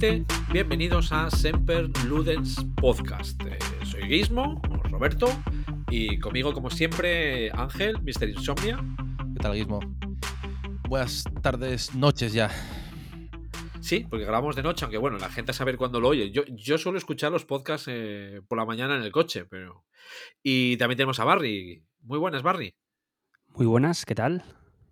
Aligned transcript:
gente, 0.00 0.24
bienvenidos 0.52 1.12
a 1.12 1.30
Semper 1.30 1.88
Ludens 2.04 2.66
Podcast. 2.80 3.40
Eh, 3.46 3.56
soy 3.84 4.02
Guismo, 4.08 4.60
Roberto, 4.90 5.28
y 5.88 6.18
conmigo, 6.18 6.52
como 6.52 6.68
siempre, 6.68 7.52
Ángel, 7.52 8.02
Mr. 8.02 8.28
Insomnia. 8.28 8.84
¿Qué 9.34 9.40
tal, 9.40 9.54
Guismo? 9.54 9.78
Buenas 10.88 11.22
tardes, 11.42 11.94
noches 11.94 12.32
ya. 12.32 12.50
Sí, 13.80 14.04
porque 14.10 14.24
grabamos 14.24 14.56
de 14.56 14.64
noche, 14.64 14.84
aunque 14.84 14.98
bueno, 14.98 15.16
la 15.16 15.28
gente 15.28 15.52
a 15.52 15.54
saber 15.54 15.76
cuándo 15.76 16.00
lo 16.00 16.08
oye. 16.08 16.32
Yo, 16.32 16.42
yo 16.48 16.76
suelo 16.76 16.98
escuchar 16.98 17.30
los 17.30 17.44
podcasts 17.44 17.86
eh, 17.88 18.42
por 18.48 18.58
la 18.58 18.64
mañana 18.64 18.96
en 18.96 19.02
el 19.02 19.12
coche, 19.12 19.44
pero. 19.44 19.84
Y 20.42 20.76
también 20.76 20.96
tenemos 20.96 21.20
a 21.20 21.24
Barry. 21.24 21.84
Muy 22.00 22.18
buenas, 22.18 22.42
Barry. 22.42 22.74
Muy 23.54 23.66
buenas, 23.66 24.04
¿qué 24.04 24.16
tal? 24.16 24.42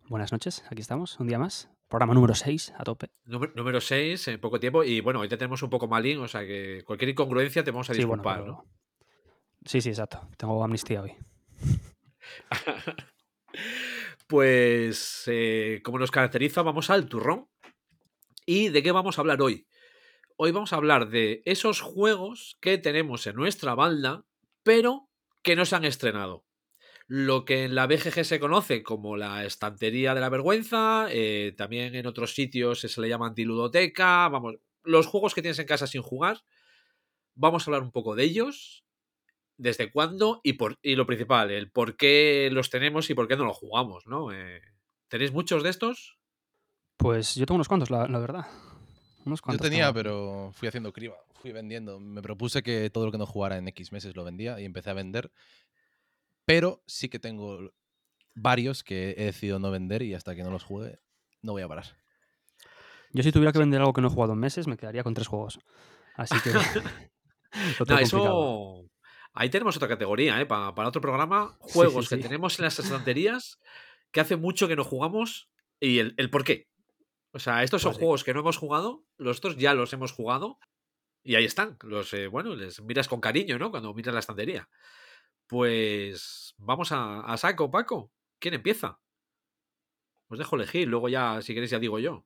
Buenas 0.09 0.31
noches, 0.31 0.63
aquí 0.71 0.81
estamos, 0.81 1.19
un 1.19 1.27
día 1.27 1.41
más. 1.41 1.72
Programa 1.93 2.15
número 2.15 2.35
6, 2.35 2.73
a 2.79 2.85
tope. 2.85 3.11
Número, 3.27 3.79
6, 3.79 4.29
en 4.29 4.41
poco 4.41 4.59
tiempo. 4.59 4.83
Y 4.83 5.03
bueno, 5.03 5.21
hoy 5.21 5.29
te 5.29 5.37
tenemos 5.37 5.63
un 5.63 5.69
poco 5.69 5.89
malín, 5.89 6.21
o 6.21 6.27
sea 6.27 6.41
que 6.41 6.83
cualquier 6.87 7.11
incongruencia 7.11 7.63
te 7.63 7.71
vamos 7.71 7.91
a 7.91 7.93
disculpar, 7.93 8.47
¿no? 8.47 8.65
Sí, 9.67 9.83
sí, 9.83 9.91
exacto. 9.91 10.27
Tengo 10.39 10.65
amnistía 10.65 11.03
hoy. 11.03 11.13
pues, 14.27 15.25
eh, 15.27 15.83
como 15.85 15.99
nos 15.99 16.11
caracteriza, 16.11 16.63
vamos 16.63 16.89
al 16.89 17.11
turrón. 17.11 17.51
¿Y 18.47 18.71
de 18.71 18.83
qué 18.83 18.91
vamos 18.91 19.19
a 19.19 19.21
hablar 19.21 19.43
hoy? 19.43 19.67
Hoy 20.39 20.51
vamos 20.51 20.73
a 20.73 20.77
hablar 20.77 21.11
de 21.11 21.43
esos 21.45 21.83
juegos 21.83 22.57
que 22.63 22.79
tenemos 22.79 23.27
en 23.27 23.37
nuestra 23.37 23.75
banda, 23.75 24.25
pero 24.63 25.11
que 25.43 25.57
no 25.57 25.67
se 25.67 25.77
han 25.77 25.85
estrenado. 25.85 26.47
Lo 27.07 27.45
que 27.45 27.65
en 27.65 27.75
la 27.75 27.87
BGG 27.87 28.25
se 28.25 28.41
conoce 28.41 28.83
como 28.83 29.17
la 29.17 29.45
estantería 29.45 30.15
de 30.15 30.21
la 30.21 30.29
vergüenza, 30.29 31.07
eh, 31.11 31.55
también 31.57 31.95
en 31.95 32.07
otros 32.07 32.35
sitios 32.35 32.81
se 32.81 33.01
le 33.01 33.09
llama 33.09 33.27
antiludoteca, 33.27 34.29
vamos, 34.29 34.57
los 34.85 35.07
juegos 35.07 35.35
que 35.35 35.43
tienes 35.43 35.59
en 35.59 35.67
casa 35.67 35.87
sin 35.87 36.03
jugar, 36.03 36.43
vamos 37.35 37.63
a 37.63 37.71
hablar 37.71 37.83
un 37.83 37.93
poco 37.93 38.15
de 38.15 38.25
ellos, 38.25 38.85
desde 39.57 39.91
cuándo 39.91 40.41
y, 40.43 40.55
por, 40.55 40.79
y 40.83 40.97
lo 40.97 41.07
principal, 41.07 41.51
el 41.51 41.71
por 41.71 41.97
qué 41.97 42.49
los 42.53 42.71
tenemos 42.71 43.09
y 43.11 43.15
por 43.15 43.29
qué 43.29 43.37
no 43.37 43.45
los 43.45 43.57
jugamos, 43.57 44.07
¿no? 44.07 44.33
Eh, 44.33 44.61
¿Tenéis 45.09 45.33
muchos 45.33 45.63
de 45.63 45.71
estos? 45.71 46.19
Pues 46.97 47.35
yo 47.35 47.47
tengo 47.47 47.57
unos 47.57 47.69
cuantos, 47.69 47.91
la, 47.91 48.07
verdad. 48.07 48.47
Unos 49.25 49.41
cuantos. 49.41 49.65
Yo 49.65 49.71
tenía, 49.71 49.93
pero 49.93 50.51
fui 50.55 50.69
haciendo 50.69 50.93
criba, 50.93 51.17
fui 51.35 51.53
vendiendo. 51.53 52.01
Me 52.01 52.23
propuse 52.23 52.63
que 52.63 52.91
todo 52.91 53.07
lo 53.07 53.13
que 53.13 53.19
no 53.19 53.27
jugara 53.27 53.59
en 53.59 53.69
X 53.69 53.93
meses 53.93 54.17
lo 54.17 54.25
vendía 54.25 54.61
y 54.61 54.65
empecé 54.65 54.91
a 54.91 54.95
vender. 54.95 55.31
Pero 56.45 56.83
sí 56.87 57.09
que 57.09 57.19
tengo 57.19 57.73
varios 58.35 58.83
que 58.83 59.15
he 59.17 59.25
decidido 59.27 59.59
no 59.59 59.71
vender 59.71 60.03
y 60.03 60.15
hasta 60.15 60.35
que 60.35 60.43
no 60.43 60.51
los 60.51 60.65
juegue 60.65 60.99
no 61.43 61.53
voy 61.53 61.63
a 61.63 61.69
parar. 61.69 61.97
Yo 63.13 63.23
si 63.23 63.33
tuviera 63.33 63.53
que 63.53 63.59
vender 63.59 63.81
algo 63.81 63.93
que 63.93 64.01
no 64.01 64.09
he 64.09 64.11
jugado 64.11 64.33
en 64.33 64.39
meses 64.39 64.67
me 64.67 64.77
quedaría 64.77 65.03
con 65.03 65.15
tres 65.15 65.27
juegos. 65.27 65.59
Así 66.15 66.35
que... 66.41 66.51
no, 67.89 67.99
eso... 67.99 68.85
Ahí 69.35 69.49
tenemos 69.49 69.77
otra 69.77 69.89
categoría, 69.89 70.41
¿eh? 70.41 70.47
Para, 70.47 70.89
otro 70.89 71.01
programa. 71.01 71.57
Juegos 71.59 72.09
que 72.09 72.19
tenemos 72.19 72.59
en 72.59 72.65
las 72.65 72.79
estanterías 72.79 73.59
que 74.11 74.21
hace 74.21 74.37
mucho 74.37 74.69
que 74.69 74.77
no 74.77 74.85
jugamos 74.85 75.49
y 75.81 75.99
el, 75.99 76.15
el 76.19 76.31
por 76.31 76.45
qué. 76.45 76.69
O 77.33 77.39
sea, 77.39 77.63
estos 77.63 77.81
son 77.81 77.93
pues 77.93 78.01
juegos 78.01 78.25
que 78.25 78.35
no 78.35 78.41
hemos 78.41 78.59
jugado, 78.59 79.05
los 79.17 79.39
otros 79.39 79.57
ya 79.57 79.73
los 79.73 79.91
hemos 79.95 80.13
jugado 80.13 80.59
y 81.23 81.37
ahí 81.37 81.47
están. 81.47 81.79
Los, 81.83 82.13
eh, 82.13 82.27
bueno, 82.27 82.55
les 82.55 82.83
miras 82.83 83.09
con 83.09 83.23
cariño, 83.23 83.59
¿no? 83.59 83.71
Cuando 83.71 83.95
miras 83.95 84.13
la 84.13 84.21
estantería. 84.21 84.69
Pues 85.47 86.55
vamos 86.59 86.91
a, 86.93 87.37
saco, 87.37 87.71
Paco. 87.71 88.13
¿Quién 88.39 88.55
empieza? 88.55 89.01
Os 90.29 90.39
dejo 90.39 90.57
elegir, 90.57 90.89
luego 90.89 91.09
ya, 91.09 91.43
si 91.43 91.55
queréis, 91.55 91.71
ya 91.71 91.79
digo 91.79 91.99
yo. 91.99 92.25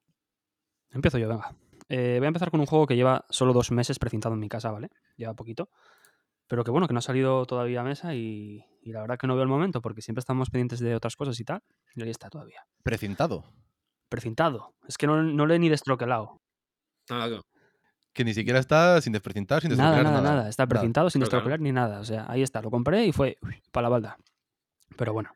Empiezo 0.90 1.18
yo, 1.18 1.28
venga. 1.28 1.56
Eh, 1.88 2.16
voy 2.18 2.26
a 2.26 2.28
empezar 2.28 2.50
con 2.50 2.60
un 2.60 2.66
juego 2.66 2.86
que 2.86 2.96
lleva 2.96 3.26
solo 3.30 3.52
dos 3.52 3.70
meses 3.70 3.98
precintado 3.98 4.34
en 4.34 4.40
mi 4.40 4.48
casa, 4.48 4.70
¿vale? 4.70 4.90
Lleva 5.16 5.34
poquito. 5.34 5.70
Pero 6.46 6.62
que 6.62 6.70
bueno, 6.70 6.86
que 6.86 6.92
no 6.92 6.98
ha 6.98 7.02
salido 7.02 7.44
todavía 7.46 7.80
a 7.80 7.84
mesa 7.84 8.14
y, 8.14 8.64
la 8.82 9.00
verdad 9.00 9.18
que 9.18 9.26
no 9.26 9.34
veo 9.34 9.42
el 9.42 9.48
momento 9.48 9.82
porque 9.82 10.02
siempre 10.02 10.20
estamos 10.20 10.50
pendientes 10.50 10.78
de 10.78 10.94
otras 10.94 11.16
cosas 11.16 11.38
y 11.40 11.44
tal. 11.44 11.62
Y 11.94 12.02
ahí 12.02 12.10
está 12.10 12.30
todavía. 12.30 12.64
¿Precintado? 12.84 13.52
precintado. 14.08 14.74
Es 14.86 14.96
que 14.98 15.06
no, 15.08 15.22
no 15.22 15.46
le 15.46 15.56
he 15.56 15.58
ni 15.58 15.68
destroquelado. 15.68 16.40
Nada, 17.10 17.42
Que 18.16 18.24
ni 18.24 18.32
siquiera 18.32 18.58
está 18.58 18.98
sin 19.02 19.12
desprecintar, 19.12 19.60
sin 19.60 19.68
destroquelar. 19.68 20.04
Nada, 20.04 20.22
nada, 20.22 20.36
nada. 20.36 20.48
Está 20.48 20.66
precintado, 20.66 21.10
sin 21.10 21.20
destroquelar 21.20 21.60
ni 21.60 21.70
nada. 21.70 22.00
O 22.00 22.04
sea, 22.04 22.24
ahí 22.28 22.40
está. 22.42 22.62
Lo 22.62 22.70
compré 22.70 23.04
y 23.04 23.12
fue 23.12 23.36
para 23.72 23.82
la 23.82 23.88
balda. 23.90 24.16
Pero 24.96 25.12
bueno. 25.12 25.30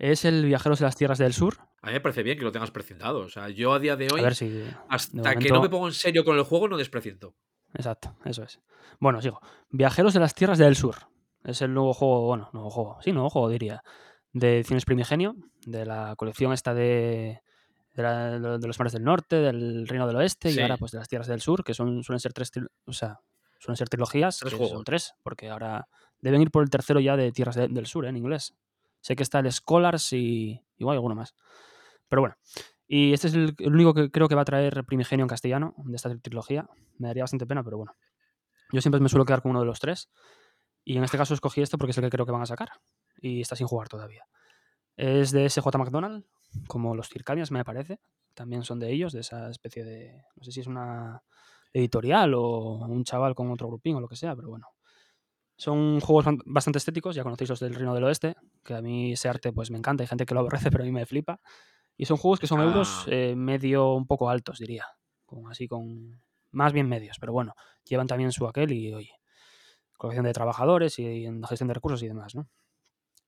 Es 0.00 0.24
el 0.24 0.44
Viajeros 0.44 0.80
de 0.80 0.84
las 0.84 0.96
Tierras 0.96 1.18
del 1.18 1.32
Sur. 1.32 1.58
A 1.80 1.88
mí 1.88 1.92
me 1.92 2.00
parece 2.00 2.24
bien 2.24 2.36
que 2.36 2.42
lo 2.42 2.50
tengas 2.50 2.72
precintado. 2.72 3.20
O 3.20 3.28
sea, 3.28 3.50
yo 3.50 3.72
a 3.72 3.78
día 3.78 3.94
de 3.94 4.08
hoy, 4.12 4.18
a 4.18 4.24
ver 4.24 4.34
si 4.34 4.64
hasta 4.88 5.36
que 5.36 5.48
no 5.48 5.62
me 5.62 5.68
pongo 5.68 5.86
en 5.86 5.94
serio 5.94 6.24
con 6.24 6.36
el 6.36 6.42
juego, 6.42 6.66
no 6.66 6.76
desprecinto. 6.76 7.36
Exacto, 7.72 8.16
eso 8.24 8.42
es. 8.42 8.60
Bueno, 8.98 9.22
sigo. 9.22 9.40
Viajeros 9.70 10.12
de 10.12 10.20
las 10.20 10.34
Tierras 10.34 10.58
del 10.58 10.74
Sur. 10.74 10.96
Es 11.44 11.62
el 11.62 11.72
nuevo 11.72 11.94
juego, 11.94 12.26
bueno, 12.26 12.50
nuevo 12.52 12.70
juego, 12.70 12.98
sí, 13.00 13.12
nuevo 13.12 13.30
juego 13.30 13.48
diría, 13.48 13.82
de 14.32 14.56
Ediciones 14.56 14.84
Primigenio, 14.84 15.36
de 15.66 15.86
la 15.86 16.14
colección 16.16 16.52
esta 16.52 16.74
de 16.74 17.42
de, 18.02 18.66
los 18.66 18.78
mares 18.78 18.92
del 18.92 19.04
norte, 19.04 19.36
del 19.36 19.86
reino 19.86 20.06
del 20.06 20.16
oeste 20.16 20.50
y 20.50 20.60
ahora 20.60 20.76
pues 20.76 20.92
de 20.92 20.98
las 20.98 21.08
tierras 21.08 21.28
del 21.28 21.40
sur, 21.40 21.64
que 21.64 21.74
son, 21.74 22.02
suelen 22.02 22.20
ser 22.20 22.32
tres, 22.32 22.50
o 22.86 22.92
sea, 22.92 23.20
suelen 23.58 23.76
ser 23.76 23.88
trilogías, 23.88 24.38
tres 24.38 24.54
son 24.56 24.84
tres, 24.84 25.14
porque 25.22 25.48
ahora 25.50 25.88
deben 26.20 26.42
ir 26.42 26.50
por 26.50 26.62
el 26.62 26.70
tercero 26.70 27.00
ya 27.00 27.16
de 27.16 27.32
tierras 27.32 27.56
del 27.56 27.86
sur, 27.86 28.04
¿eh? 28.04 28.08
en 28.08 28.16
inglés. 28.16 28.54
Sé 29.00 29.16
que 29.16 29.22
está 29.22 29.38
el 29.38 29.50
Scholars 29.52 30.12
y 30.12 30.60
igual 30.76 30.96
alguno 30.96 31.14
más. 31.14 31.34
Pero 32.08 32.22
bueno, 32.22 32.36
y 32.86 33.12
este 33.12 33.28
es 33.28 33.34
el, 33.34 33.54
único 33.60 33.92
que 33.92 34.10
creo 34.10 34.28
que 34.28 34.34
va 34.34 34.42
a 34.42 34.46
traer 34.46 34.84
Primigenio 34.84 35.24
en 35.24 35.28
castellano 35.28 35.74
de 35.76 35.94
esta 35.94 36.16
trilogía. 36.18 36.66
Me 36.98 37.08
daría 37.08 37.22
bastante 37.22 37.46
pena, 37.46 37.62
pero 37.62 37.76
bueno. 37.76 37.94
Yo 38.72 38.80
siempre 38.80 39.00
me 39.00 39.08
suelo 39.08 39.24
quedar 39.24 39.42
con 39.42 39.50
uno 39.50 39.60
de 39.60 39.66
los 39.66 39.78
tres. 39.78 40.10
Y 40.84 40.96
en 40.96 41.04
este 41.04 41.18
caso 41.18 41.34
escogí 41.34 41.60
este 41.60 41.76
porque 41.76 41.90
es 41.90 41.98
el 41.98 42.04
que 42.04 42.10
creo 42.10 42.24
que 42.24 42.32
van 42.32 42.42
a 42.42 42.46
sacar. 42.46 42.70
Y 43.20 43.42
está 43.42 43.56
sin 43.56 43.66
jugar 43.66 43.88
todavía. 43.88 44.24
Es 44.96 45.30
de 45.32 45.48
SJ 45.48 45.66
McDonald, 45.76 46.24
como 46.66 46.94
los 46.94 47.08
Circadias, 47.08 47.50
me 47.50 47.64
parece. 47.64 48.00
También 48.34 48.62
son 48.62 48.78
de 48.78 48.92
ellos, 48.92 49.12
de 49.12 49.20
esa 49.20 49.50
especie 49.50 49.84
de. 49.84 50.22
No 50.36 50.44
sé 50.44 50.52
si 50.52 50.60
es 50.60 50.66
una 50.66 51.22
editorial 51.72 52.34
o 52.34 52.78
un 52.86 53.04
chaval 53.04 53.34
con 53.34 53.50
otro 53.50 53.68
grupín 53.68 53.96
o 53.96 54.00
lo 54.00 54.08
que 54.08 54.16
sea, 54.16 54.34
pero 54.34 54.48
bueno. 54.48 54.68
Son 55.56 55.98
juegos 56.00 56.36
bastante 56.46 56.78
estéticos, 56.78 57.16
ya 57.16 57.24
conocéis 57.24 57.50
los 57.50 57.58
del 57.58 57.74
Reino 57.74 57.92
del 57.92 58.04
Oeste, 58.04 58.36
que 58.62 58.74
a 58.74 58.80
mí 58.80 59.12
ese 59.12 59.28
arte 59.28 59.52
pues 59.52 59.72
me 59.72 59.78
encanta, 59.78 60.04
hay 60.04 60.06
gente 60.06 60.24
que 60.24 60.34
lo 60.34 60.40
aborrece, 60.40 60.70
pero 60.70 60.84
a 60.84 60.86
mí 60.86 60.92
me 60.92 61.04
flipa. 61.04 61.40
Y 61.96 62.04
son 62.06 62.16
juegos 62.16 62.38
que 62.38 62.46
son 62.46 62.60
euros 62.60 63.04
ah. 63.06 63.10
eh, 63.10 63.34
medio 63.34 63.94
un 63.94 64.06
poco 64.06 64.30
altos, 64.30 64.58
diría. 64.58 64.86
Con, 65.26 65.50
así 65.50 65.66
con. 65.66 66.22
Más 66.50 66.72
bien 66.72 66.88
medios, 66.88 67.18
pero 67.20 67.32
bueno, 67.32 67.54
llevan 67.84 68.06
también 68.06 68.32
su 68.32 68.46
aquel 68.46 68.72
y, 68.72 68.94
oye, 68.94 69.12
colección 69.98 70.24
de 70.24 70.32
trabajadores 70.32 70.98
y, 70.98 71.04
y 71.04 71.28
gestión 71.46 71.68
de 71.68 71.74
recursos 71.74 72.02
y 72.02 72.08
demás, 72.08 72.34
¿no? 72.34 72.48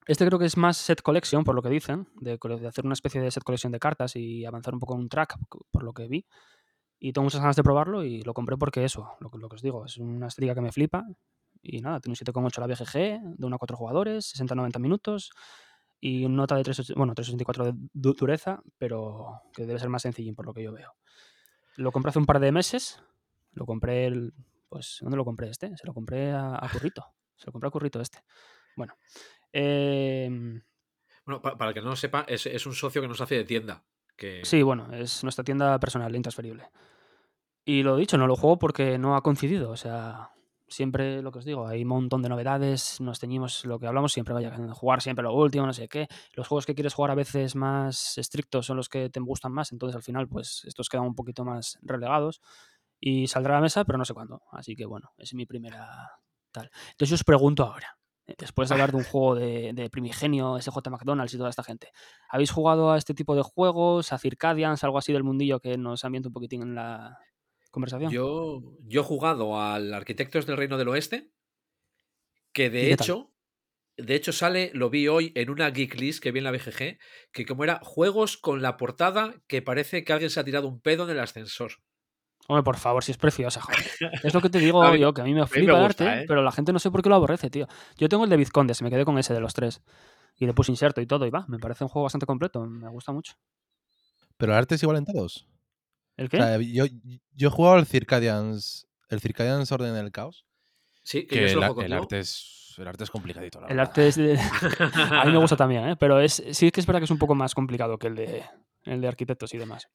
Este 0.07 0.25
creo 0.25 0.39
que 0.39 0.45
es 0.45 0.57
más 0.57 0.77
set 0.77 1.01
collection, 1.01 1.43
por 1.43 1.55
lo 1.55 1.61
que 1.61 1.69
dicen, 1.69 2.07
de, 2.19 2.39
hacer 2.67 2.85
una 2.85 2.93
especie 2.93 3.21
de 3.21 3.29
set 3.29 3.43
collection 3.43 3.71
de 3.71 3.79
cartas 3.79 4.15
y 4.15 4.45
avanzar 4.45 4.73
un 4.73 4.79
poco 4.79 4.95
en 4.95 5.01
un 5.01 5.09
track, 5.09 5.37
por 5.71 5.83
lo 5.83 5.93
que 5.93 6.07
vi. 6.07 6.25
Y 6.99 7.13
tengo 7.13 7.25
muchas 7.25 7.41
ganas 7.41 7.55
de 7.55 7.63
probarlo 7.63 8.03
y 8.03 8.21
lo 8.21 8.33
compré 8.33 8.57
porque 8.57 8.83
eso, 8.83 9.15
lo, 9.19 9.29
lo 9.37 9.49
que 9.49 9.55
os 9.55 9.61
digo, 9.61 9.85
es 9.85 9.97
una 9.97 10.27
estrella 10.27 10.55
que 10.55 10.61
me 10.61 10.71
flipa. 10.71 11.05
Y 11.63 11.81
nada, 11.81 11.99
tiene 11.99 12.13
un 12.19 12.33
7,8 12.33 12.59
la 12.59 12.67
BGG, 12.67 13.37
de 13.37 13.45
1 13.45 13.55
a 13.55 13.59
4 13.59 13.77
jugadores, 13.77 14.35
60-90 14.35 14.79
minutos 14.79 15.31
y 16.01 16.27
nota 16.27 16.55
de 16.55 16.63
3, 16.63 16.95
bueno, 16.95 17.13
384 17.13 17.65
de 17.65 17.73
dureza, 17.93 18.61
pero 18.79 19.41
que 19.53 19.67
debe 19.67 19.79
ser 19.79 19.89
más 19.89 20.01
sencillín 20.01 20.33
por 20.33 20.47
lo 20.47 20.53
que 20.53 20.63
yo 20.63 20.73
veo. 20.73 20.95
Lo 21.77 21.91
compré 21.91 22.09
hace 22.09 22.19
un 22.19 22.25
par 22.25 22.39
de 22.39 22.51
meses, 22.51 23.01
lo 23.53 23.67
compré, 23.67 24.07
el, 24.07 24.33
pues, 24.67 24.97
¿dónde 25.01 25.15
lo 25.15 25.23
compré 25.23 25.49
este? 25.49 25.77
Se 25.77 25.85
lo 25.85 25.93
compré 25.93 26.31
a, 26.31 26.55
a 26.55 26.69
Currito, 26.69 27.05
se 27.35 27.45
lo 27.45 27.51
compré 27.51 27.67
a 27.67 27.71
Currito 27.71 28.01
este. 28.01 28.23
Bueno, 28.75 28.95
Em, 29.51 30.61
bueno, 31.25 31.41
para, 31.41 31.69
el 31.69 31.73
que 31.73 31.81
no 31.81 31.89
lo 31.89 31.95
sepa, 31.95 32.25
es, 32.27 32.65
un 32.65 32.73
socio 32.73 33.01
que 33.01 33.07
nos 33.07 33.21
hace 33.21 33.35
de 33.35 33.43
tienda. 33.43 33.83
Que... 34.15 34.41
Sí, 34.43 34.61
bueno, 34.61 34.93
es 34.93 35.23
nuestra 35.23 35.43
tienda 35.43 35.79
personal, 35.79 36.15
intransferible. 36.15 36.69
Y 37.63 37.83
lo 37.83 37.95
dicho, 37.95 38.17
no 38.17 38.27
lo 38.27 38.35
juego 38.35 38.59
porque 38.59 38.97
no 38.97 39.15
ha 39.15 39.21
coincidido. 39.21 39.71
O 39.71 39.77
sea, 39.77 40.31
siempre 40.67 41.21
lo 41.21 41.31
que 41.31 41.39
os 41.39 41.45
digo, 41.45 41.67
hay 41.67 41.83
un 41.83 41.89
montón 41.89 42.21
de 42.21 42.29
novedades, 42.29 42.99
nos 43.01 43.19
teñimos 43.19 43.65
lo 43.65 43.79
que 43.79 43.87
hablamos 43.87 44.13
siempre, 44.13 44.33
vaya, 44.33 44.51
jugar 44.73 45.01
siempre 45.01 45.23
lo 45.23 45.33
último, 45.33 45.65
no 45.65 45.73
sé 45.73 45.87
qué. 45.87 46.07
Los 46.33 46.47
juegos 46.47 46.65
que 46.65 46.73
quieres 46.73 46.93
jugar 46.93 47.11
a 47.11 47.15
veces 47.15 47.55
más 47.55 48.17
estrictos 48.17 48.65
son 48.65 48.77
los 48.77 48.89
que 48.89 49.09
te 49.09 49.19
gustan 49.19 49.51
más, 49.51 49.71
entonces 49.71 49.95
al 49.95 50.03
final, 50.03 50.27
pues 50.27 50.63
estos 50.65 50.89
quedan 50.89 51.05
un 51.05 51.15
poquito 51.15 51.45
más 51.45 51.77
relegados. 51.81 52.41
Y 52.99 53.27
saldrá 53.27 53.55
a 53.55 53.57
la 53.57 53.63
mesa, 53.63 53.83
pero 53.83 53.97
no 53.97 54.05
sé 54.05 54.13
cuándo. 54.13 54.43
Así 54.51 54.75
que 54.75 54.85
bueno, 54.85 55.11
es 55.17 55.33
mi 55.33 55.47
primera 55.47 56.11
tal. 56.51 56.69
Entonces 56.91 57.09
yo 57.09 57.15
os 57.15 57.23
pregunto 57.23 57.63
ahora, 57.63 57.97
después 58.37 58.69
de 58.69 58.75
hablar 58.75 58.91
de 58.91 58.97
un 58.97 59.03
juego 59.03 59.35
de, 59.35 59.89
primigenio, 59.91 60.59
SJ 60.59 60.89
McDonald's 60.89 61.33
y 61.33 61.37
toda 61.37 61.49
esta 61.49 61.63
gente. 61.63 61.89
¿Habéis 62.29 62.51
jugado 62.51 62.91
a 62.91 62.97
este 62.97 63.13
tipo 63.13 63.35
de 63.35 63.41
juegos, 63.41 64.13
a 64.13 64.17
Circadians, 64.17 64.83
algo 64.83 64.97
así 64.97 65.13
del 65.13 65.23
mundillo 65.23 65.59
que 65.59 65.77
nos 65.77 66.05
ambiente 66.05 66.29
un 66.29 66.33
poquitín 66.33 66.61
en 66.61 66.75
la 66.75 67.17
conversación? 67.71 68.11
Yo, 68.11 68.61
yo 68.83 69.01
he 69.01 69.03
jugado 69.03 69.59
al 69.59 69.93
Arquitectos 69.93 70.45
del 70.45 70.57
Reino 70.57 70.77
del 70.77 70.89
Oeste, 70.89 71.31
que 72.53 72.69
de 72.69 72.91
hecho, 72.91 73.33
de 73.97 74.15
hecho 74.15 74.31
sale, 74.31 74.71
lo 74.73 74.89
vi 74.89 75.07
hoy 75.07 75.31
en 75.35 75.49
una 75.49 75.69
geek 75.69 75.95
list 75.99 76.21
que 76.21 76.31
vi 76.31 76.39
en 76.39 76.45
la 76.45 76.51
BGG, 76.51 76.97
que 77.31 77.45
como 77.45 77.63
era 77.63 77.79
juegos 77.83 78.37
con 78.37 78.61
la 78.61 78.77
portada 78.77 79.41
que 79.47 79.61
parece 79.61 80.03
que 80.03 80.13
alguien 80.13 80.29
se 80.29 80.39
ha 80.39 80.43
tirado 80.43 80.67
un 80.67 80.81
pedo 80.81 81.05
en 81.05 81.11
el 81.11 81.19
ascensor. 81.19 81.73
Hombre, 82.51 82.63
por 82.63 82.75
favor, 82.75 83.01
si 83.03 83.11
es 83.13 83.17
preciosa, 83.17 83.61
joder. 83.61 83.79
Es 84.23 84.33
lo 84.33 84.41
que 84.41 84.49
te 84.49 84.59
digo 84.59 84.83
mí- 84.91 84.99
yo, 84.99 85.13
que 85.13 85.21
a 85.21 85.23
mí 85.23 85.33
me 85.33 85.47
flipa 85.47 85.77
el 85.77 85.85
arte, 85.85 86.03
¿eh? 86.05 86.25
pero 86.27 86.41
la 86.41 86.51
gente 86.51 86.73
no 86.73 86.79
sé 86.79 86.91
por 86.91 87.01
qué 87.01 87.07
lo 87.07 87.15
aborrece, 87.15 87.49
tío. 87.49 87.67
Yo 87.97 88.09
tengo 88.09 88.25
el 88.25 88.29
de 88.29 88.35
Vizcondes, 88.37 88.81
me 88.81 88.89
quedé 88.89 89.05
con 89.05 89.17
ese 89.17 89.33
de 89.33 89.39
los 89.39 89.53
tres. 89.53 89.81
Y 90.37 90.45
le 90.45 90.53
puse 90.53 90.71
inserto 90.71 90.99
y 91.01 91.05
todo, 91.05 91.25
y 91.25 91.29
va, 91.29 91.45
me 91.47 91.59
parece 91.59 91.83
un 91.85 91.87
juego 91.89 92.03
bastante 92.03 92.25
completo, 92.25 92.65
me 92.65 92.89
gusta 92.89 93.11
mucho. 93.13 93.35
Pero 94.37 94.51
el 94.51 94.57
arte 94.57 94.75
es 94.75 94.83
igual 94.83 94.97
en 94.97 95.05
todos. 95.05 95.47
¿El 96.17 96.25
O 96.25 96.29
qué? 96.29 96.37
sea, 96.37 96.57
yo, 96.59 96.85
yo 97.35 97.47
he 97.47 97.51
jugado 97.51 97.77
al 97.77 97.85
Circadians, 97.85 98.85
el 99.09 99.21
Circadians 99.21 99.71
Orden 99.71 99.93
del 99.93 100.11
Caos, 100.11 100.45
Sí, 101.03 101.21
que, 101.25 101.35
que 101.35 101.41
yo 101.43 101.47
se 101.47 101.53
el, 101.53 101.59
juego 101.63 101.81
el 101.83 101.93
arte 101.93 102.19
es 102.19 102.75
el 102.77 102.87
arte 102.87 103.03
es 103.05 103.11
complicadito, 103.11 103.61
la 103.61 103.67
el 103.67 103.77
verdad. 103.77 103.89
arte 103.89 104.07
es 104.09 104.15
de... 104.17 104.37
A 104.93 105.23
mí 105.25 105.31
me 105.31 105.37
gusta 105.37 105.55
también, 105.55 105.87
¿eh? 105.89 105.95
Pero 105.95 106.19
es, 106.19 106.43
sí 106.51 106.69
que 106.71 106.79
es 106.81 106.85
verdad 106.85 106.99
que 106.99 107.05
es 107.05 107.11
un 107.11 107.17
poco 107.19 107.33
más 107.35 107.53
complicado 107.55 107.97
que 107.97 108.07
el 108.07 108.15
de, 108.15 108.43
el 108.83 108.99
de 109.01 109.07
arquitectos 109.07 109.53
y 109.53 109.57
demás. 109.57 109.87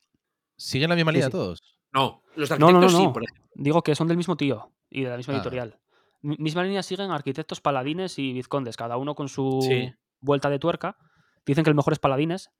¿Siguen 0.56 0.88
la 0.90 0.96
misma 0.96 1.10
Sí, 1.12 1.16
línea 1.16 1.26
sí. 1.28 1.32
todos? 1.32 1.75
No, 1.96 2.22
los 2.36 2.48
de 2.48 2.58
No, 2.58 2.66
no, 2.66 2.72
no, 2.72 2.78
arquitectos 2.78 3.00
sí, 3.08 3.12
por 3.12 3.22
ejemplo. 3.24 3.46
Digo 3.54 3.82
que 3.82 3.94
son 3.94 4.06
del 4.08 4.16
mismo 4.16 4.36
tío 4.36 4.70
y 4.90 5.02
de 5.02 5.10
la 5.10 5.16
misma 5.16 5.34
Ah. 5.34 5.36
editorial. 5.38 5.78
Mi- 6.22 6.36
Misma 6.38 6.62
línea 6.62 6.82
siguen 6.82 7.10
arquitectos, 7.10 7.60
paladines 7.60 8.18
y 8.18 8.32
vizcondes, 8.32 8.76
cada 8.76 8.96
uno 8.96 9.14
con 9.14 9.28
su 9.28 9.60
Sí. 9.62 9.92
vuelta 10.20 10.50
de 10.50 10.58
tuerca. 10.58 10.96
Dicen 11.44 11.64
que 11.64 11.70
el 11.70 11.76
mejor 11.76 11.92
es 11.92 11.98
paladines. 11.98 12.50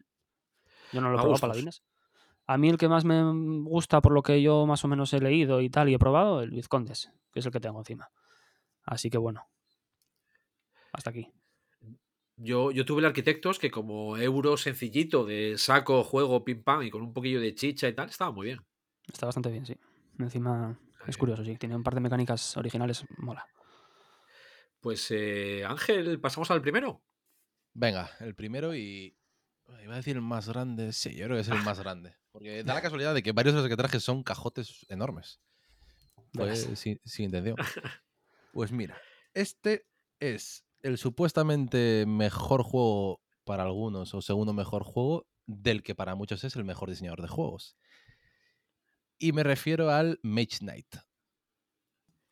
Yo 0.92 1.00
no 1.00 1.08
lo 1.10 1.16
he 1.16 1.20
probado, 1.20 1.40
paladines. 1.40 1.82
A 2.46 2.58
mí 2.58 2.68
el 2.68 2.78
que 2.78 2.88
más 2.88 3.04
me 3.04 3.20
gusta, 3.64 4.00
por 4.00 4.12
lo 4.12 4.22
que 4.22 4.40
yo 4.40 4.66
más 4.66 4.84
o 4.84 4.88
menos 4.88 5.12
he 5.12 5.20
leído 5.20 5.60
y 5.60 5.68
tal 5.68 5.88
y 5.88 5.94
he 5.94 5.98
probado, 5.98 6.42
el 6.42 6.50
vizcondes, 6.50 7.10
que 7.32 7.40
es 7.40 7.46
el 7.46 7.50
que 7.52 7.58
tengo 7.60 7.80
encima. 7.80 8.08
Así 8.84 9.10
que 9.10 9.18
bueno. 9.18 9.48
Hasta 10.92 11.10
aquí. 11.10 11.32
Yo, 12.36 12.70
yo 12.70 12.84
tuve 12.84 13.00
el 13.00 13.06
arquitectos 13.06 13.58
que 13.58 13.70
como 13.70 14.16
euro 14.16 14.56
sencillito 14.56 15.24
de 15.24 15.58
saco, 15.58 16.04
juego, 16.04 16.44
pim 16.44 16.62
pam 16.62 16.82
y 16.82 16.90
con 16.90 17.02
un 17.02 17.12
poquillo 17.12 17.40
de 17.40 17.54
chicha 17.54 17.88
y 17.88 17.94
tal, 17.94 18.08
estaba 18.10 18.30
muy 18.30 18.46
bien. 18.46 18.60
Está 19.12 19.26
bastante 19.26 19.50
bien, 19.50 19.66
sí. 19.66 19.76
Encima 20.18 20.78
es 21.06 21.16
curioso, 21.16 21.44
sí. 21.44 21.56
Tiene 21.56 21.76
un 21.76 21.82
par 21.82 21.94
de 21.94 22.00
mecánicas 22.00 22.56
originales, 22.56 23.04
mola. 23.18 23.46
Pues 24.80 25.10
eh, 25.10 25.64
Ángel, 25.64 26.20
pasamos 26.20 26.50
al 26.50 26.62
primero. 26.62 27.02
Venga, 27.74 28.10
el 28.20 28.34
primero 28.34 28.74
y. 28.74 29.16
Iba 29.82 29.94
a 29.94 29.96
decir 29.96 30.16
el 30.16 30.22
más 30.22 30.48
grande. 30.48 30.92
Sí, 30.92 31.14
yo 31.14 31.24
creo 31.24 31.36
que 31.36 31.40
es 31.42 31.48
el 31.48 31.62
más 31.62 31.80
grande. 31.80 32.14
Porque 32.30 32.62
da 32.62 32.74
la 32.74 32.82
casualidad 32.82 33.14
de 33.14 33.22
que 33.22 33.32
varios 33.32 33.54
de 33.54 33.62
los 33.62 33.68
que 33.68 33.76
traje 33.76 33.98
son 33.98 34.22
cajotes 34.22 34.86
enormes. 34.88 35.40
Sin, 36.74 37.00
sin 37.04 37.24
intención. 37.24 37.56
Pues 38.52 38.72
mira, 38.72 38.96
este 39.34 39.86
es 40.18 40.64
el 40.80 40.96
supuestamente 40.96 42.06
mejor 42.06 42.62
juego 42.62 43.20
para 43.44 43.64
algunos 43.64 44.14
o 44.14 44.22
segundo 44.22 44.54
mejor 44.54 44.82
juego 44.82 45.26
del 45.46 45.82
que 45.82 45.94
para 45.94 46.14
muchos 46.14 46.42
es 46.42 46.56
el 46.56 46.64
mejor 46.64 46.88
diseñador 46.88 47.20
de 47.20 47.28
juegos. 47.28 47.76
Y 49.18 49.32
me 49.32 49.42
refiero 49.42 49.90
al 49.90 50.18
Mage 50.22 50.58
Knight. 50.60 50.96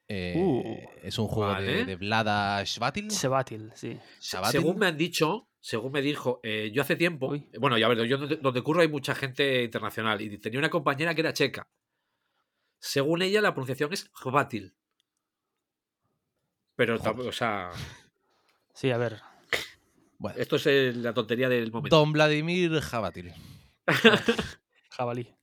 Eh, 0.08 0.34
Uh, 0.36 0.78
es 1.02 1.18
un 1.18 1.26
juego 1.28 1.48
de, 1.54 1.54
vale. 1.54 1.84
de 1.86 1.96
Vlada 1.96 2.62
Shvatil. 2.64 3.10
Sebatil, 3.10 3.72
sí. 3.74 3.98
Según 4.18 4.78
me 4.78 4.86
han 4.86 4.96
dicho, 4.98 5.48
según 5.60 5.92
me 5.92 6.02
dijo, 6.02 6.40
eh, 6.42 6.70
yo 6.74 6.82
hace 6.82 6.94
tiempo, 6.96 7.28
Uy. 7.28 7.48
bueno, 7.58 7.78
ya 7.78 7.88
ver, 7.88 8.04
yo 8.06 8.18
donde, 8.18 8.36
donde 8.36 8.62
curro 8.62 8.82
hay 8.82 8.88
mucha 8.88 9.14
gente 9.14 9.62
internacional 9.64 10.20
y 10.20 10.36
tenía 10.38 10.58
una 10.58 10.68
compañera 10.68 11.14
que 11.14 11.22
era 11.22 11.32
checa. 11.32 11.66
Según 12.78 13.22
ella, 13.22 13.40
la 13.40 13.54
pronunciación 13.54 13.92
es 13.94 14.10
Hvatil. 14.12 14.74
Pero, 16.76 16.96
o 16.96 17.32
sea, 17.32 17.70
Sí, 18.74 18.90
a 18.90 18.98
ver. 18.98 19.22
Bueno, 20.18 20.38
esto 20.38 20.56
es 20.56 20.66
eh, 20.66 20.92
la 20.94 21.14
tontería 21.14 21.48
del 21.48 21.70
momento. 21.70 21.96
Don 21.96 22.12
Vladimir 22.12 22.80
Javatil. 22.80 23.32
Jabalí. 24.90 25.34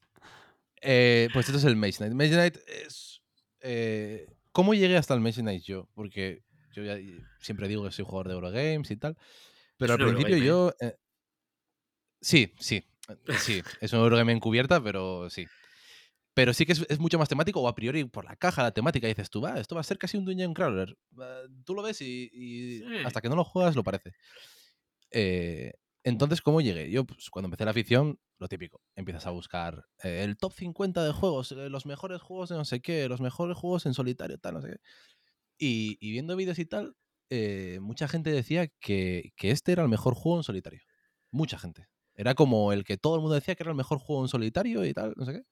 Eh, 0.81 1.29
pues 1.33 1.47
esto 1.47 1.57
es 1.59 1.63
el 1.65 1.75
Mage 1.75 1.97
Knight. 1.97 2.13
Mage 2.13 2.31
Knight 2.31 2.57
es. 2.67 3.21
eh, 3.61 4.27
¿Cómo 4.51 4.73
llegué 4.73 4.97
hasta 4.97 5.13
el 5.13 5.21
Mage 5.21 5.41
Knight 5.41 5.63
yo? 5.63 5.87
Porque 5.93 6.43
yo 6.73 6.83
ya 6.83 6.97
siempre 7.39 7.67
digo 7.67 7.83
que 7.83 7.91
soy 7.91 8.05
jugador 8.05 8.27
de 8.27 8.33
Eurogames 8.33 8.89
y 8.91 8.97
tal. 8.97 9.17
Pero 9.77 9.93
al 9.93 9.99
principio 9.99 10.35
Eurogame, 10.35 10.45
yo. 10.45 10.73
eh, 10.81 10.95
sí, 12.21 12.53
sí. 12.59 12.83
Sí, 13.39 13.61
es 13.81 13.91
un 13.93 13.99
Eurogame 13.99 14.31
encubierta, 14.31 14.81
pero 14.81 15.29
sí. 15.29 15.45
Pero 16.33 16.53
sí 16.53 16.65
que 16.65 16.71
es, 16.71 16.85
es 16.87 16.99
mucho 16.99 17.19
más 17.19 17.27
temático, 17.27 17.59
o 17.59 17.67
a 17.67 17.75
priori 17.75 18.05
por 18.05 18.23
la 18.23 18.37
caja, 18.37 18.63
la 18.63 18.71
temática, 18.71 19.05
dices 19.07 19.29
tú, 19.29 19.41
va, 19.41 19.59
esto 19.59 19.75
va 19.75 19.81
a 19.81 19.83
ser 19.83 19.97
casi 19.97 20.17
un 20.17 20.23
Dungeon 20.23 20.53
Crawler. 20.53 20.97
Tú 21.65 21.73
lo 21.75 21.81
ves 21.83 21.99
y, 22.01 22.29
y 22.33 22.79
Sí. 22.79 22.85
hasta 23.03 23.19
que 23.21 23.27
no 23.27 23.35
lo 23.35 23.43
juegas 23.43 23.75
lo 23.75 23.83
parece. 23.83 24.13
Eh, 25.11 25.73
entonces, 26.03 26.41
¿cómo 26.41 26.61
llegué? 26.61 26.89
Yo, 26.89 27.05
pues, 27.05 27.29
cuando 27.29 27.47
empecé 27.47 27.65
la 27.65 27.71
afición, 27.71 28.19
lo 28.39 28.47
típico, 28.47 28.81
empiezas 28.95 29.27
a 29.27 29.31
buscar 29.31 29.85
eh, 30.03 30.23
el 30.23 30.37
top 30.37 30.53
50 30.53 31.03
de 31.03 31.11
juegos, 31.13 31.51
eh, 31.51 31.69
los 31.69 31.85
mejores 31.85 32.21
juegos 32.21 32.49
de 32.49 32.55
no 32.55 32.65
sé 32.65 32.81
qué, 32.81 33.07
los 33.07 33.21
mejores 33.21 33.55
juegos 33.57 33.85
en 33.85 33.93
solitario, 33.93 34.37
tal, 34.39 34.55
no 34.55 34.61
sé 34.61 34.69
qué. 34.69 34.77
Y, 35.59 36.11
viendo 36.11 36.35
vídeos 36.35 36.57
y 36.59 36.65
tal, 36.65 36.95
eh, 37.29 37.79
mucha 37.81 38.07
gente 38.07 38.31
decía 38.31 38.67
que, 38.79 39.31
que 39.35 39.51
este 39.51 39.73
era 39.73 39.83
el 39.83 39.89
mejor 39.89 40.15
juego 40.15 40.39
en 40.39 40.43
solitario. 40.43 40.81
Mucha 41.31 41.59
gente. 41.59 41.87
Era 42.15 42.35
como 42.35 42.73
el 42.73 42.83
que 42.83 42.97
todo 42.97 43.15
el 43.15 43.21
mundo 43.21 43.35
decía 43.35 43.55
que 43.55 43.63
era 43.63 43.71
el 43.71 43.77
mejor 43.77 43.99
juego 43.99 44.23
en 44.23 44.29
solitario 44.29 44.85
y 44.85 44.93
tal, 44.93 45.13
no 45.17 45.25
sé 45.25 45.33
qué. 45.33 45.43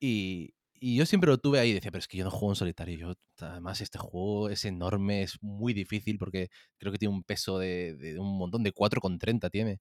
Y, 0.00 0.54
y 0.80 0.96
yo 0.96 1.06
siempre 1.06 1.28
lo 1.30 1.38
tuve 1.38 1.60
ahí, 1.60 1.74
decía, 1.74 1.90
pero 1.90 2.00
es 2.00 2.08
que 2.08 2.16
yo 2.16 2.24
no 2.24 2.30
juego 2.30 2.52
en 2.52 2.56
solitario. 2.56 2.96
Yo, 2.98 3.46
además, 3.46 3.80
este 3.82 3.98
juego 3.98 4.48
es 4.48 4.64
enorme, 4.64 5.22
es 5.22 5.42
muy 5.42 5.74
difícil 5.74 6.18
porque 6.18 6.48
creo 6.78 6.90
que 6.90 6.98
tiene 6.98 7.14
un 7.14 7.22
peso 7.22 7.58
de, 7.58 7.94
de 7.94 8.18
un 8.18 8.38
montón, 8.38 8.62
de 8.62 8.72
4,30 8.72 9.50
tiene. 9.50 9.80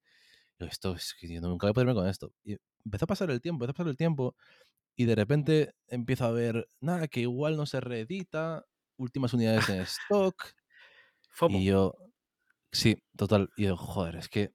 Yo, 0.59 0.67
esto 0.67 0.93
es 0.95 1.15
que 1.19 1.27
yo 1.27 1.41
nunca 1.41 1.67
voy 1.67 1.71
a 1.71 1.73
poderme 1.73 1.93
con 1.95 2.07
esto. 2.07 2.33
Y 2.43 2.57
empezó 2.83 3.05
a 3.05 3.07
pasar 3.07 3.31
el 3.31 3.41
tiempo, 3.41 3.63
empezó 3.63 3.71
a 3.71 3.75
pasar 3.75 3.89
el 3.91 3.97
tiempo 3.97 4.35
y 4.95 5.05
de 5.05 5.15
repente 5.15 5.73
empiezo 5.87 6.25
a 6.25 6.31
ver, 6.31 6.67
nada, 6.81 7.07
que 7.07 7.21
igual 7.21 7.55
no 7.55 7.65
se 7.65 7.79
reedita, 7.79 8.65
últimas 8.97 9.33
unidades 9.33 9.69
en 9.69 9.81
stock. 9.81 10.35
Y 11.47 11.63
yo, 11.63 11.95
sí, 12.73 13.01
total. 13.15 13.49
Y 13.55 13.65
yo, 13.65 13.77
joder, 13.77 14.17
es 14.17 14.27
que 14.27 14.51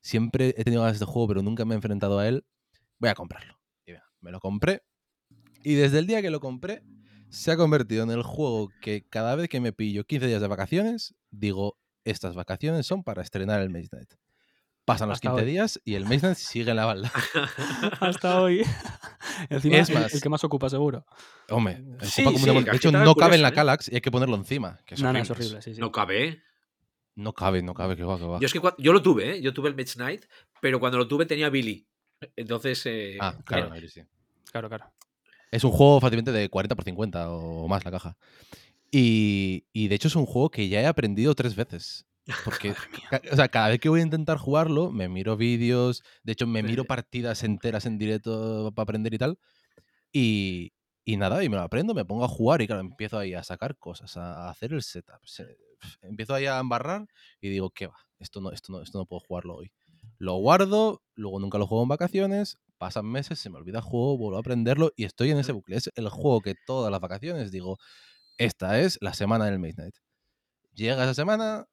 siempre 0.00 0.54
he 0.56 0.62
tenido 0.62 0.82
ganas 0.82 0.98
de 0.98 1.04
este 1.04 1.12
juego, 1.12 1.26
pero 1.26 1.42
nunca 1.42 1.64
me 1.64 1.74
he 1.74 1.76
enfrentado 1.76 2.20
a 2.20 2.28
él. 2.28 2.44
Voy 3.00 3.10
a 3.10 3.14
comprarlo. 3.14 3.58
Y 3.84 3.94
me 4.20 4.30
lo 4.30 4.38
compré. 4.38 4.82
Y 5.62 5.74
desde 5.74 5.98
el 5.98 6.06
día 6.06 6.22
que 6.22 6.30
lo 6.30 6.40
compré, 6.40 6.82
se 7.28 7.50
ha 7.52 7.56
convertido 7.56 8.02
en 8.04 8.10
el 8.10 8.22
juego 8.22 8.70
que 8.80 9.04
cada 9.08 9.34
vez 9.36 9.48
que 9.48 9.60
me 9.60 9.72
pillo 9.72 10.04
15 10.04 10.26
días 10.26 10.40
de 10.40 10.48
vacaciones, 10.48 11.14
digo, 11.30 11.78
estas 12.04 12.34
vacaciones 12.34 12.86
son 12.86 13.04
para 13.04 13.22
estrenar 13.22 13.60
el 13.60 13.70
Maze 13.70 13.88
Knight. 13.88 14.14
Pasan 14.86 15.08
los 15.10 15.16
Hasta 15.16 15.28
15 15.30 15.44
hoy. 15.44 15.50
días 15.50 15.80
y 15.84 15.94
el 15.94 16.04
Maze 16.04 16.20
Knight 16.20 16.36
sigue 16.38 16.70
en 16.70 16.76
la 16.76 16.86
balda. 16.86 17.12
Hasta 18.00 18.40
hoy. 18.40 18.62
Encima, 19.50 19.76
Es 19.76 19.88
el- 19.90 19.94
más- 19.98 20.14
el, 20.14 20.20
que 20.20 20.28
más 20.28 20.42
ocupa, 20.44 20.68
seguro. 20.70 21.04
Hombre, 21.50 21.76
Sí, 22.02 22.22
ocupa 22.22 22.32
como 22.40 22.52
un 22.52 22.58
sí, 22.64 22.70
de 22.70 22.76
hecho, 22.76 22.90
no 22.90 23.14
cabe 23.14 23.36
en 23.36 23.42
la 23.42 23.48
¿eh? 23.48 23.52
Calax 23.52 23.88
y 23.90 23.96
hay 23.96 24.00
que 24.00 24.10
ponerlo 24.10 24.36
encima. 24.36 24.78
Que 24.86 24.94
es 24.94 25.02
No, 25.02 25.12
no, 25.12 25.18
es 25.18 25.30
horrible. 25.30 25.46
horrible, 25.58 25.62
sí, 25.62 25.74
sí. 25.74 25.80
No 25.80 25.92
cabe, 25.92 26.24
¿eh? 26.28 26.42
No 27.16 27.32
cabe, 27.34 27.62
no 27.62 27.74
cabe, 27.74 27.96
que 27.96 28.02
va, 28.04 28.18
que 28.18 28.24
va. 28.24 28.40
Yo 28.40 28.46
es 28.46 28.52
que 28.52 28.60
yo 28.78 28.92
lo 28.92 29.02
tuve, 29.02 29.36
¿eh? 29.36 29.42
Yo 29.42 29.52
tuve 29.52 29.68
el 29.68 29.76
Mage 29.76 29.94
Knight, 29.94 30.24
pero 30.60 30.80
cuando 30.80 30.96
lo 30.98 31.06
tuve 31.06 31.26
tenía 31.26 31.50
Billy. 31.50 31.86
Entonces, 32.36 32.82
eh, 32.86 33.18
Ah, 33.20 33.36
claro, 33.44 33.74
eh, 33.74 33.80
no, 33.82 33.88
sí. 33.88 34.02
Claro, 34.50 34.68
claro. 34.68 34.90
Es 35.50 35.64
un 35.64 35.72
juego 35.72 36.00
fácilmente 36.00 36.32
de 36.32 36.48
40 36.48 36.74
por 36.76 36.84
50 36.84 37.30
o 37.30 37.66
más 37.68 37.84
la 37.84 37.90
caja. 37.90 38.16
Y, 38.92 39.66
y 39.72 39.88
de 39.88 39.94
hecho 39.94 40.08
es 40.08 40.16
un 40.16 40.26
juego 40.26 40.50
que 40.50 40.68
ya 40.68 40.80
he 40.80 40.86
aprendido 40.86 41.34
tres 41.34 41.54
veces. 41.56 42.06
Porque 42.44 42.74
o 43.32 43.36
sea, 43.36 43.48
cada 43.48 43.68
vez 43.68 43.80
que 43.80 43.88
voy 43.88 44.00
a 44.00 44.04
intentar 44.04 44.38
jugarlo, 44.38 44.90
me 44.92 45.08
miro 45.08 45.36
vídeos, 45.36 46.02
de 46.22 46.32
hecho 46.32 46.46
me 46.46 46.62
miro 46.62 46.84
partidas 46.84 47.42
enteras 47.44 47.86
en 47.86 47.98
directo 47.98 48.72
para 48.74 48.84
aprender 48.84 49.14
y 49.14 49.18
tal. 49.18 49.38
Y, 50.12 50.72
y 51.04 51.16
nada, 51.16 51.42
y 51.44 51.48
me 51.48 51.56
lo 51.56 51.62
aprendo, 51.62 51.94
me 51.94 52.04
pongo 52.04 52.24
a 52.24 52.28
jugar 52.28 52.62
y 52.62 52.66
claro, 52.66 52.80
empiezo 52.82 53.18
ahí 53.18 53.34
a 53.34 53.42
sacar 53.42 53.76
cosas, 53.76 54.16
a, 54.16 54.46
a 54.46 54.50
hacer 54.50 54.72
el 54.72 54.82
setup. 54.82 55.20
se- 55.24 55.56
empiezo 56.02 56.34
ahí 56.34 56.46
a 56.46 56.58
embarrar 56.58 57.06
y 57.40 57.48
digo, 57.48 57.70
¿qué 57.70 57.86
va? 57.86 57.96
Esto 58.18 58.40
no, 58.40 58.50
esto, 58.52 58.72
no, 58.72 58.82
esto 58.82 58.98
no 58.98 59.06
puedo 59.06 59.20
jugarlo 59.20 59.56
hoy. 59.56 59.72
Lo 60.18 60.34
guardo, 60.36 61.02
luego 61.14 61.40
nunca 61.40 61.58
lo 61.58 61.66
juego 61.66 61.82
en 61.84 61.88
vacaciones, 61.88 62.58
pasan 62.80 63.04
meses, 63.04 63.38
se 63.38 63.50
me 63.50 63.58
olvida 63.58 63.78
el 63.78 63.84
juego, 63.84 64.16
vuelvo 64.16 64.38
a 64.38 64.40
aprenderlo 64.40 64.92
y 64.96 65.04
estoy 65.04 65.30
en 65.30 65.38
ese 65.38 65.52
bucle. 65.52 65.76
Es 65.76 65.90
el 65.96 66.08
juego 66.08 66.40
que 66.40 66.54
todas 66.66 66.90
las 66.90 67.00
vacaciones 67.00 67.52
digo, 67.52 67.78
esta 68.38 68.80
es 68.80 68.96
la 69.02 69.12
semana 69.12 69.44
del 69.44 69.58
Midnight. 69.58 69.94
Llega 70.72 71.04
esa 71.04 71.12
semana, 71.12 71.66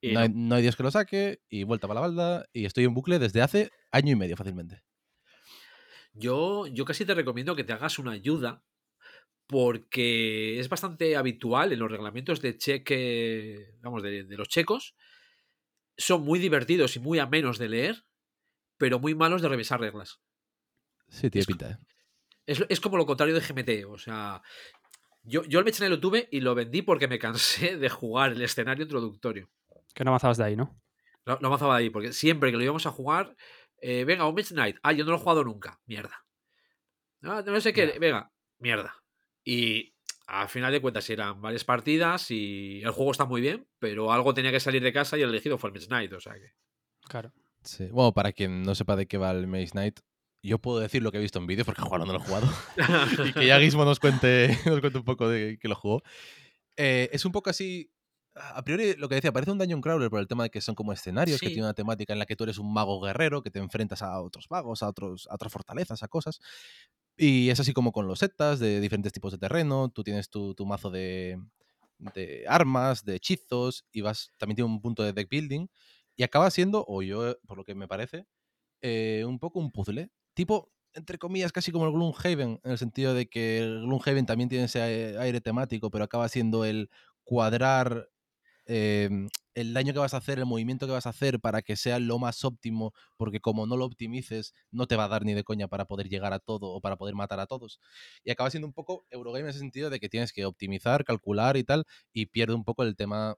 y 0.00 0.14
no 0.14 0.20
hay, 0.20 0.30
no. 0.30 0.34
no 0.34 0.54
hay 0.54 0.62
Dios 0.62 0.74
que 0.74 0.82
lo 0.82 0.90
saque 0.90 1.40
y 1.50 1.64
vuelta 1.64 1.86
para 1.86 2.00
la 2.00 2.06
balda 2.08 2.46
y 2.54 2.64
estoy 2.64 2.84
en 2.84 2.94
bucle 2.94 3.18
desde 3.18 3.42
hace 3.42 3.70
año 3.92 4.12
y 4.12 4.16
medio 4.16 4.38
fácilmente. 4.38 4.82
Yo, 6.14 6.66
yo 6.66 6.86
casi 6.86 7.04
te 7.04 7.14
recomiendo 7.14 7.54
que 7.54 7.64
te 7.64 7.74
hagas 7.74 7.98
una 7.98 8.12
ayuda 8.12 8.64
porque 9.46 10.58
es 10.58 10.70
bastante 10.70 11.14
habitual 11.16 11.74
en 11.74 11.78
los 11.78 11.90
reglamentos 11.90 12.40
de 12.40 12.56
cheque, 12.56 13.76
vamos, 13.82 14.02
de, 14.02 14.24
de 14.24 14.36
los 14.38 14.48
checos. 14.48 14.94
Son 15.98 16.22
muy 16.22 16.38
divertidos 16.38 16.96
y 16.96 17.00
muy 17.00 17.18
amenos 17.18 17.58
de 17.58 17.68
leer, 17.68 18.06
pero 18.78 18.98
muy 18.98 19.14
malos 19.14 19.42
de 19.42 19.48
revisar 19.50 19.80
reglas. 19.80 20.20
Sí, 21.14 21.30
tiene 21.30 21.40
Es- 21.42 21.46
pinta, 21.46 21.70
¿eh? 21.70 21.78
Es, 22.46 22.62
es 22.68 22.80
como 22.80 22.96
lo 22.98 23.06
contrario 23.06 23.34
de 23.34 23.40
GMT. 23.40 23.86
O 23.90 23.96
sea, 23.98 24.42
yo, 25.22 25.44
yo 25.44 25.58
el 25.60 25.64
Mechanic 25.64 25.90
lo 25.90 26.00
tuve 26.00 26.28
y 26.30 26.40
lo 26.40 26.54
vendí 26.54 26.82
porque 26.82 27.08
me 27.08 27.18
cansé 27.18 27.76
de 27.78 27.88
jugar 27.88 28.32
el 28.32 28.42
escenario 28.42 28.82
introductorio. 28.84 29.48
Que 29.94 30.04
no 30.04 30.10
avanzabas 30.10 30.36
de 30.38 30.44
ahí, 30.44 30.56
¿no? 30.56 30.78
Lo, 31.24 31.38
lo 31.40 31.46
avanzaba 31.46 31.76
ahí, 31.76 31.88
porque 31.88 32.12
siempre 32.12 32.50
que 32.50 32.58
lo 32.58 32.62
íbamos 32.62 32.84
a 32.86 32.90
jugar, 32.90 33.34
eh, 33.80 34.04
venga, 34.04 34.26
un 34.28 34.34
Mage 34.34 34.52
Knight. 34.54 34.76
Ah, 34.82 34.92
yo 34.92 35.04
no 35.04 35.12
lo 35.12 35.16
he 35.16 35.20
jugado 35.20 35.42
nunca. 35.44 35.80
Mierda. 35.86 36.24
Ah, 37.22 37.42
no 37.46 37.60
sé 37.60 37.72
qué. 37.72 37.98
Venga, 37.98 38.30
mierda. 38.58 38.94
Y 39.42 39.94
al 40.26 40.48
final 40.48 40.72
de 40.72 40.80
cuentas 40.82 41.08
eran 41.10 41.40
varias 41.40 41.64
partidas 41.64 42.30
y 42.30 42.82
el 42.82 42.90
juego 42.90 43.12
está 43.12 43.24
muy 43.24 43.40
bien, 43.40 43.66
pero 43.78 44.12
algo 44.12 44.34
tenía 44.34 44.50
que 44.52 44.60
salir 44.60 44.82
de 44.82 44.92
casa 44.92 45.16
y 45.16 45.22
el 45.22 45.30
elegido 45.30 45.56
fue 45.56 45.70
el 45.70 45.74
Maze 45.74 45.86
Knight, 45.86 46.12
o 46.12 46.20
sea 46.20 46.34
que... 46.34 46.52
Claro. 47.08 47.32
Sí. 47.62 47.86
Bueno, 47.90 48.12
para 48.12 48.32
quien 48.32 48.62
no 48.62 48.74
sepa 48.74 48.96
de 48.96 49.06
qué 49.06 49.16
va 49.16 49.30
el 49.30 49.46
Maze 49.46 49.68
Knight, 49.70 50.00
yo 50.48 50.58
puedo 50.58 50.78
decir 50.80 51.02
lo 51.02 51.10
que 51.12 51.18
he 51.18 51.20
visto 51.20 51.38
en 51.38 51.46
vídeo 51.46 51.64
porque 51.64 51.82
jugarlo 51.82 52.06
no 52.06 52.12
lo 52.12 52.18
he 52.18 52.22
jugado. 52.22 52.46
y 53.28 53.32
que 53.32 53.46
ya 53.46 53.58
Gizmo 53.60 53.84
nos 53.84 54.00
cuente, 54.00 54.48
nos 54.66 54.80
cuente 54.80 54.98
un 54.98 55.04
poco 55.04 55.28
de 55.28 55.58
que 55.60 55.68
lo 55.68 55.74
jugó. 55.74 56.02
Eh, 56.76 57.08
es 57.12 57.24
un 57.24 57.32
poco 57.32 57.50
así. 57.50 57.90
A 58.36 58.64
priori, 58.64 58.94
lo 58.96 59.08
que 59.08 59.14
decía, 59.14 59.32
parece 59.32 59.52
un 59.52 59.58
Dungeon 59.58 59.80
Crawler 59.80 60.10
por 60.10 60.18
el 60.18 60.26
tema 60.26 60.42
de 60.42 60.50
que 60.50 60.60
son 60.60 60.74
como 60.74 60.92
escenarios, 60.92 61.38
que 61.38 61.46
Sí. 61.46 61.52
tiene 61.52 61.66
una 61.68 61.74
temática 61.74 62.12
en 62.12 62.18
la 62.18 62.26
que 62.26 62.34
tú 62.34 62.42
eres 62.42 62.58
un 62.58 62.72
mago 62.72 63.00
guerrero, 63.00 63.42
que 63.42 63.50
te 63.50 63.60
enfrentas 63.60 64.02
a 64.02 64.20
otros 64.20 64.46
magos, 64.50 64.82
a, 64.82 64.88
otros, 64.88 65.28
a 65.30 65.34
otras 65.36 65.52
fortalezas, 65.52 66.02
a 66.02 66.08
cosas. 66.08 66.40
Y 67.16 67.50
es 67.50 67.60
así 67.60 67.72
como 67.72 67.92
con 67.92 68.08
los 68.08 68.18
setas 68.18 68.58
de 68.58 68.80
diferentes 68.80 69.12
tipos 69.12 69.30
de 69.30 69.38
terreno. 69.38 69.88
Tú 69.88 70.02
tienes 70.02 70.30
tu, 70.30 70.52
tu 70.56 70.66
mazo 70.66 70.90
de, 70.90 71.38
de 71.98 72.44
armas, 72.48 73.04
de 73.04 73.14
hechizos, 73.14 73.84
y 73.92 74.00
vas. 74.00 74.32
También 74.36 74.56
tiene 74.56 74.70
un 74.70 74.80
punto 74.80 75.04
de 75.04 75.12
deck 75.12 75.28
building. 75.30 75.68
Y 76.16 76.24
acaba 76.24 76.50
siendo, 76.50 76.84
o 76.88 77.02
yo, 77.02 77.36
por 77.46 77.56
lo 77.56 77.62
que 77.64 77.76
me 77.76 77.86
parece, 77.86 78.26
eh, 78.82 79.22
un 79.26 79.38
poco 79.38 79.60
un 79.60 79.70
puzzle. 79.70 80.10
Tipo, 80.34 80.72
entre 80.94 81.18
comillas, 81.18 81.52
casi 81.52 81.72
como 81.72 81.86
el 81.86 81.92
Gloomhaven, 81.92 82.60
en 82.62 82.70
el 82.70 82.78
sentido 82.78 83.14
de 83.14 83.26
que 83.28 83.58
el 83.58 83.80
Gloomhaven 83.82 84.26
también 84.26 84.48
tiene 84.48 84.64
ese 84.66 84.80
aire- 84.82 85.40
temático, 85.40 85.90
pero 85.90 86.04
acaba 86.04 86.28
siendo 86.28 86.64
el 86.64 86.90
cuadrar 87.24 88.08
eh, 88.66 89.10
el 89.54 89.74
daño 89.74 89.92
que 89.92 89.98
vas 89.98 90.14
a 90.14 90.18
hacer, 90.18 90.38
el 90.38 90.46
movimiento 90.46 90.86
que 90.86 90.92
vas 90.92 91.06
a 91.06 91.10
hacer 91.10 91.40
para 91.40 91.62
que 91.62 91.76
sea 91.76 91.98
lo 91.98 92.18
más 92.18 92.44
óptimo, 92.44 92.92
porque 93.16 93.40
como 93.40 93.66
no 93.66 93.76
lo 93.76 93.84
optimices, 93.84 94.54
no 94.70 94.86
te 94.86 94.96
va 94.96 95.04
a 95.04 95.08
dar 95.08 95.24
ni 95.24 95.34
de 95.34 95.44
coña 95.44 95.68
para 95.68 95.84
poder 95.86 96.08
llegar 96.08 96.32
a 96.32 96.38
todo 96.40 96.68
o 96.70 96.80
para 96.80 96.96
poder 96.96 97.14
matar 97.14 97.40
a 97.40 97.46
todos. 97.46 97.80
Y 98.24 98.30
acaba 98.30 98.50
siendo 98.50 98.66
un 98.66 98.72
poco 98.74 99.06
Eurogame 99.10 99.44
en 99.44 99.50
ese 99.50 99.58
sentido 99.60 99.90
de 99.90 100.00
que 100.00 100.08
tienes 100.08 100.32
que 100.32 100.46
optimizar, 100.46 101.04
calcular 101.04 101.56
y 101.56 101.64
tal, 101.64 101.84
y 102.12 102.26
pierde 102.26 102.54
un 102.54 102.64
poco 102.64 102.82
el 102.84 102.96
tema 102.96 103.36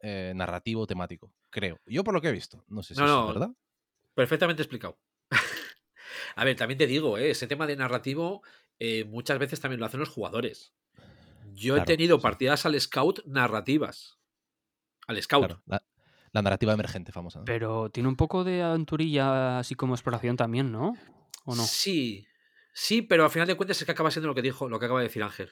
eh, 0.00 0.32
narrativo 0.36 0.86
temático, 0.86 1.34
creo. 1.50 1.78
Yo 1.86 2.04
por 2.04 2.14
lo 2.14 2.20
que 2.22 2.28
he 2.28 2.32
visto, 2.32 2.64
no 2.68 2.82
sé 2.82 2.94
si 2.96 3.00
No, 3.00 3.06
eso 3.06 3.20
no, 3.22 3.22
es 3.22 3.26
verdad. 3.26 3.50
Perfectamente 4.14 4.62
explicado. 4.62 4.98
A 6.36 6.44
ver, 6.44 6.56
también 6.56 6.78
te 6.78 6.86
digo, 6.86 7.18
¿eh? 7.18 7.30
ese 7.30 7.46
tema 7.46 7.66
de 7.66 7.76
narrativo 7.76 8.42
eh, 8.78 9.04
muchas 9.04 9.38
veces 9.38 9.60
también 9.60 9.80
lo 9.80 9.86
hacen 9.86 10.00
los 10.00 10.08
jugadores. 10.08 10.74
Yo 11.54 11.76
he 11.76 11.82
tenido 11.82 12.16
sí. 12.16 12.22
partidas 12.22 12.64
al 12.66 12.80
Scout 12.80 13.24
narrativas. 13.26 14.18
Al 15.06 15.22
Scout. 15.22 15.46
Claro, 15.46 15.62
la, 15.66 15.82
la 16.32 16.42
narrativa 16.42 16.72
emergente 16.72 17.12
famosa. 17.12 17.40
¿no? 17.40 17.44
Pero 17.44 17.90
tiene 17.90 18.08
un 18.08 18.16
poco 18.16 18.42
de 18.42 18.62
aventurilla, 18.62 19.58
así 19.58 19.74
como 19.74 19.94
exploración 19.94 20.36
también, 20.36 20.72
¿no? 20.72 20.94
¿O 21.44 21.54
no? 21.54 21.62
Sí, 21.64 22.26
sí, 22.72 23.02
pero 23.02 23.24
al 23.24 23.30
final 23.30 23.46
de 23.46 23.54
cuentas 23.56 23.78
es 23.80 23.84
que 23.84 23.92
acaba 23.92 24.10
siendo 24.10 24.28
lo 24.28 24.34
que 24.34 24.42
dijo, 24.42 24.68
lo 24.68 24.78
que 24.78 24.86
acaba 24.86 25.00
de 25.00 25.08
decir 25.08 25.22
Ángel. 25.22 25.50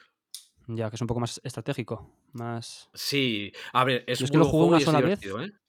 Ya, 0.67 0.89
que 0.89 0.95
es 0.95 1.01
un 1.01 1.07
poco 1.07 1.19
más 1.19 1.39
estratégico. 1.43 2.15
Más. 2.33 2.89
Sí, 2.93 3.51
a 3.73 3.83
ver, 3.83 4.03
es 4.07 4.21
es 4.21 4.31
que 4.31 4.37
lo 4.37 4.45
jugué 4.45 4.51
juego 4.51 4.67
una 4.75 4.79
sola 4.79 5.01
vez. 5.01 5.19
divertido, 5.19 5.41
¿eh? 5.43 5.60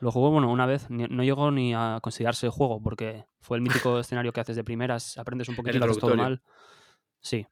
Lo 0.00 0.10
jugué, 0.10 0.30
bueno, 0.30 0.50
una 0.50 0.66
vez. 0.66 0.90
ni- 0.90 1.06
No 1.08 1.22
llegó 1.22 1.50
ni 1.50 1.74
a 1.74 1.98
considerarse 2.02 2.48
juego, 2.48 2.80
porque 2.82 3.24
fue 3.40 3.56
el 3.56 3.62
mítico 3.62 3.98
escenario 4.00 4.32
que 4.32 4.40
haces 4.40 4.56
de 4.56 4.64
primeras, 4.64 5.16
aprendes 5.18 5.48
un 5.48 5.56
poquito, 5.56 5.82
haces 5.84 5.98
todo 5.98 6.16
mal. 6.16 6.42
Sí. 7.20 7.46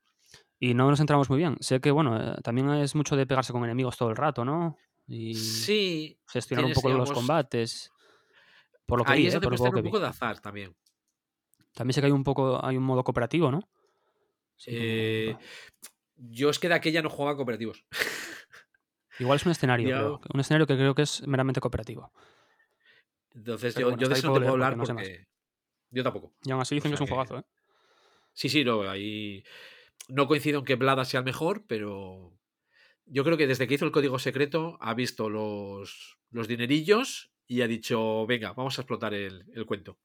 Y 0.59 0.75
no 0.75 0.89
nos 0.91 1.01
entramos 1.01 1.29
muy 1.29 1.39
bien. 1.39 1.57
Sé 1.61 1.81
que, 1.81 1.91
bueno, 1.91 2.17
eh, 2.35 2.37
también 2.43 2.71
es 2.71 2.95
mucho 2.95 3.17
de 3.17 3.27
pegarse 3.27 3.53
con 3.53 3.65
enemigos 3.65 3.97
todo 3.97 4.11
el 4.11 4.17
rato, 4.17 4.45
¿no? 4.45 4.77
Y 5.09 5.35
Sí, 5.35 6.19
gestionar 6.29 6.67
un 6.67 6.73
poco 6.73 6.89
los 6.89 6.97
digamos, 7.09 7.13
combates. 7.13 7.91
Por 8.87 8.99
lo 8.99 9.05
que 9.05 9.13
ahí 9.13 9.23
vi, 9.23 9.27
es 9.29 9.35
¿eh? 9.35 9.41
Por 9.41 9.59
lo 9.59 9.65
un 9.65 9.83
poco 9.83 9.99
de 10.01 10.07
azar 10.07 10.41
también. 10.41 10.77
También 11.75 11.95
sé 11.95 12.01
que 12.01 12.07
hay 12.07 12.13
un 12.13 12.23
poco, 12.25 12.65
hay 12.65 12.77
un 12.77 12.85
modo 12.85 13.03
cooperativo, 13.03 13.51
¿no? 13.51 13.61
Sí, 14.57 14.71
Eh, 14.75 15.37
yo 16.17 16.51
es 16.51 16.59
que 16.59 16.69
de 16.69 16.75
aquella 16.75 17.03
no 17.03 17.11
jugaba 17.11 17.37
cooperativos. 17.37 17.85
Igual 19.19 19.37
es 19.37 19.47
un 19.47 19.53
escenario, 19.53 19.87
creo. 19.89 20.21
Un 20.33 20.41
escenario 20.41 20.67
que 20.67 20.77
creo 20.77 20.95
que 20.95 21.03
es 21.03 21.27
meramente 21.27 21.61
cooperativo. 21.61 22.13
Entonces 23.35 23.75
Pero 23.75 23.89
yo, 23.89 23.91
bueno, 23.91 24.03
yo 24.03 24.09
de 24.09 24.15
eso 24.15 24.27
no 24.27 24.33
puedo 24.33 24.41
te 24.41 24.47
puedo 24.47 24.53
hablar 24.55 24.77
porque 24.77 24.93
no 24.93 24.99
sé 25.01 25.29
yo 25.93 26.03
tampoco. 26.03 26.33
Y 26.45 26.51
aún 26.51 26.63
así 26.63 26.75
dicen 26.75 26.91
O 26.91 26.93
que 26.93 26.95
es 26.95 27.01
un 27.03 27.07
juegazo, 27.07 27.39
¿eh? 27.39 27.45
Sí, 28.33 28.49
sí, 28.49 28.65
no, 28.65 28.89
ahí 28.89 29.45
no 30.09 30.27
coincido 30.27 30.61
en 30.61 30.65
que 30.65 30.75
Blada 30.75 31.05
sea 31.05 31.19
el 31.21 31.25
mejor, 31.25 31.65
pero 31.67 32.33
yo 33.07 33.25
creo 33.25 33.37
que 33.37 33.47
desde 33.47 33.69
que 33.69 33.75
hizo 33.75 33.85
el 33.85 33.93
código 33.93 34.19
secreto 34.19 34.79
ha 34.81 34.95
visto 34.95 35.29
los, 35.29 36.19
los 36.31 36.49
dinerillos 36.49 37.31
y 37.47 37.61
ha 37.61 37.69
dicho, 37.69 38.27
venga, 38.27 38.53
vamos 38.55 38.79
a 38.79 38.83
explotar 38.83 39.13
el, 39.13 39.45
el 39.55 39.67
cuento. 39.67 39.99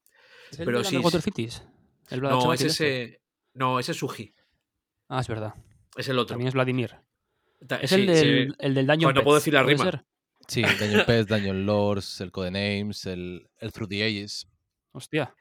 ¿Es 0.52 0.60
el 0.60 0.66
Pero 0.66 0.80
de 0.80 0.84
sí, 0.84 0.96
Underwater 0.98 1.22
sí. 1.22 1.32
Cities? 1.32 1.64
El 2.10 2.22
No, 2.22 2.54
es 2.54 2.62
este. 2.62 3.04
ese. 3.04 3.22
No, 3.54 3.80
ese 3.80 3.92
es 3.94 3.98
Suji. 3.98 4.36
Ah, 5.08 5.22
es 5.22 5.28
verdad. 5.28 5.54
Es 5.96 6.10
el 6.10 6.20
otro. 6.20 6.34
También 6.34 6.50
es 6.50 6.54
Vladimir. 6.54 6.96
Es 7.82 7.90
sí, 7.90 7.96
el, 7.96 8.02
sí. 8.02 8.06
del, 8.06 8.56
el 8.60 8.74
del 8.76 8.88
Dungeon 8.88 9.10
Joder, 9.12 9.16
no 9.16 9.24
puedo 9.24 9.38
Pets, 9.38 9.44
decir 9.46 9.54
la 9.54 9.64
¿puede 9.64 9.76
rima. 9.78 9.92
ser? 9.92 10.06
Sí, 10.48 10.62
Dungeon 10.62 11.06
Pets, 11.06 11.28
Dungeon 11.28 11.66
Lords, 11.66 12.22
el 12.22 12.32
Codenames, 12.32 13.06
el, 13.06 13.50
el 13.60 13.72
Through 13.72 13.90
the 13.90 14.04
Ages. 14.04 14.48
Hostia. 14.92 15.34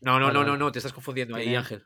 No, 0.00 0.18
no, 0.18 0.32
no, 0.32 0.44
no, 0.44 0.56
no, 0.56 0.72
te 0.72 0.78
estás 0.78 0.92
confundiendo 0.92 1.36
ahí, 1.36 1.54
Ángel. 1.54 1.84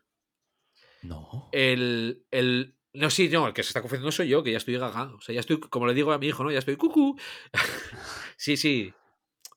No. 1.03 1.49
El, 1.53 2.25
el. 2.31 2.75
No, 2.95 3.11
sí, 3.11 3.29
no, 3.29 3.47
el 3.49 3.53
que 3.53 3.63
se 3.63 3.69
está 3.69 3.83
confundiendo 3.83 4.11
soy 4.11 4.29
yo, 4.29 4.43
que 4.43 4.53
ya 4.53 4.57
estoy 4.57 4.79
gaga. 4.79 5.15
O 5.15 5.21
sea, 5.21 5.35
ya 5.35 5.41
estoy, 5.41 5.61
como 5.61 5.87
le 5.87 5.93
digo 5.93 6.13
a 6.13 6.19
mi 6.19 6.29
hijo, 6.29 6.43
¿no? 6.43 6.51
Ya 6.51 6.61
estoy 6.61 6.77
cucú. 6.77 7.19
sí, 8.37 8.57
sí. 8.57 8.93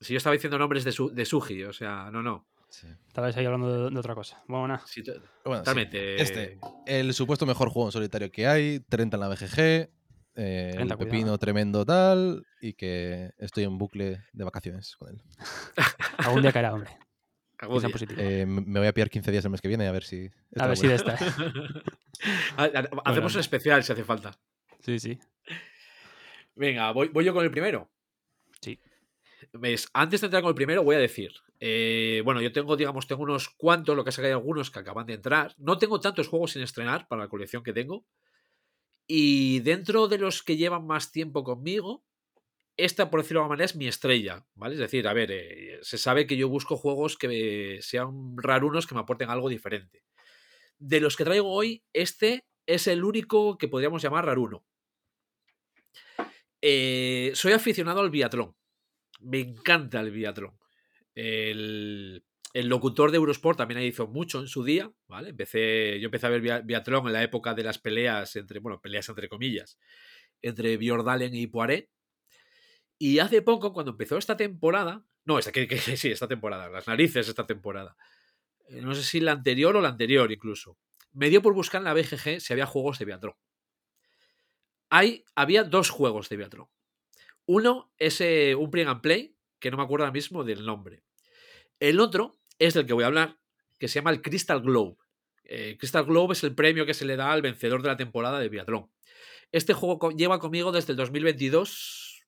Si 0.00 0.12
yo 0.12 0.18
estaba 0.18 0.34
diciendo 0.34 0.58
nombres 0.58 0.84
de, 0.84 0.92
su, 0.92 1.10
de 1.10 1.24
Suji, 1.24 1.64
o 1.64 1.72
sea, 1.72 2.10
no, 2.10 2.22
no. 2.22 2.46
Sí. 2.68 2.86
Estabais 3.08 3.36
ahí 3.36 3.46
hablando 3.46 3.84
de, 3.84 3.90
de 3.90 3.98
otra 3.98 4.14
cosa. 4.14 4.42
Bueno, 4.46 4.68
nada. 4.68 4.82
Sí, 4.86 5.02
Bueno, 5.44 5.60
totalmente. 5.60 6.20
Este, 6.20 6.58
el 6.86 7.12
supuesto 7.14 7.46
mejor 7.46 7.70
juego 7.70 7.88
en 7.88 7.92
solitario 7.92 8.30
que 8.30 8.46
hay, 8.46 8.80
30 8.80 9.16
en 9.16 9.20
la 9.20 9.28
BGG, 9.28 9.90
eh, 10.40 10.70
30, 10.74 10.80
el 10.82 10.98
cuidado. 10.98 10.98
pepino 10.98 11.38
tremendo 11.38 11.84
tal, 11.84 12.44
y 12.60 12.72
que 12.74 13.32
estoy 13.38 13.64
en 13.64 13.78
bucle 13.78 14.24
de 14.32 14.44
vacaciones 14.44 14.96
con 14.96 15.08
él. 15.10 15.22
Algún 16.18 16.42
día 16.42 16.52
caerá, 16.52 16.72
hombre. 16.74 16.90
día. 18.08 18.16
Eh, 18.18 18.46
me 18.46 18.78
voy 18.80 18.88
a 18.88 18.92
pillar 18.94 19.10
15 19.10 19.30
días 19.30 19.44
el 19.44 19.50
mes 19.50 19.60
que 19.60 19.68
viene 19.68 19.86
a 19.86 19.92
ver 19.92 20.02
si... 20.04 20.30
a 20.56 20.66
ver 20.66 20.76
si 20.76 20.86
de 20.88 20.94
esta. 20.94 21.16
ha- 22.56 22.64
Hacemos 23.04 23.34
un 23.34 23.40
especial 23.40 23.82
si 23.84 23.92
hace 23.92 24.04
falta. 24.04 24.38
Sí, 24.80 24.98
sí. 24.98 25.18
Venga, 26.54 26.90
voy, 26.92 27.08
voy 27.08 27.24
yo 27.24 27.32
con 27.34 27.44
el 27.44 27.50
primero. 27.50 27.90
Sí. 28.60 28.78
¿Ves? 29.52 29.88
Antes 29.92 30.20
de 30.20 30.26
entrar 30.26 30.42
con 30.42 30.50
el 30.50 30.54
primero, 30.54 30.82
voy 30.82 30.96
a 30.96 31.00
decir. 31.00 31.32
eh, 31.60 32.22
bueno, 32.24 32.40
yo 32.40 32.52
tengo, 32.52 32.76
digamos, 32.76 33.06
tengo 33.06 33.22
unos 33.22 33.48
cuantos, 33.50 33.96
lo 33.96 34.04
que 34.04 34.12
sé 34.12 34.20
que 34.22 34.28
hay 34.28 34.32
algunos 34.32 34.70
que 34.70 34.78
acaban 34.78 35.06
de 35.06 35.14
entrar. 35.14 35.54
No 35.58 35.78
tengo 35.78 36.00
tantos 36.00 36.28
juegos 36.28 36.52
sin 36.52 36.62
estrenar 36.62 37.08
para 37.08 37.22
la 37.22 37.28
colección 37.28 37.62
que 37.62 37.72
tengo. 37.72 38.04
Y 39.12 39.58
dentro 39.58 40.06
de 40.06 40.18
los 40.18 40.44
que 40.44 40.56
llevan 40.56 40.86
más 40.86 41.10
tiempo 41.10 41.42
conmigo, 41.42 42.06
esta, 42.76 43.10
por 43.10 43.18
decirlo 43.18 43.40
de 43.40 43.42
alguna 43.42 43.56
manera, 43.56 43.64
es 43.64 43.74
mi 43.74 43.88
estrella. 43.88 44.46
¿Vale? 44.54 44.74
Es 44.74 44.78
decir, 44.78 45.08
a 45.08 45.12
ver, 45.12 45.32
eh, 45.32 45.80
se 45.82 45.98
sabe 45.98 46.28
que 46.28 46.36
yo 46.36 46.48
busco 46.48 46.76
juegos 46.76 47.18
que 47.18 47.80
sean 47.82 48.36
rarunos, 48.36 48.86
que 48.86 48.94
me 48.94 49.00
aporten 49.00 49.28
algo 49.28 49.48
diferente. 49.48 50.04
De 50.78 51.00
los 51.00 51.16
que 51.16 51.24
traigo 51.24 51.50
hoy, 51.50 51.82
este 51.92 52.46
es 52.66 52.86
el 52.86 53.02
único 53.02 53.58
que 53.58 53.66
podríamos 53.66 54.00
llamar 54.00 54.26
raruno. 54.26 54.64
Eh, 56.62 57.32
soy 57.34 57.50
aficionado 57.50 58.02
al 58.02 58.10
biatlón. 58.10 58.54
Me 59.18 59.40
encanta 59.40 59.98
el 59.98 60.12
biatlón. 60.12 60.56
El, 61.16 62.24
el 62.52 62.68
locutor 62.68 63.10
de 63.10 63.18
Eurosport 63.18 63.58
también 63.58 63.80
hizo 63.82 64.06
mucho 64.08 64.40
en 64.40 64.48
su 64.48 64.64
día, 64.64 64.92
¿vale? 65.08 65.30
Empecé, 65.30 65.98
yo 66.00 66.06
empecé 66.06 66.26
a 66.26 66.30
ver 66.30 66.42
bia- 66.42 66.60
biatlón 66.60 67.06
en 67.06 67.12
la 67.12 67.22
época 67.22 67.54
de 67.54 67.62
las 67.64 67.78
peleas 67.78 68.36
entre, 68.36 68.60
bueno, 68.60 68.80
peleas 68.80 69.08
entre 69.08 69.28
comillas, 69.28 69.78
entre 70.42 70.76
Bjordalen 70.76 71.34
y 71.34 71.46
Poiré. 71.46 71.90
Y 72.98 73.18
hace 73.18 73.42
poco, 73.42 73.72
cuando 73.72 73.92
empezó 73.92 74.16
esta 74.18 74.36
temporada, 74.36 75.04
no, 75.24 75.38
esta, 75.38 75.52
que- 75.52 75.66
sí, 75.96 76.10
esta 76.10 76.28
temporada, 76.28 76.68
las 76.68 76.86
narices 76.86 77.28
esta 77.28 77.46
temporada, 77.46 77.96
eh, 78.68 78.80
no 78.82 78.94
sé 78.94 79.02
si 79.02 79.20
la 79.20 79.32
anterior 79.32 79.76
o 79.76 79.80
la 79.80 79.90
anterior 79.90 80.30
incluso, 80.32 80.78
me 81.12 81.30
dio 81.30 81.42
por 81.42 81.54
buscar 81.54 81.80
en 81.80 81.84
la 81.86 81.94
BGG 81.94 82.40
si 82.40 82.52
había 82.52 82.66
juegos 82.66 82.98
de 82.98 83.04
biatlón. 83.06 83.34
Hay, 84.88 85.24
había 85.34 85.64
dos 85.64 85.90
juegos 85.90 86.28
de 86.28 86.36
biatlón. 86.36 86.68
Uno 87.46 87.92
es 87.98 88.20
eh, 88.20 88.54
un 88.56 88.70
play 88.70 88.84
and 88.86 89.02
play, 89.02 89.36
que 89.60 89.70
no 89.70 89.76
me 89.76 89.82
acuerdo 89.84 90.04
ahora 90.04 90.14
mismo 90.14 90.44
del 90.44 90.66
nombre. 90.66 91.04
El 91.80 92.00
otro 92.00 92.39
es 92.60 92.74
del 92.74 92.86
que 92.86 92.92
voy 92.92 93.02
a 93.04 93.08
hablar, 93.08 93.38
que 93.78 93.88
se 93.88 93.96
llama 93.96 94.10
el 94.10 94.22
Crystal 94.22 94.60
Globe. 94.60 94.96
Eh, 95.44 95.76
Crystal 95.78 96.04
Globe 96.04 96.34
es 96.34 96.44
el 96.44 96.54
premio 96.54 96.86
que 96.86 96.94
se 96.94 97.06
le 97.06 97.16
da 97.16 97.32
al 97.32 97.42
vencedor 97.42 97.82
de 97.82 97.88
la 97.88 97.96
temporada 97.96 98.38
de 98.38 98.48
biatlón. 98.48 98.90
Este 99.50 99.72
juego 99.72 100.10
lleva 100.10 100.38
conmigo 100.38 100.70
desde 100.70 100.92
el 100.92 100.96
2022, 100.98 102.26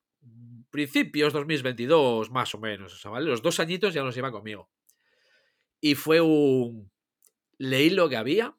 principios 0.70 1.32
2022, 1.34 2.30
más 2.30 2.54
o 2.54 2.58
menos. 2.58 3.00
¿vale? 3.04 3.26
Los 3.26 3.42
dos 3.42 3.60
añitos 3.60 3.94
ya 3.94 4.02
los 4.02 4.14
lleva 4.14 4.32
conmigo. 4.32 4.70
Y 5.80 5.94
fue 5.94 6.20
un... 6.20 6.90
Leí 7.58 7.90
lo 7.90 8.08
que 8.08 8.16
había, 8.16 8.56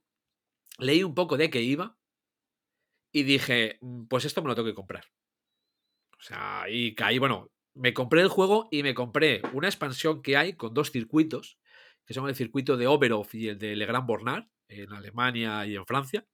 leí 0.78 1.04
un 1.04 1.16
poco 1.16 1.36
de 1.36 1.50
qué 1.50 1.62
iba 1.62 1.98
y 3.12 3.24
dije, 3.24 3.80
"Mm, 3.82 4.06
pues 4.06 4.26
esto 4.26 4.42
me 4.42 4.48
lo 4.48 4.56
tengo 4.56 4.68
que 4.68 4.76
comprar. 4.76 5.06
O 6.18 6.22
sea, 6.22 6.66
y 6.70 6.96
caí, 6.96 7.18
bueno, 7.18 7.52
me 7.74 7.94
compré 7.94 8.22
el 8.22 8.30
juego 8.30 8.70
y 8.72 8.84
me 8.84 8.94
compré 8.94 9.42
una 9.52 9.68
expansión 9.68 10.22
que 10.22 10.38
hay 10.38 10.54
con 10.54 10.74
dos 10.74 10.92
circuitos, 10.92 11.58
que 12.06 12.14
son 12.14 12.28
el 12.28 12.36
circuito 12.36 12.78
de 12.78 12.88
Oberhof 12.88 13.34
y 13.36 13.50
el 13.50 13.60
de 13.60 13.76
Le 13.76 13.86
Grand 13.86 14.06
Bornard, 14.06 14.46
en 14.68 14.94
Alemania 14.94 15.66
y 15.66 15.76
en 15.76 15.86
Francia. 15.86 16.26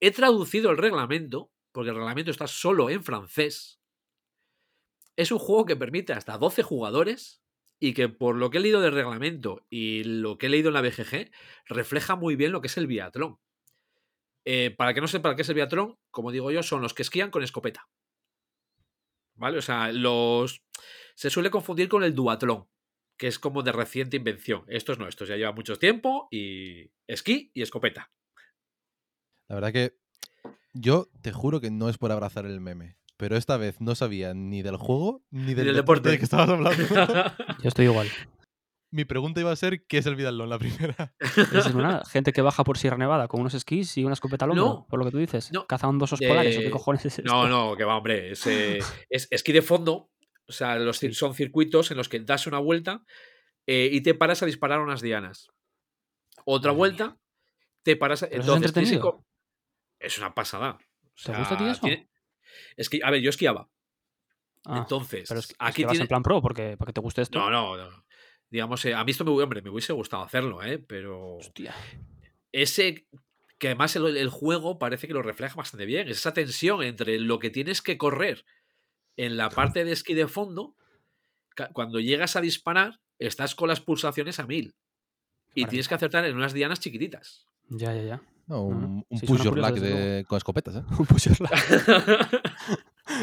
he 0.00 0.10
traducido 0.10 0.70
el 0.70 0.78
reglamento, 0.78 1.50
porque 1.72 1.90
el 1.90 1.96
reglamento 1.96 2.30
está 2.30 2.46
solo 2.46 2.90
en 2.90 3.02
francés. 3.02 3.80
Es 5.16 5.32
un 5.32 5.38
juego 5.38 5.64
que 5.64 5.76
permite 5.76 6.12
hasta 6.12 6.36
12 6.36 6.62
jugadores 6.62 7.42
y 7.78 7.94
que 7.94 8.08
por 8.08 8.36
lo 8.36 8.50
que 8.50 8.58
he 8.58 8.60
leído 8.60 8.80
del 8.80 8.92
reglamento 8.92 9.66
y 9.70 10.04
lo 10.04 10.38
que 10.38 10.46
he 10.46 10.48
leído 10.48 10.68
en 10.68 10.74
la 10.74 10.82
BGG, 10.82 11.30
refleja 11.66 12.16
muy 12.16 12.36
bien 12.36 12.52
lo 12.52 12.60
que 12.60 12.68
es 12.68 12.76
el 12.76 12.86
biatlón. 12.86 13.38
Eh, 14.44 14.70
para 14.70 14.94
que 14.94 15.00
no 15.00 15.08
sepa 15.08 15.34
qué 15.34 15.42
es 15.42 15.48
el 15.48 15.56
biatlón, 15.56 15.98
como 16.10 16.30
digo 16.30 16.50
yo, 16.50 16.62
son 16.62 16.80
los 16.80 16.94
que 16.94 17.02
esquían 17.02 17.30
con 17.30 17.42
escopeta. 17.42 17.88
¿Vale? 19.34 19.58
O 19.58 19.62
sea, 19.62 19.92
los. 19.92 20.62
Se 21.14 21.30
suele 21.30 21.50
confundir 21.50 21.88
con 21.88 22.04
el 22.04 22.14
duatlón, 22.14 22.68
que 23.18 23.26
es 23.28 23.38
como 23.38 23.62
de 23.62 23.72
reciente 23.72 24.16
invención. 24.16 24.64
Estos 24.68 24.98
no, 24.98 25.08
estos 25.08 25.28
ya 25.28 25.36
llevan 25.36 25.54
mucho 25.54 25.76
tiempo 25.76 26.28
y 26.30 26.90
esquí 27.06 27.50
y 27.54 27.62
escopeta. 27.62 28.10
La 29.48 29.54
verdad 29.56 29.72
que 29.72 29.96
yo 30.74 31.08
te 31.22 31.32
juro 31.32 31.60
que 31.60 31.70
no 31.70 31.88
es 31.88 31.98
por 31.98 32.12
abrazar 32.12 32.46
el 32.46 32.60
meme, 32.60 32.96
pero 33.16 33.36
esta 33.36 33.56
vez 33.56 33.80
no 33.80 33.94
sabía 33.94 34.34
ni 34.34 34.62
del 34.62 34.76
juego 34.76 35.24
ni 35.30 35.54
del, 35.54 35.66
del 35.66 35.76
deporte. 35.76 35.76
deporte. 35.76 36.08
del 36.10 36.18
que 36.18 36.24
estabas 36.24 36.48
hablando. 36.48 37.32
Yo 37.62 37.68
estoy 37.68 37.86
igual. 37.86 38.08
Mi 38.92 39.04
pregunta 39.04 39.40
iba 39.40 39.50
a 39.50 39.56
ser 39.56 39.84
¿qué 39.86 39.98
es 39.98 40.06
el 40.06 40.14
Vidalón 40.16 40.48
la 40.48 40.58
primera? 40.58 41.14
Es 41.20 41.66
una 41.74 42.04
gente 42.04 42.32
que 42.32 42.40
baja 42.40 42.62
por 42.64 42.78
Sierra 42.78 42.96
Nevada 42.96 43.26
con 43.28 43.40
unos 43.40 43.52
esquís 43.54 43.96
y 43.98 44.04
una 44.04 44.12
escopeta 44.14 44.44
al 44.44 44.52
hombro, 44.52 44.64
No. 44.66 44.86
por 44.88 44.98
lo 44.98 45.04
que 45.04 45.10
tú 45.10 45.18
dices. 45.18 45.50
No. 45.52 45.66
Cazan 45.66 45.98
dos 45.98 46.12
osos 46.12 46.26
polares, 46.26 46.56
¿o 46.56 46.60
qué 46.60 46.70
cojones 46.70 47.04
es 47.04 47.18
esto? 47.18 47.30
No, 47.30 47.48
no, 47.48 47.76
que 47.76 47.84
va, 47.84 47.96
hombre. 47.96 48.30
Es, 48.32 48.46
eh, 48.46 48.78
es 49.10 49.26
esquí 49.30 49.52
de 49.52 49.62
fondo. 49.62 50.10
O 50.48 50.52
sea, 50.52 50.76
los, 50.76 50.98
son 51.12 51.34
circuitos 51.34 51.90
en 51.90 51.96
los 51.96 52.08
que 52.08 52.20
das 52.20 52.46
una 52.46 52.58
vuelta 52.58 53.02
eh, 53.66 53.88
y 53.92 54.00
te 54.02 54.14
paras 54.14 54.42
a 54.42 54.46
disparar 54.46 54.80
unas 54.80 55.00
dianas. 55.02 55.48
Otra 56.44 56.70
Madre 56.70 56.78
vuelta, 56.78 57.06
mía. 57.06 57.16
te 57.82 57.96
paras. 57.96 58.22
a- 58.22 58.28
¿Pero 58.28 58.42
eso 58.42 58.54
es 58.56 58.62
Entonces, 58.64 58.98
co- 59.00 59.24
es 59.98 60.18
una 60.18 60.34
pasada. 60.34 60.78
O 61.04 61.22
¿Te 61.24 61.32
gusta 61.36 61.54
a 61.54 61.58
ti 61.58 61.64
eso? 61.64 61.80
tiene- 61.80 62.08
Es 62.76 62.88
que, 62.88 63.00
a 63.02 63.10
ver, 63.10 63.20
yo 63.20 63.30
esquiaba. 63.30 63.68
Ah, 64.64 64.78
Entonces, 64.78 65.28
pero 65.28 65.40
es, 65.40 65.50
es 65.50 65.56
aquí 65.58 65.84
vas 65.84 65.98
en 65.98 66.06
plan 66.08 66.22
pro, 66.22 66.40
porque 66.42 66.76
para 66.76 66.88
que 66.88 66.92
te 66.92 67.00
guste 67.00 67.22
esto. 67.22 67.38
No, 67.38 67.50
no, 67.50 67.76
no. 67.76 68.04
Digamos, 68.50 68.84
eh, 68.84 68.94
a 68.94 69.04
mí 69.04 69.10
esto 69.10 69.24
me, 69.24 69.30
hombre, 69.30 69.62
me 69.62 69.70
hubiese 69.70 69.92
gustado 69.92 70.22
hacerlo, 70.22 70.62
¿eh? 70.62 70.78
Pero 70.78 71.36
Hostia. 71.36 71.74
ese. 72.52 73.06
Que 73.58 73.68
además 73.68 73.96
el, 73.96 74.16
el 74.18 74.28
juego 74.28 74.78
parece 74.78 75.06
que 75.08 75.14
lo 75.14 75.22
refleja 75.22 75.54
bastante 75.54 75.86
bien. 75.86 76.08
Es 76.08 76.18
esa 76.18 76.34
tensión 76.34 76.82
entre 76.82 77.18
lo 77.18 77.38
que 77.38 77.48
tienes 77.50 77.80
que 77.80 77.96
correr 77.96 78.44
en 79.16 79.36
la 79.36 79.50
parte 79.50 79.84
de 79.84 79.92
esquí 79.92 80.14
de 80.14 80.28
fondo. 80.28 80.74
Cuando 81.72 82.00
llegas 82.00 82.36
a 82.36 82.40
disparar, 82.40 83.00
estás 83.18 83.54
con 83.54 83.68
las 83.68 83.80
pulsaciones 83.80 84.38
a 84.38 84.46
mil. 84.46 84.74
Y 85.54 85.64
tienes 85.66 85.88
que 85.88 85.94
acertar 85.94 86.24
en 86.26 86.36
unas 86.36 86.52
dianas 86.52 86.80
chiquititas. 86.80 87.46
Ya, 87.70 87.94
ya, 87.94 88.02
ya. 88.02 88.22
No, 88.46 88.56
no. 88.56 88.64
un, 88.66 89.04
un 89.08 89.18
Sí, 89.18 89.26
push 89.26 89.42
your 89.42 89.56
luck 89.58 89.74
de- 89.78 90.24
con 90.28 90.36
escopetas, 90.36 90.76
¿eh? 90.76 90.82
Un 90.98 91.06
pusher 91.06 91.32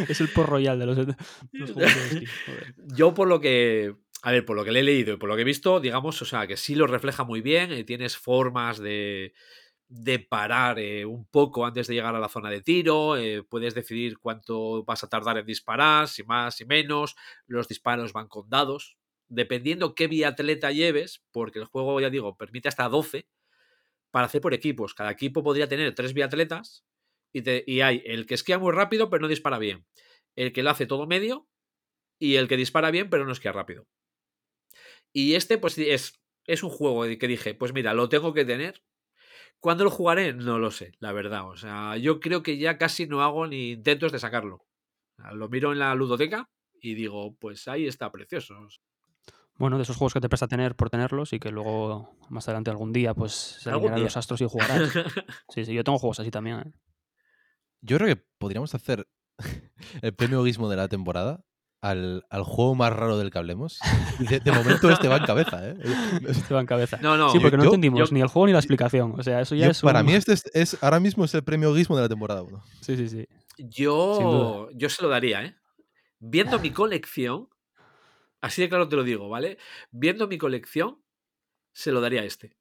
es 0.10 0.22
el 0.22 0.30
por 0.30 0.48
royal 0.50 0.80
de 0.80 0.86
los, 0.86 0.98
de 0.98 1.16
los 1.52 1.72
juegos 1.72 1.94
de 1.96 2.02
esquí. 2.20 2.26
Joder. 2.46 2.76
Yo 2.96 3.14
por 3.14 3.28
lo 3.28 3.40
que, 3.40 3.96
a 4.22 4.32
ver, 4.32 4.46
por 4.46 4.56
lo 4.56 4.64
que 4.64 4.72
le 4.72 4.80
he 4.80 4.84
leído 4.84 5.14
y 5.14 5.18
por 5.18 5.30
lo 5.30 5.36
que 5.36 5.42
he 5.42 5.46
visto, 5.46 5.80
digamos, 5.80 6.22
o 6.22 6.26
sea, 6.26 6.48
que 6.48 6.58
sí 6.58 6.76
lo 6.76 6.88
refleja 6.88 7.24
muy 7.24 7.42
bien, 7.42 7.72
eh, 7.72 7.84
tienes 7.84 8.18
formas 8.18 8.80
de, 8.80 9.34
de 9.94 10.20
parar 10.20 10.80
eh, 10.80 11.06
un 11.06 11.26
poco 11.26 11.66
antes 11.66 11.88
de 11.88 11.94
llegar 11.96 12.16
a 12.16 12.20
la 12.20 12.30
zona 12.30 12.50
de 12.50 12.62
tiro, 12.62 13.16
eh, 13.18 13.44
puedes 13.48 13.76
decidir 13.76 14.18
cuánto 14.18 14.84
vas 14.84 15.04
a 15.04 15.10
tardar 15.10 15.38
en 15.38 15.46
disparar, 15.46 16.08
si 16.08 16.24
más, 16.24 16.56
si 16.56 16.66
menos, 16.66 17.16
los 17.48 17.68
disparos 17.68 18.14
van 18.14 18.28
con 18.28 18.50
dados, 18.50 18.98
dependiendo 19.28 19.94
qué 19.96 20.08
biatleta 20.08 20.72
lleves, 20.72 21.24
porque 21.32 21.60
el 21.60 21.66
juego, 21.66 22.02
ya 22.02 22.10
digo, 22.10 22.36
permite 22.38 22.70
hasta 22.70 22.90
12 22.90 23.28
para 24.12 24.26
hacer 24.28 24.42
por 24.42 24.54
equipos. 24.54 24.94
Cada 24.94 25.12
equipo 25.12 25.44
podría 25.44 25.68
tener 25.68 25.94
tres 25.96 26.14
biatletas 26.14 26.86
y, 27.34 27.42
te- 27.44 27.64
y 27.68 27.82
hay 27.82 28.02
el 28.06 28.26
que 28.26 28.36
esquía 28.36 28.60
muy 28.60 28.72
rápido 28.74 29.10
pero 29.10 29.22
no 29.24 29.28
dispara 29.28 29.60
bien, 29.60 29.86
el 30.36 30.54
que 30.54 30.64
lo 30.64 30.70
hace 30.72 30.86
todo 30.88 31.08
medio 31.08 31.48
y 32.20 32.36
el 32.38 32.48
que 32.48 32.58
dispara 32.58 32.92
bien 32.92 33.10
pero 33.10 33.26
no 33.26 33.34
esquía 33.34 33.52
rápido. 33.54 33.88
Y 35.12 35.36
este, 35.36 35.58
pues 35.58 35.78
es, 35.78 36.20
es 36.48 36.64
un 36.64 36.70
juego 36.70 37.04
que 37.18 37.28
dije, 37.28 37.54
pues 37.56 37.74
mira, 37.74 37.94
lo 37.94 38.10
tengo 38.10 38.34
que 38.34 38.46
tener. 38.46 38.84
¿Cuándo 39.60 39.84
lo 39.84 39.90
jugaré? 39.90 40.34
No 40.34 40.60
lo 40.60 40.72
sé, 40.72 40.94
la 41.00 41.12
verdad. 41.14 41.48
O 41.48 41.56
sea, 41.56 41.98
yo 41.98 42.20
creo 42.20 42.44
que 42.44 42.58
ya 42.58 42.78
casi 42.78 43.08
no 43.08 43.22
hago 43.22 43.48
ni 43.48 43.72
intentos 43.72 44.12
de 44.12 44.20
sacarlo. 44.20 44.66
Lo 45.34 45.48
miro 45.50 45.72
en 45.72 45.80
la 45.80 45.96
ludoteca 45.96 46.50
y 46.82 46.96
digo, 46.96 47.36
pues 47.40 47.68
ahí 47.68 47.88
está, 47.88 48.12
precioso. 48.12 48.56
Bueno, 49.56 49.78
de 49.78 49.84
esos 49.84 49.96
juegos 49.96 50.14
que 50.14 50.20
te 50.20 50.30
presta 50.30 50.48
tener 50.48 50.76
por 50.76 50.90
tenerlos 50.90 51.32
y 51.32 51.40
que 51.40 51.52
luego 51.52 52.18
más 52.30 52.48
adelante 52.48 52.72
algún 52.72 52.92
día 52.92 53.14
pues 53.14 53.34
se 53.34 53.70
alinearán 53.70 54.04
los 54.04 54.18
astros 54.18 54.42
y 54.42 54.46
jugarás. 54.46 54.92
Sí, 55.50 55.66
sí, 55.66 55.74
yo 55.74 55.84
tengo 55.84 56.00
juegos 56.00 56.20
así 56.20 56.32
también. 56.32 56.60
¿eh? 56.60 56.72
Yo 57.82 57.98
creo 57.98 58.16
que 58.16 58.22
podríamos 58.38 58.74
hacer 58.74 59.08
el 60.02 60.14
premio 60.14 60.44
Guismo 60.44 60.70
de 60.70 60.78
la 60.78 60.88
temporada 60.88 61.46
al, 61.84 62.26
al 62.30 62.44
juego 62.44 62.76
más 62.76 62.94
raro 62.94 63.18
del 63.18 63.30
que 63.30 63.38
hablemos. 63.40 63.78
De, 64.18 64.40
de 64.40 64.52
momento 64.54 64.90
este 64.90 65.10
va 65.10 65.18
en 65.18 65.26
cabeza, 65.26 65.68
¿eh? 65.70 65.76
Este 66.28 66.54
va 66.54 66.62
en 66.62 66.66
cabeza. 66.66 66.98
No, 67.02 67.18
no. 67.18 67.30
sí, 67.30 67.40
porque 67.40 67.58
no 67.58 67.66
entendimos 67.66 68.00
yo- 68.10 68.14
ni 68.14 68.22
el 68.22 68.28
juego 68.28 68.48
ni 68.48 68.54
la 68.54 68.60
explicación. 68.60 69.14
O 69.20 69.24
sea, 69.24 69.42
eso 69.42 69.54
ya 69.54 69.66
Yo- 69.66 69.72
es 69.72 69.82
para 69.82 70.00
un- 70.00 70.06
mí 70.06 70.14
este 70.14 70.32
es, 70.34 70.46
es- 70.54 70.82
ahora 70.82 71.00
mismo 71.02 71.26
es 71.26 71.34
el 71.36 71.44
premio 71.44 71.74
Guismo 71.74 71.96
de 71.98 72.04
la 72.04 72.10
temporada 72.10 72.42
1. 72.42 72.64
Sí, 72.82 72.96
sí, 72.96 73.10
sí. 73.10 73.28
Yo, 73.58 74.70
yo 74.74 74.90
se 74.90 75.02
lo 75.04 75.10
daría, 75.10 75.44
¿eh? 75.44 75.56
Viendo 76.20 76.58
mi 76.60 76.72
colección, 76.72 77.50
así 78.40 78.62
de 78.62 78.70
claro 78.70 78.88
te 78.88 78.96
lo 78.96 79.04
digo, 79.04 79.28
¿vale? 79.28 79.58
Viendo 79.92 80.28
mi 80.30 80.38
colección, 80.38 81.00
se 81.74 81.92
lo 81.92 82.00
daría 82.00 82.22
a 82.22 82.24
este. 82.26 82.56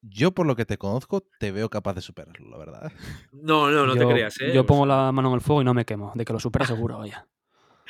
Yo, 0.00 0.32
por 0.32 0.46
lo 0.46 0.56
que 0.56 0.64
te 0.64 0.78
conozco, 0.78 1.22
te 1.38 1.52
veo 1.52 1.68
capaz 1.68 1.92
de 1.92 2.00
superarlo, 2.00 2.48
la 2.48 2.56
verdad. 2.56 2.92
No, 3.32 3.70
no, 3.70 3.84
no 3.86 3.94
te 3.94 4.06
creas, 4.06 4.40
¿eh? 4.40 4.52
Yo 4.54 4.64
pongo 4.64 4.86
la 4.86 5.12
mano 5.12 5.28
en 5.28 5.34
el 5.34 5.40
fuego 5.42 5.60
y 5.60 5.64
no 5.66 5.74
me 5.74 5.84
quemo. 5.84 6.12
De 6.14 6.24
que 6.24 6.32
lo 6.32 6.40
supera 6.40 6.64
seguro, 6.64 6.96
oye. 6.98 7.14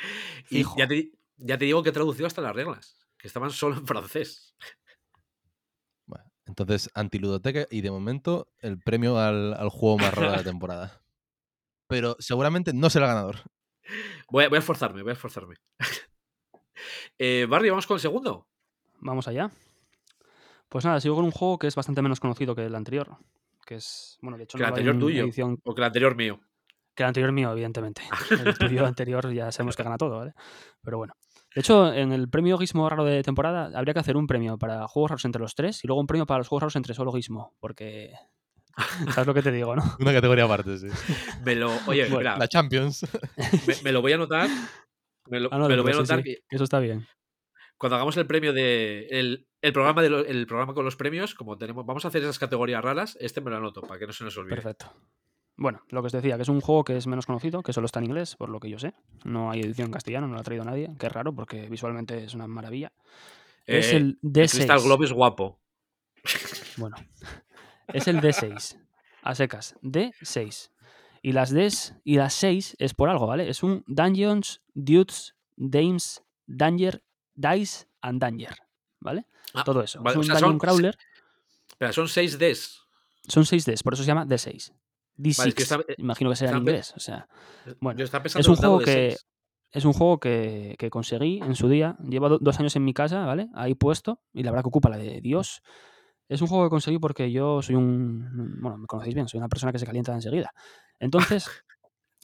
y 0.49 0.63
ya 0.77 0.87
te, 0.87 1.11
ya 1.37 1.57
te 1.57 1.65
digo 1.65 1.83
que 1.83 1.89
he 1.89 1.93
traducido 1.93 2.27
hasta 2.27 2.41
las 2.41 2.55
reglas, 2.55 3.07
que 3.17 3.27
estaban 3.27 3.51
solo 3.51 3.75
en 3.77 3.85
francés. 3.87 4.55
Bueno, 6.05 6.25
entonces, 6.45 6.89
antiludoteca 6.93 7.67
y 7.69 7.81
de 7.81 7.91
momento 7.91 8.47
el 8.59 8.79
premio 8.79 9.17
al, 9.17 9.53
al 9.53 9.69
juego 9.69 9.97
más 9.97 10.13
raro 10.13 10.31
de 10.31 10.37
la 10.37 10.43
temporada. 10.51 11.01
Pero 11.87 12.15
seguramente 12.19 12.73
no 12.73 12.89
será 12.89 13.07
ganador. 13.07 13.37
Voy 14.29 14.45
a, 14.45 14.49
voy 14.49 14.57
a 14.57 14.59
esforzarme, 14.59 15.01
voy 15.01 15.09
a 15.09 15.13
esforzarme. 15.13 15.55
eh, 17.17 17.45
Barry, 17.49 17.69
vamos 17.69 17.87
con 17.87 17.95
el 17.95 18.01
segundo. 18.01 18.47
Vamos 18.99 19.27
allá. 19.27 19.51
Pues 20.69 20.85
nada, 20.85 21.01
sigo 21.01 21.15
con 21.15 21.25
un 21.25 21.31
juego 21.31 21.59
que 21.59 21.67
es 21.67 21.75
bastante 21.75 22.01
menos 22.01 22.19
conocido 22.21 22.55
que 22.55 22.65
el 22.65 22.75
anterior. 22.75 23.17
Que 23.65 23.75
es, 23.75 24.17
bueno, 24.21 24.37
de 24.37 24.45
hecho, 24.45 24.57
Que 24.57 24.63
el 24.63 24.69
no 24.69 24.75
anterior 24.75 24.99
tuyo. 24.99 25.23
edición 25.23 25.59
O 25.65 25.75
que 25.75 25.81
el 25.81 25.85
anterior 25.85 26.15
mío. 26.15 26.39
Que 27.01 27.05
el 27.05 27.07
anterior 27.07 27.31
mío, 27.31 27.51
evidentemente. 27.51 28.03
El 28.45 28.57
tuyo 28.57 28.85
anterior 28.85 29.31
ya 29.33 29.51
sabemos 29.51 29.75
que 29.75 29.81
gana 29.83 29.97
todo, 29.97 30.17
¿vale? 30.19 30.33
Pero 30.83 30.97
bueno. 30.97 31.13
De 31.55 31.59
hecho, 31.61 31.91
en 31.91 32.11
el 32.13 32.29
premio 32.29 32.57
Gizmo 32.57 32.87
raro 32.87 33.03
de 33.03 33.23
temporada 33.23 33.71
habría 33.77 33.93
que 33.93 33.99
hacer 33.99 34.15
un 34.15 34.25
premio 34.27 34.57
para 34.57 34.87
juegos 34.87 35.11
raros 35.11 35.25
entre 35.25 35.41
los 35.41 35.53
tres 35.55 35.83
y 35.83 35.87
luego 35.87 35.99
un 35.99 36.07
premio 36.07 36.25
para 36.25 36.37
los 36.37 36.47
juegos 36.47 36.61
raros 36.63 36.75
entre 36.77 36.93
solo 36.93 37.11
Gizmo. 37.11 37.55
Porque. 37.59 38.13
¿Sabes 39.13 39.27
lo 39.27 39.33
que 39.33 39.41
te 39.41 39.51
digo, 39.51 39.75
no? 39.75 39.83
Una 39.99 40.13
categoría 40.13 40.45
aparte, 40.45 40.77
sí. 40.77 40.87
Me 41.45 41.55
lo, 41.55 41.71
oye, 41.87 42.03
Bueno, 42.03 42.17
mira, 42.19 42.37
La 42.37 42.47
Champions. 42.47 43.05
me, 43.67 43.75
me 43.83 43.91
lo 43.91 44.01
voy 44.01 44.11
a 44.13 44.15
anotar. 44.15 44.47
Me 45.27 45.39
lo, 45.41 45.49
Ah, 45.51 45.57
no, 45.57 45.67
me 45.67 45.75
lo 45.75 45.81
voy 45.83 45.91
a 45.91 45.93
sí, 45.95 45.99
anotar 45.99 46.17
sí, 46.19 46.23
que 46.23 46.35
que 46.47 46.55
eso 46.55 46.63
está 46.63 46.79
bien. 46.79 47.05
cuando 47.77 47.95
hagamos 47.97 48.15
el 48.17 48.27
premio 48.27 48.53
de. 48.53 49.07
El, 49.09 49.47
el 49.61 49.73
programa 49.73 50.01
de 50.03 50.09
lo- 50.09 50.25
el 50.25 50.47
programa 50.47 50.73
con 50.73 50.85
los 50.85 50.95
premios, 50.95 51.35
como 51.35 51.57
tenemos. 51.57 51.85
Vamos 51.85 52.05
a 52.05 52.07
hacer 52.07 52.21
esas 52.21 52.39
categorías 52.39 52.81
raras. 52.83 53.17
Este 53.19 53.41
me 53.41 53.49
lo 53.51 53.57
anoto 53.57 53.81
para 53.81 53.99
que 53.99 54.07
no 54.07 54.13
se 54.13 54.23
nos 54.23 54.37
olvide. 54.37 54.55
Perfecto. 54.55 54.93
Bueno, 55.61 55.83
lo 55.89 56.01
que 56.01 56.07
os 56.07 56.11
decía, 56.11 56.37
que 56.37 56.41
es 56.41 56.49
un 56.49 56.59
juego 56.59 56.83
que 56.83 56.97
es 56.97 57.05
menos 57.05 57.27
conocido, 57.27 57.61
que 57.61 57.71
solo 57.71 57.85
está 57.85 57.99
en 57.99 58.05
inglés, 58.05 58.35
por 58.35 58.49
lo 58.49 58.59
que 58.59 58.67
yo 58.67 58.79
sé. 58.79 58.95
No 59.23 59.51
hay 59.51 59.61
edición 59.61 59.85
en 59.89 59.91
castellano, 59.91 60.27
no 60.27 60.33
lo 60.33 60.39
ha 60.39 60.43
traído 60.43 60.65
nadie, 60.65 60.89
que 60.97 61.05
es 61.05 61.11
raro 61.11 61.35
porque 61.35 61.69
visualmente 61.69 62.23
es 62.23 62.33
una 62.33 62.47
maravilla. 62.47 62.91
es 63.67 63.93
Eh, 63.93 63.97
el 63.97 64.03
el 64.23 64.31
D6. 64.31 64.51
Crystal 64.57 64.81
Globe 64.81 65.05
es 65.05 65.13
guapo. 65.13 65.59
Bueno, 66.77 66.95
es 67.89 68.07
el 68.07 68.21
D6. 68.21 68.77
A 69.21 69.35
secas. 69.35 69.75
D6. 69.83 70.71
Y 71.21 71.33
las 71.33 71.51
Ds 71.53 71.93
y 72.03 72.15
las 72.15 72.33
6 72.33 72.75
es 72.79 72.95
por 72.95 73.09
algo, 73.09 73.27
¿vale? 73.27 73.47
Es 73.47 73.61
un 73.61 73.83
Dungeons, 73.85 74.61
Dudes, 74.73 75.35
Dames, 75.55 76.23
Danger, 76.47 77.03
Dice 77.35 77.85
and 78.01 78.19
Danger. 78.19 78.55
¿Vale? 78.99 79.25
Ah, 79.53 79.63
Todo 79.63 79.83
eso. 79.83 80.01
vale, 80.01 80.13
es 80.13 80.17
o 80.17 80.19
un 80.21 80.25
sea, 80.25 80.33
Dungeon 80.35 80.51
son- 80.53 80.59
Crawler. 80.59 80.97
Espera, 81.69 81.93
son 81.93 82.07
6 82.07 82.39
Ds. 82.39 82.81
Son 83.27 83.45
6 83.45 83.63
Ds, 83.65 83.83
por 83.83 83.93
eso 83.93 84.01
se 84.01 84.07
llama 84.07 84.25
D6. 84.25 84.73
D6. 85.21 85.37
Vale, 85.37 85.49
es 85.49 85.55
que 85.55 85.63
está- 85.63 85.79
Imagino 85.97 86.29
que 86.29 86.35
será 86.35 86.51
en 86.51 86.57
inglés. 86.57 86.93
O 86.95 86.99
sea, 86.99 87.27
Bueno, 87.79 88.03
estaba 88.03 88.23
pensando 88.23 88.41
es 88.41 88.47
un 88.47 88.55
juego 88.55 88.79
que. 88.79 89.15
Es 89.73 89.85
un 89.85 89.93
juego 89.93 90.19
que, 90.19 90.75
que 90.77 90.89
conseguí 90.89 91.39
en 91.41 91.55
su 91.55 91.69
día. 91.69 91.95
Lleva 92.09 92.27
do- 92.27 92.39
dos 92.39 92.59
años 92.59 92.75
en 92.75 92.83
mi 92.83 92.93
casa, 92.93 93.25
¿vale? 93.25 93.47
Ahí 93.53 93.73
puesto. 93.73 94.19
Y 94.33 94.43
la 94.43 94.51
verdad 94.51 94.63
que 94.63 94.67
ocupa 94.69 94.89
la 94.89 94.97
de 94.97 95.21
Dios. 95.21 95.61
Es 96.27 96.41
un 96.41 96.47
juego 96.47 96.65
que 96.65 96.69
conseguí 96.69 96.99
porque 96.99 97.31
yo 97.31 97.61
soy 97.61 97.75
un. 97.75 98.59
Bueno, 98.61 98.77
me 98.79 98.85
conocéis 98.87 99.15
bien, 99.15 99.27
soy 99.29 99.37
una 99.37 99.47
persona 99.47 99.71
que 99.71 99.79
se 99.79 99.85
calienta 99.85 100.13
enseguida. 100.13 100.51
Entonces, 100.99 101.49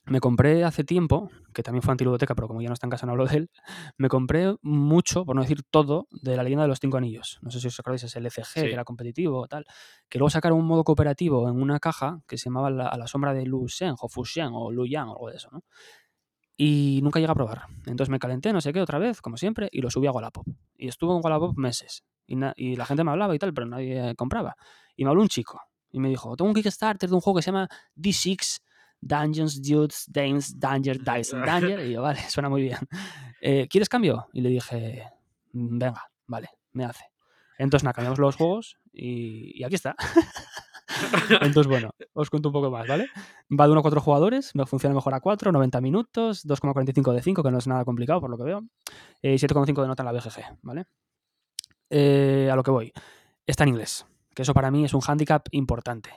me 0.08 0.20
compré 0.20 0.63
hace 0.63 0.84
tiempo, 0.84 1.30
que 1.54 1.63
también 1.63 1.82
fue 1.82 1.91
antiludoteca, 1.91 2.34
pero 2.36 2.48
como 2.48 2.62
ya 2.62 2.70
no 2.70 2.74
está 2.74 2.88
en 2.88 2.91
casa 2.91 3.06
no 3.06 3.12
hablo 3.13 3.26
de 3.26 3.38
él, 3.38 3.50
me 3.98 4.10
compré 4.10 4.56
mucho, 4.62 5.26
por 5.26 5.36
no 5.36 5.41
decir 5.41 5.63
todo, 5.70 6.08
de 6.12 6.36
la 6.38 6.43
leyenda 6.43 6.63
de 6.63 6.70
los 6.70 6.80
cinco 6.80 6.98
anillos. 6.98 7.39
No 7.41 7.52
sé 7.52 7.60
si 7.60 7.67
os 7.67 7.80
acordáis, 7.80 8.04
es 8.04 8.15
el 8.15 8.26
ECG, 8.26 8.46
Sí. 8.46 8.62
que 8.62 8.74
era 8.74 8.84
competitivo 8.86 9.39
o 9.41 9.48
tal. 9.48 9.65
Que 10.10 10.17
luego 10.20 10.30
sacaron 10.30 10.58
un 10.60 10.65
modo 10.65 10.84
cooperativo 10.84 11.50
en 11.50 11.62
una 11.62 11.80
caja 11.80 12.22
que 12.28 12.38
se 12.38 12.46
llamaba 12.46 12.70
la- 12.70 12.88
A 12.88 12.98
la 12.98 13.08
sombra 13.08 13.34
de 13.34 13.46
Lu 13.46 13.67
Shen, 13.67 13.96
o 14.00 14.08
Fu 14.10 14.24
Shen, 14.24 14.50
o 14.54 14.72
Lu 14.72 14.86
Yang, 14.86 15.10
o 15.10 15.12
algo 15.13 15.30
de 15.30 15.36
eso, 15.38 15.50
¿no? 15.52 15.63
Y 16.56 17.02
nunca 17.04 17.20
llegué 17.20 17.32
a 17.32 17.36
probar. 17.36 17.63
Entonces 17.86 18.10
me 18.10 18.17
calenté, 18.20 18.52
no 18.52 18.62
sé 18.62 18.74
qué, 18.74 18.82
otra 18.82 18.98
vez, 18.98 19.22
como 19.22 19.38
siempre, 19.38 19.70
y 19.72 19.82
lo 19.82 19.91
subí 19.91 20.08
a 20.08 20.12
Wallapop. 20.12 20.48
Y 20.76 20.88
estuve 20.88 21.13
en 21.15 21.22
Wallapop 21.24 21.56
meses. 21.58 22.04
Y, 22.26 22.36
y 22.56 22.76
la 22.76 22.86
gente 22.86 23.04
me 23.04 23.12
hablaba 23.12 23.36
y 23.36 23.39
tal, 23.39 23.54
pero 23.54 23.67
nadie 23.67 24.15
compraba. 24.15 24.56
Y 24.96 25.04
me 25.04 25.10
habló 25.12 25.22
un 25.22 25.28
chico. 25.28 25.62
Y 25.91 26.00
me 26.00 26.10
dijo, 26.10 26.36
tengo 26.36 26.50
un 26.50 26.56
Kickstarter 26.56 27.10
de 27.10 27.15
un 27.15 27.22
juego 27.22 27.38
que 27.38 27.43
se 27.43 27.52
llama 27.52 27.70
D6 27.96 28.62
Dungeons, 29.02 29.62
Dudes, 29.62 30.06
Dames, 30.08 30.60
Danger, 30.60 30.98
Dice 31.04 31.36
and 31.36 31.46
Danger. 31.46 31.86
Y 31.86 31.94
yo, 31.94 32.02
vale, 32.02 32.20
suena 32.30 32.50
muy 32.50 32.62
bien. 32.64 32.80
Eh, 33.42 33.68
¿Quieres 33.70 33.90
cambio? 33.90 34.28
Y 34.34 34.42
le 34.42 34.50
dije, 34.50 35.04
"Mm, 35.54 35.78
venga, 35.78 36.04
vale, 36.28 36.50
me 36.74 36.86
hace. 36.86 37.06
Entonces, 37.58 37.84
nada, 37.84 37.94
cambiamos 37.94 38.20
los 38.20 38.36
juegos 38.36 38.78
y, 38.94 39.60
y 39.60 39.64
aquí 39.64 39.76
está. 39.76 39.96
Entonces, 41.42 41.68
bueno, 41.68 41.92
os 42.14 42.30
cuento 42.30 42.50
un 42.50 42.54
poco 42.54 42.72
más, 42.72 42.88
¿vale? 42.88 43.08
Va 43.52 43.66
de 43.66 43.72
1 43.72 43.80
a 43.80 43.82
4 43.82 44.02
jugadores, 44.02 44.56
me 44.56 44.66
funciona 44.66 44.96
mejor 44.96 45.14
a 45.14 45.20
4, 45.20 45.52
90 45.52 45.82
minutos, 45.82 46.46
2,45 46.46 47.14
de 47.14 47.22
5, 47.22 47.44
que 47.44 47.52
no 47.52 47.58
es 47.58 47.68
nada 47.68 47.84
complicado 47.86 48.22
por 48.22 48.30
lo 48.30 48.38
que 48.38 48.44
veo, 48.44 48.64
eh, 49.22 49.34
y 49.34 49.38
7,5 49.38 49.82
de 49.82 49.88
nota 49.88 50.04
en 50.04 50.06
la 50.06 50.12
BGG, 50.14 50.58
¿vale? 50.62 50.86
Eh, 51.90 52.50
a 52.52 52.56
lo 52.56 52.64
que 52.64 52.72
voy. 52.72 52.94
Está 53.46 53.64
en 53.64 53.70
inglés, 53.70 54.06
que 54.34 54.42
eso 54.44 54.54
para 54.54 54.72
mí 54.72 54.86
es 54.86 54.94
un 54.94 55.02
hándicap 55.02 55.48
importante. 55.52 56.10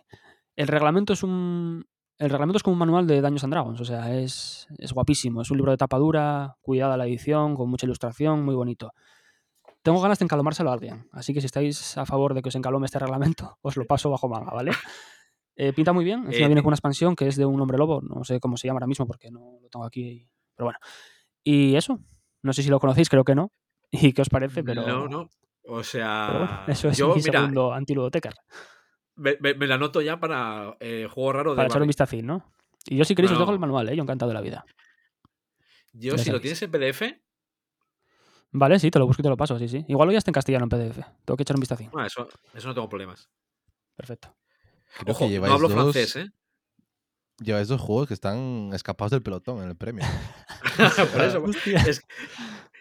El 0.57 0.69
reglamento 0.69 1.13
es 1.13 1.23
un. 1.23 1.87
El 2.21 2.29
reglamento 2.29 2.59
es 2.59 2.63
como 2.63 2.75
un 2.75 2.79
manual 2.81 3.07
de 3.07 3.23
Daños 3.23 3.43
and 3.45 3.53
Dragons, 3.55 3.81
o 3.81 3.85
sea, 3.87 4.15
es, 4.15 4.69
es 4.77 4.93
guapísimo. 4.93 5.41
Es 5.41 5.51
un 5.51 5.57
libro 5.57 5.73
de 5.73 5.79
tapa 5.79 5.97
dura, 5.97 6.55
cuidada 6.61 6.99
la 6.99 7.07
edición, 7.07 7.55
con 7.57 7.71
mucha 7.71 7.87
ilustración, 7.87 8.45
muy 8.45 8.55
bonito. 8.55 8.93
Tengo 9.81 10.03
ganas 10.03 10.19
de 10.19 10.27
encalomárselo 10.27 10.69
a 10.69 10.75
alguien, 10.75 11.09
así 11.13 11.33
que 11.33 11.41
si 11.41 11.47
estáis 11.47 11.97
a 11.97 12.05
favor 12.05 12.35
de 12.35 12.43
que 12.43 12.51
os 12.51 12.55
encalome 12.55 12.85
este 12.85 12.99
reglamento, 12.99 13.57
os 13.63 13.75
lo 13.79 13.87
paso 13.87 14.11
bajo 14.11 14.29
manga, 14.29 14.53
¿vale? 14.53 14.73
Eh, 15.57 15.73
pinta 15.73 15.95
muy 15.95 16.05
bien, 16.05 16.27
encima 16.27 16.45
Eh, 16.45 16.49
viene 16.49 16.61
con 16.61 16.69
una 16.69 16.75
expansión 16.75 17.17
que 17.17 17.27
es 17.27 17.37
de 17.37 17.47
un 17.47 17.59
hombre 17.59 17.79
lobo, 17.79 18.03
no 18.03 18.23
sé 18.23 18.39
cómo 18.39 18.59
se 18.59 18.67
llama 18.67 18.77
ahora 18.77 18.87
mismo 18.87 19.07
porque 19.07 19.31
no 19.31 19.59
lo 19.63 19.71
tengo 19.71 19.87
aquí, 19.87 20.29
pero 20.55 20.67
bueno. 20.67 20.79
Y 21.43 21.75
eso, 21.75 22.01
no 22.43 22.53
sé 22.53 22.63
si 22.63 22.69
lo 22.69 22.81
conocéis, 22.81 23.09
creo 23.09 23.25
que 23.25 23.35
no. 23.35 23.51
¿Y 23.91 24.13
qué 24.13 24.21
os 24.21 24.29
parece? 24.29 24.63
Pero, 24.63 24.87
No, 24.87 25.09
no. 25.09 25.31
O 25.67 25.83
sea, 25.83 26.29
bueno, 26.31 26.61
eso 26.67 26.89
es 26.91 26.99
yo, 26.99 27.15
mi 27.15 27.23
mira, 27.23 27.41
segundo 27.41 27.73
antiludotecar. 27.73 28.35
Me, 29.21 29.37
me- 29.41 29.55
me 29.55 29.67
la 29.67 29.77
anoto 29.77 30.01
ya 30.01 30.19
para 30.19 30.77
eh, 30.81 31.07
juego 31.11 31.33
raro 31.33 31.51
de 31.53 31.57
Para 31.57 31.69
echar 31.69 31.83
un 31.83 31.87
vistacín, 31.89 32.27
¿no? 32.27 32.45
Y 32.87 32.97
yo 32.97 33.05
si 33.05 33.15
queréis 33.15 33.33
os 33.33 33.39
dejo 33.39 33.53
el 33.53 33.59
manual, 33.59 33.89
¿eh? 33.89 33.97
Yo 33.97 34.03
encantado 34.03 34.29
de 34.31 34.35
la 34.35 34.41
vida. 34.41 34.65
Yo, 35.93 36.17
Ya 36.17 36.25
si 36.25 36.31
lo 36.31 36.41
tienes 36.41 36.61
en 36.63 36.71
PDF, 36.71 37.21
Vale, 38.53 38.79
sí, 38.81 38.91
te 38.91 38.99
lo 38.99 39.07
busco 39.07 39.23
y 39.23 39.25
te 39.25 39.29
lo 39.29 39.37
paso, 39.37 39.59
sí, 39.59 39.69
sí. 39.69 39.85
Igual 39.87 40.09
lo 40.09 40.13
ya 40.13 40.19
está 40.19 40.31
en 40.31 40.35
castellano 40.35 40.65
en 40.65 40.71
PDF. 40.71 41.05
Tengo 41.25 41.37
que 41.37 41.43
echar 41.43 41.55
un 41.57 41.61
vistacín. 41.61 41.89
bueno, 41.93 42.07
eso, 42.07 42.29
eso 42.55 42.67
no 42.69 42.75
tengo 42.75 42.89
problemas. 42.89 43.31
Perfecto. 43.95 44.35
Creo 44.99 45.13
Ojo, 45.15 45.29
no 45.29 45.53
hablo 45.53 45.69
dos, 45.69 45.95
francés, 45.95 46.17
¿eh? 46.17 46.31
Lleváis 47.39 47.69
dos 47.69 47.81
juegos 47.81 48.09
que 48.09 48.15
están 48.15 48.71
escapados 48.75 49.13
del 49.13 49.23
pelotón 49.23 49.63
en 49.63 49.69
el 49.69 49.77
premio. 49.77 50.05
Por 51.13 51.21
eso, 51.23 51.43
Hostia. 51.45 51.81
es 51.87 52.01
que, 52.01 52.07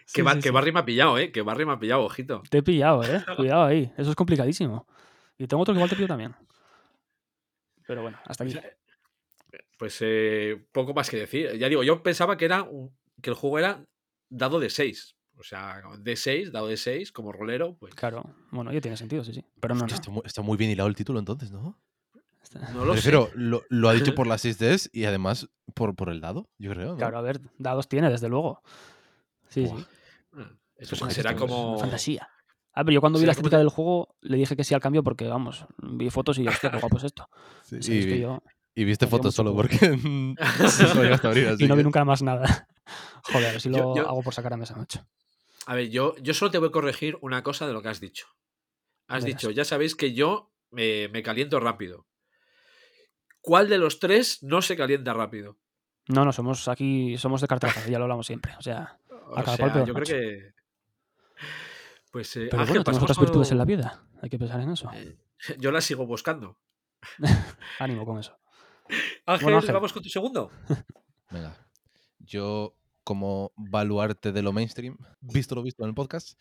Sí, 0.06 0.22
Bar- 0.22 0.34
sí, 0.36 0.40
que 0.42 0.48
sí. 0.48 0.54
Barry 0.54 0.72
me 0.72 0.80
ha 0.80 0.84
pillado, 0.84 1.18
¿eh? 1.18 1.30
Que 1.30 1.42
Barry 1.42 1.64
me 1.64 1.72
ha 1.72 1.78
pillado, 1.78 2.02
ojito. 2.02 2.42
Te 2.50 2.58
he 2.58 2.62
pillado, 2.64 3.04
¿eh? 3.04 3.24
Cuidado 3.36 3.64
ahí. 3.64 3.92
Eso 3.96 4.10
es 4.10 4.16
complicadísimo. 4.16 4.86
Y 5.40 5.46
tengo 5.46 5.62
otro 5.62 5.72
que 5.72 5.78
igual 5.78 5.88
te 5.88 5.96
pillo 5.96 6.06
también. 6.08 6.36
Pero 7.86 8.02
bueno, 8.02 8.18
hasta 8.26 8.44
aquí. 8.44 8.58
Pues 9.78 9.96
eh, 10.02 10.66
poco 10.70 10.92
más 10.92 11.08
que 11.08 11.16
decir. 11.16 11.56
Ya 11.56 11.68
digo, 11.70 11.82
yo 11.82 12.02
pensaba 12.02 12.36
que 12.36 12.44
era 12.44 12.62
un- 12.62 12.94
que 13.22 13.30
el 13.30 13.36
juego 13.36 13.58
era 13.58 13.82
dado 14.28 14.60
de 14.60 14.68
6. 14.68 15.16
O 15.38 15.42
sea, 15.42 15.80
de 15.98 16.16
6, 16.16 16.52
dado 16.52 16.66
de 16.68 16.76
6, 16.76 17.10
como 17.10 17.32
rolero, 17.32 17.74
pues 17.78 17.94
Claro. 17.94 18.22
Bueno, 18.50 18.70
ya 18.70 18.82
tiene 18.82 18.98
sentido, 18.98 19.24
sí, 19.24 19.32
sí. 19.32 19.42
Pero 19.60 19.74
no. 19.74 19.86
Está, 19.86 20.10
muy, 20.10 20.22
está 20.26 20.42
muy 20.42 20.58
bien 20.58 20.70
hilado 20.70 20.90
el 20.90 20.94
título 20.94 21.18
entonces, 21.18 21.50
¿no? 21.50 21.80
Está- 22.42 22.70
no 22.72 22.84
lo 22.84 22.94
sé. 22.98 23.10
Lo, 23.34 23.64
lo 23.70 23.88
ha 23.88 23.94
dicho 23.94 24.14
por 24.14 24.26
las 24.26 24.44
6Ds 24.44 24.90
y 24.92 25.06
además 25.06 25.48
por, 25.74 25.96
por 25.96 26.10
el 26.10 26.20
dado, 26.20 26.50
yo 26.58 26.70
creo. 26.72 26.90
¿no? 26.90 26.96
Claro, 26.98 27.16
a 27.16 27.22
ver, 27.22 27.40
dados 27.56 27.88
tiene, 27.88 28.10
desde 28.10 28.28
luego. 28.28 28.62
Sí, 29.48 29.62
Buah. 29.64 29.78
sí. 29.78 29.86
Ah, 30.34 30.52
Eso 30.76 30.94
Eso 30.96 31.08
es 31.08 31.14
será 31.14 31.34
como. 31.34 31.78
Fantasía. 31.80 32.28
A 32.72 32.82
ver, 32.84 32.94
yo 32.94 33.00
cuando 33.00 33.18
vi 33.18 33.26
la 33.26 33.32
estética 33.32 33.56
de- 33.56 33.62
del 33.64 33.70
juego 33.70 34.14
le 34.20 34.36
dije 34.36 34.56
que 34.56 34.64
sí 34.64 34.74
al 34.74 34.80
cambio 34.80 35.02
porque, 35.02 35.26
vamos, 35.26 35.66
vi 35.78 36.08
fotos 36.10 36.38
y 36.38 36.46
hostia, 36.46 36.70
qué 36.70 36.78
guapo 36.78 36.98
es 36.98 37.04
esto. 37.04 37.28
Sí, 37.62 37.76
y, 37.92 38.20
yo- 38.20 38.42
y 38.74 38.84
viste 38.84 39.06
fotos 39.06 39.34
solo 39.34 39.54
porque 39.54 39.76
no 39.98 40.34
lo 40.94 41.02
llegaste 41.02 41.26
a 41.26 41.30
abrir. 41.30 41.48
así 41.48 41.64
y 41.64 41.68
no 41.68 41.74
vi 41.74 41.80
que- 41.80 41.84
nunca 41.84 42.04
más 42.04 42.22
nada. 42.22 42.68
Joder, 43.24 43.60
si 43.60 43.68
lo 43.68 43.96
yo- 43.96 44.08
hago 44.08 44.22
por 44.22 44.34
sacar 44.34 44.52
a 44.52 44.56
mesa 44.56 44.76
noche. 44.76 45.00
A 45.66 45.74
ver, 45.74 45.90
yo, 45.90 46.14
yo 46.22 46.32
solo 46.34 46.50
te 46.50 46.58
voy 46.58 46.68
a 46.68 46.72
corregir 46.72 47.18
una 47.20 47.42
cosa 47.42 47.66
de 47.66 47.72
lo 47.72 47.82
que 47.82 47.88
has 47.88 48.00
dicho. 48.00 48.26
Has 49.08 49.24
Verás. 49.24 49.40
dicho, 49.40 49.50
ya 49.50 49.64
sabéis 49.64 49.94
que 49.96 50.14
yo 50.14 50.52
me, 50.70 51.08
me 51.08 51.22
caliento 51.22 51.58
rápido. 51.60 52.06
¿Cuál 53.42 53.68
de 53.68 53.78
los 53.78 53.98
tres 53.98 54.42
no 54.42 54.62
se 54.62 54.76
calienta 54.76 55.12
rápido? 55.14 55.58
No, 56.08 56.24
no, 56.24 56.32
somos 56.32 56.66
aquí, 56.68 57.16
somos 57.18 57.40
de 57.40 57.46
cartaza, 57.48 57.88
ya 57.88 57.98
lo 57.98 58.04
hablamos 58.04 58.26
siempre. 58.26 58.52
O 58.58 58.62
sea, 58.62 58.98
O 59.28 59.38
A 59.38 59.42
cada 59.44 59.56
sea, 59.56 59.66
yo 59.84 59.94
creo 59.94 59.94
macho. 59.94 60.12
que. 60.14 60.52
Pues 62.10 62.36
eh, 62.36 62.48
pero 62.50 62.62
Ángel, 62.62 62.74
bueno, 62.74 62.84
tenemos 62.84 62.84
pasamos 62.84 63.02
otras 63.02 63.18
virtudes 63.18 63.50
en 63.52 63.58
la 63.58 63.64
vida. 63.64 64.04
Hay 64.20 64.30
que 64.30 64.38
pensar 64.38 64.60
en 64.60 64.70
eso. 64.70 64.90
Eh, 64.92 65.16
Yo 65.58 65.70
la 65.70 65.80
sigo 65.80 66.06
buscando. 66.06 66.58
Ánimo 67.78 68.04
con 68.04 68.18
eso. 68.18 68.36
Ángel, 69.26 69.54
Ángel. 69.54 69.74
vamos 69.74 69.92
con 69.92 70.02
tu 70.02 70.08
segundo. 70.08 70.50
Venga. 71.30 71.56
Yo, 72.18 72.76
como 73.04 73.52
baluarte 73.56 74.32
de 74.32 74.42
lo 74.42 74.52
mainstream, 74.52 74.98
visto 75.20 75.54
lo 75.54 75.62
visto 75.62 75.84
en 75.84 75.90
el 75.90 75.94
podcast, 75.94 76.40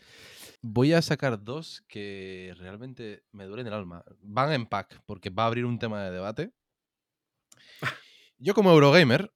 voy 0.61 0.93
a 0.93 1.01
sacar 1.01 1.43
dos 1.43 1.83
que 1.87 2.53
realmente 2.57 3.23
me 3.31 3.45
duelen 3.45 3.67
el 3.67 3.73
alma. 3.73 4.03
Van 4.21 4.51
en 4.51 4.65
pack, 4.65 5.01
porque 5.05 5.29
va 5.29 5.43
a 5.43 5.47
abrir 5.47 5.65
un 5.65 5.79
tema 5.79 6.03
de 6.03 6.11
debate. 6.11 6.51
Yo, 8.37 8.53
como 8.53 8.71
Eurogamer, 8.71 9.31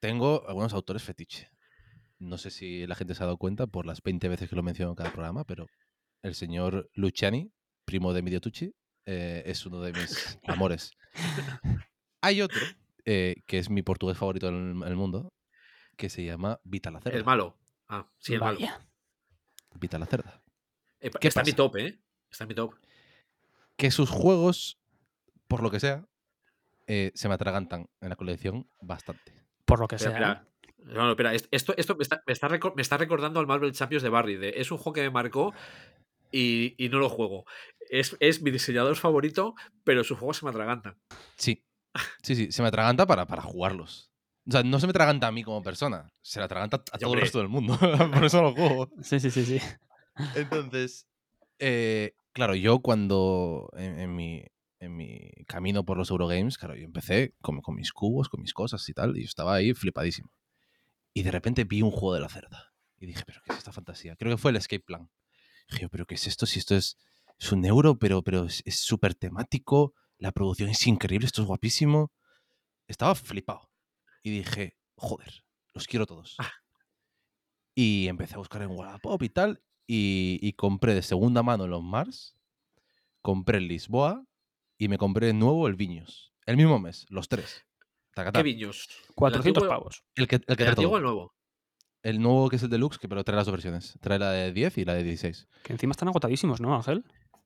tengo 0.00 0.44
algunos 0.46 0.72
autores 0.74 1.02
fetiche. 1.02 1.50
No 2.20 2.36
sé 2.36 2.50
si 2.50 2.86
la 2.86 2.94
gente 2.94 3.14
se 3.14 3.22
ha 3.22 3.26
dado 3.26 3.38
cuenta 3.38 3.66
por 3.66 3.86
las 3.86 4.02
20 4.02 4.28
veces 4.28 4.48
que 4.48 4.54
lo 4.54 4.62
menciono 4.62 4.92
en 4.92 4.96
cada 4.96 5.10
programa, 5.10 5.44
pero 5.44 5.66
el 6.22 6.34
señor 6.34 6.90
Luciani, 6.92 7.50
primo 7.86 8.12
de 8.12 8.20
Midiotucci, 8.20 8.74
eh, 9.06 9.42
es 9.46 9.64
uno 9.64 9.80
de 9.80 9.92
mis 9.94 10.38
amores. 10.46 10.92
Hay 12.20 12.42
otro, 12.42 12.60
eh, 13.06 13.36
que 13.46 13.58
es 13.58 13.70
mi 13.70 13.82
portugués 13.82 14.18
favorito 14.18 14.48
en 14.48 14.82
el, 14.82 14.96
mundo, 14.96 15.32
que 15.96 16.10
se 16.10 16.22
llama 16.22 16.60
Vita 16.62 16.90
la 16.90 17.00
Cerda. 17.00 17.16
El 17.16 17.24
malo. 17.24 17.58
Ah, 17.88 18.06
sí, 18.18 18.34
el 18.34 18.40
malo. 18.40 18.58
Vaya. 18.58 18.86
Vita 19.80 19.98
la 19.98 20.04
Cerda. 20.04 20.42
Eh, 21.00 21.10
¿Qué 21.18 21.28
está 21.28 21.40
en 21.40 21.46
mi 21.46 21.52
top, 21.54 21.76
¿eh? 21.76 22.02
Está 22.30 22.44
en 22.44 22.48
mi 22.48 22.54
top. 22.54 22.74
Que 23.76 23.90
sus 23.90 24.10
juegos, 24.10 24.78
por 25.48 25.62
lo 25.62 25.70
que 25.70 25.80
sea, 25.80 26.06
eh, 26.86 27.12
se 27.14 27.28
me 27.28 27.34
atragantan 27.34 27.88
en 28.02 28.10
la 28.10 28.16
colección 28.16 28.68
bastante. 28.82 29.32
Por 29.64 29.80
lo 29.80 29.88
que 29.88 29.96
Pero 29.96 30.10
sea. 30.10 30.46
No, 30.84 31.04
no, 31.04 31.10
espera, 31.10 31.32
esto, 31.34 31.74
esto 31.76 31.96
me, 31.96 32.02
está, 32.02 32.22
me, 32.26 32.32
está 32.32 32.48
recor- 32.48 32.74
me 32.76 32.82
está 32.82 32.96
recordando 32.96 33.40
al 33.40 33.46
Marvel 33.46 33.72
Champions 33.72 34.02
de 34.02 34.08
Barry. 34.08 34.36
de- 34.36 34.54
es 34.56 34.70
un 34.70 34.78
juego 34.78 34.92
que 34.94 35.02
me 35.02 35.10
marcó 35.10 35.52
y, 36.32 36.74
y 36.82 36.88
no 36.88 36.98
lo 36.98 37.08
juego. 37.08 37.44
Es, 37.90 38.16
es 38.20 38.42
mi 38.42 38.50
diseñador 38.50 38.96
favorito, 38.96 39.54
pero 39.84 40.04
sus 40.04 40.18
juegos 40.18 40.38
se 40.38 40.44
me 40.44 40.50
atragantan. 40.50 40.96
Sí, 41.36 41.64
sí, 42.22 42.36
sí, 42.36 42.52
se 42.52 42.62
me 42.62 42.68
atraganta 42.68 43.06
para, 43.06 43.26
para 43.26 43.42
jugarlos. 43.42 44.10
O 44.48 44.52
sea, 44.52 44.62
no 44.62 44.80
se 44.80 44.86
me 44.86 44.90
atraganta 44.90 45.26
a 45.26 45.32
mí 45.32 45.42
como 45.42 45.62
persona, 45.62 46.08
se 46.22 46.38
le 46.40 46.44
atraganta 46.46 46.82
a 46.92 46.98
todo 46.98 47.14
el 47.14 47.20
resto 47.20 47.38
del 47.38 47.48
mundo. 47.48 47.76
por 48.14 48.24
eso 48.24 48.42
lo 48.42 48.52
juego. 48.54 48.90
Sí, 49.02 49.20
sí, 49.20 49.30
sí, 49.30 49.44
sí. 49.44 49.58
Entonces, 50.34 51.06
eh, 51.58 52.14
claro, 52.32 52.54
yo 52.54 52.80
cuando 52.80 53.70
en, 53.76 53.98
en 54.00 54.14
mi, 54.14 54.44
en 54.80 54.96
mi 54.96 55.30
camino 55.46 55.84
por 55.84 55.96
los 55.98 56.10
Eurogames, 56.10 56.58
claro, 56.58 56.74
yo 56.74 56.84
empecé 56.84 57.34
con, 57.40 57.60
con 57.60 57.74
mis 57.74 57.92
cubos, 57.92 58.28
con 58.28 58.40
mis 58.40 58.54
cosas 58.54 58.88
y 58.88 58.94
tal, 58.94 59.16
y 59.16 59.20
yo 59.22 59.26
estaba 59.26 59.54
ahí 59.54 59.74
flipadísimo. 59.74 60.30
Y 61.12 61.22
de 61.22 61.30
repente 61.30 61.64
vi 61.64 61.82
un 61.82 61.90
juego 61.90 62.14
de 62.14 62.20
la 62.20 62.28
cerda. 62.28 62.72
Y 62.98 63.06
dije, 63.06 63.24
¿pero 63.26 63.40
qué 63.44 63.52
es 63.52 63.58
esta 63.58 63.72
fantasía? 63.72 64.16
Creo 64.16 64.32
que 64.32 64.40
fue 64.40 64.50
el 64.50 64.56
Escape 64.56 64.84
Plan. 64.84 65.10
Dije, 65.70 65.88
¿pero 65.88 66.06
qué 66.06 66.14
es 66.14 66.26
esto? 66.26 66.46
Si 66.46 66.58
esto 66.58 66.76
es, 66.76 66.98
es 67.38 67.52
un 67.52 67.64
euro, 67.64 67.98
pero, 67.98 68.22
pero 68.22 68.46
es 68.46 68.80
súper 68.80 69.14
temático, 69.14 69.94
la 70.20 70.32
producción 70.32 70.68
es 70.68 70.86
increíble, 70.86 71.26
esto 71.26 71.40
es 71.40 71.48
guapísimo. 71.48 72.12
Estaba 72.86 73.14
flipado. 73.14 73.70
Y 74.22 74.30
dije, 74.30 74.76
joder, 74.94 75.44
los 75.72 75.86
quiero 75.86 76.06
todos. 76.06 76.36
Y 77.74 78.08
empecé 78.08 78.34
a 78.34 78.38
buscar 78.38 78.60
en 78.62 78.70
Wallapop 78.70 79.22
y 79.22 79.30
tal. 79.30 79.62
Y, 79.86 80.38
y 80.42 80.52
compré 80.52 80.94
de 80.94 81.02
segunda 81.02 81.42
mano 81.42 81.66
los 81.66 81.82
Mars, 81.82 82.36
compré 83.22 83.58
el 83.58 83.68
Lisboa 83.68 84.24
y 84.76 84.88
me 84.88 84.98
compré 84.98 85.28
de 85.28 85.32
nuevo 85.32 85.66
el 85.66 85.74
Viños. 85.74 86.34
El 86.44 86.58
mismo 86.58 86.78
mes, 86.78 87.06
los 87.08 87.28
tres. 87.28 87.64
Tacatá. 88.14 88.38
¿Qué 88.40 88.42
viños? 88.44 88.88
400 89.14 89.62
antiguo- 89.62 89.68
pavos. 89.68 90.02
El 90.14 90.26
que, 90.28 90.36
el 90.36 90.42
que 90.44 90.52
¿El 90.52 90.56
trae 90.56 90.68
antiguo 90.70 90.90
o 90.90 90.90
todo. 90.92 90.98
el 90.98 91.04
nuevo? 91.04 91.34
El 92.02 92.20
nuevo 92.20 92.48
que 92.48 92.56
es 92.56 92.62
el 92.62 92.70
deluxe, 92.70 92.98
que 92.98 93.08
pero 93.08 93.22
trae 93.24 93.36
las 93.36 93.46
dos 93.46 93.52
versiones. 93.52 93.94
Trae 94.00 94.18
la 94.18 94.30
de 94.30 94.52
10 94.52 94.78
y 94.78 94.84
la 94.84 94.94
de 94.94 95.02
16. 95.04 95.46
Que 95.62 95.72
encima 95.74 95.90
están 95.92 96.08
agotadísimos, 96.08 96.60
¿no, 96.60 96.74
Ángel? 96.74 97.04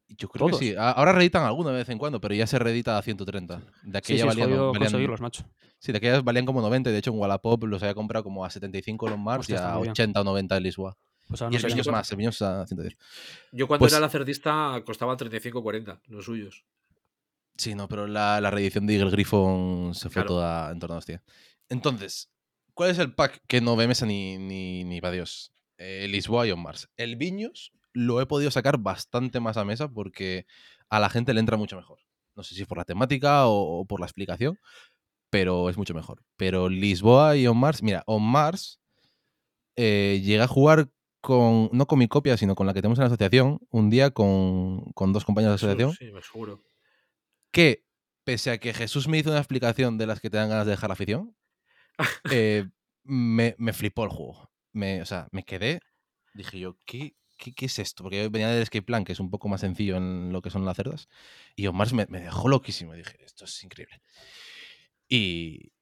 Yo 0.09 0.29
creo 0.29 0.47
Todos. 0.47 0.61
que 0.61 0.71
sí. 0.71 0.75
Ahora 0.79 1.13
reeditan 1.13 1.45
alguna 1.45 1.71
de 1.71 1.77
vez 1.79 1.89
en 1.89 1.99
cuando, 1.99 2.21
pero 2.21 2.35
ya 2.35 2.47
se 2.47 2.59
reedita 2.59 2.97
a 2.99 3.03
130. 3.03 3.57
De 3.57 3.63
Sí, 3.65 3.69
aquella 3.89 4.03
sí, 4.05 4.15
es 4.15 4.25
valían, 4.27 4.51
valían- 4.51 4.75
conseguirlos, 4.79 5.21
macho. 5.21 5.45
sí, 5.79 5.93
de 5.93 5.99
aquellas 5.99 6.23
valían 6.23 6.45
como 6.47 6.61
90. 6.61 6.91
y 6.91 6.93
De 6.93 6.99
hecho, 6.99 7.11
en 7.11 7.19
Wallapop 7.19 7.65
los 7.65 7.83
había 7.83 7.95
comprado 7.95 8.23
como 8.23 8.45
a 8.45 8.51
75 8.51 9.09
los 9.09 9.19
Mars 9.19 9.41
Hostia, 9.41 9.57
y 9.57 9.59
a 9.59 9.69
muy 9.73 9.83
bien. 9.83 9.91
80 9.93 10.21
o 10.21 10.25
90 10.25 10.57
el 10.57 10.63
Lisboa. 10.63 10.97
Pues 11.27 11.41
ahora 11.41 11.57
Y 11.57 11.59
no 11.61 11.67
el 11.69 11.83
qué- 11.83 11.91
más, 11.91 12.11
el 12.13 12.17
Viños 12.19 12.43
a 12.43 12.67
110. 12.67 12.97
Yo 13.51 13.67
cuando 13.67 13.81
Pues- 13.81 13.93
era 13.95 14.01
lacerdista 14.01 14.81
costaba 14.85 15.17
35-40 15.17 16.01
los 16.09 16.27
suyos. 16.27 16.65
Sí, 17.57 17.75
no, 17.75 17.89
pero 17.89 18.07
la, 18.07 18.41
la 18.41 18.51
reedición 18.51 18.87
de 18.87 18.95
Eagle 18.97 19.11
Griffon 19.11 19.95
se 19.95 20.09
fue 20.09 20.23
Claro. 20.23 20.29
toda 20.29 20.71
en 20.73 20.79
torno 20.81 20.97
a 20.97 20.99
hostia. 20.99 21.23
Entonces, 21.69 22.31
¿cuál 22.75 22.91
es 22.91 22.99
el 22.99 23.15
pack 23.15 23.43
que 23.47 23.61
no 23.61 23.77
ve 23.77 23.87
mesa 23.89 24.07
ni, 24.07 24.39
ni, 24.39 24.85
ni 24.85 25.01
va 25.01 25.11
Dios? 25.11 25.53
Eh, 25.79 26.07
Lisboa 26.09 26.47
y 26.47 26.51
On 26.51 26.61
Mars. 26.63 26.89
El 26.97 27.17
Viños 27.17 27.73
lo 27.93 28.21
he 28.21 28.27
podido 28.27 28.51
sacar 28.51 28.79
bastante 28.79 29.39
más 29.41 29.57
a 29.57 29.65
mesa 29.65 29.89
porque 29.89 30.47
a 30.89 30.99
la 31.01 31.09
gente 31.11 31.33
le 31.33 31.41
entra 31.41 31.57
mucho 31.57 31.77
mejor. 31.77 32.01
No 32.37 32.43
sé 32.43 32.55
si 32.57 32.63
es 32.63 32.67
por 32.67 32.79
la 32.79 32.85
temática 32.85 33.47
o, 33.47 33.81
o 33.81 33.85
por 33.87 34.01
la 34.01 34.07
explicación, 34.07 34.59
pero 35.31 35.71
es 35.71 35.77
mucho 35.77 35.95
mejor. 35.95 36.25
Pero 36.37 36.69
Lisboa 36.69 37.37
y 37.37 37.47
On 37.47 37.57
Mars, 37.57 37.83
mira, 37.83 38.03
On 38.07 38.23
Mars 38.23 38.81
eh, 39.77 40.21
llegué 40.25 40.43
a 40.43 40.49
jugar 40.49 40.89
con, 41.21 41.71
no 41.73 41.87
con 41.87 41.99
mi 41.99 42.09
copia, 42.09 42.37
sino 42.37 42.55
con 42.55 42.67
la 42.67 42.75
que 42.75 42.83
tenemos 42.83 42.99
en 42.99 43.03
la 43.05 43.07
asociación, 43.07 43.61
un 43.71 43.91
día 43.91 44.11
con, 44.11 44.81
con 44.93 45.13
dos 45.13 45.25
compañeros 45.25 45.61
de 45.61 45.67
asociación 45.67 45.93
sí, 45.97 46.13
me 46.13 46.21
seguro. 46.23 46.61
Que, 47.55 47.85
pese 48.25 48.51
a 48.51 48.59
que 48.59 48.75
Jesús 48.75 49.07
me 49.07 49.17
hizo 49.17 49.31
una 49.31 49.39
explicación 49.39 49.97
de 49.97 50.07
las 50.07 50.21
que 50.21 50.29
te 50.29 50.37
dan 50.37 50.49
ganas 50.51 50.67
de 50.67 50.73
dejar 50.73 50.91
la 50.91 50.95
afición, 50.95 51.37
eh, 52.33 52.69
me, 53.05 53.55
me 53.59 53.73
flipó 53.73 54.05
el 54.05 54.11
juego. 54.11 54.51
Me, 54.73 55.01
o 55.01 55.07
sea, 55.07 55.29
me 55.31 55.45
quedé, 55.45 55.81
dije 56.35 56.59
yo, 56.59 56.77
¿qué, 56.85 57.15
qué, 57.39 57.55
qué 57.55 57.67
es 57.67 57.79
esto? 57.79 58.03
Porque 58.03 58.23
yo 58.23 58.31
venía 58.31 58.49
del 58.49 58.63
Escape 58.63 58.83
Plan, 58.83 59.05
que 59.05 59.13
es 59.13 59.21
un 59.21 59.31
poco 59.31 59.49
más 59.49 59.61
sencillo 59.61 59.97
en 59.97 60.33
lo 60.33 60.43
que 60.43 60.51
son 60.51 60.65
las 60.65 60.77
cerdas, 60.77 61.09
y 61.55 61.69
Omar 61.69 61.93
me, 61.95 62.07
me 62.09 62.21
dejó 62.21 62.49
loquísimo. 62.49 62.93
Dije, 62.95 63.25
esto 63.25 63.45
es 63.45 63.63
increíble. 63.63 64.03
Y, 65.09 65.73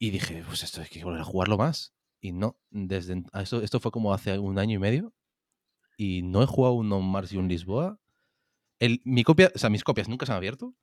y 0.00 0.10
dije, 0.10 0.42
pues 0.46 0.64
esto 0.64 0.80
hay 0.82 0.88
que 0.88 1.04
volver 1.04 1.20
a 1.20 1.24
jugarlo 1.24 1.56
más. 1.56 1.94
Y 2.20 2.32
no, 2.32 2.58
desde 2.70 3.22
esto, 3.34 3.62
esto 3.62 3.78
fue 3.78 3.92
como 3.92 4.12
hace 4.12 4.38
un 4.38 4.58
año 4.58 4.76
y 4.76 4.78
medio, 4.80 5.14
y 5.96 6.22
no 6.22 6.42
he 6.42 6.46
jugado 6.46 6.74
un 6.74 6.92
On 6.92 7.04
Mars 7.04 7.32
y 7.32 7.36
un 7.36 7.46
Lisboa. 7.48 8.00
El, 8.80 9.00
mi 9.04 9.22
copia, 9.22 9.52
o 9.54 9.58
sea, 9.58 9.70
mis 9.70 9.84
copias 9.84 10.08
nunca 10.08 10.26
se 10.26 10.32
han 10.32 10.38
abierto. 10.38 10.74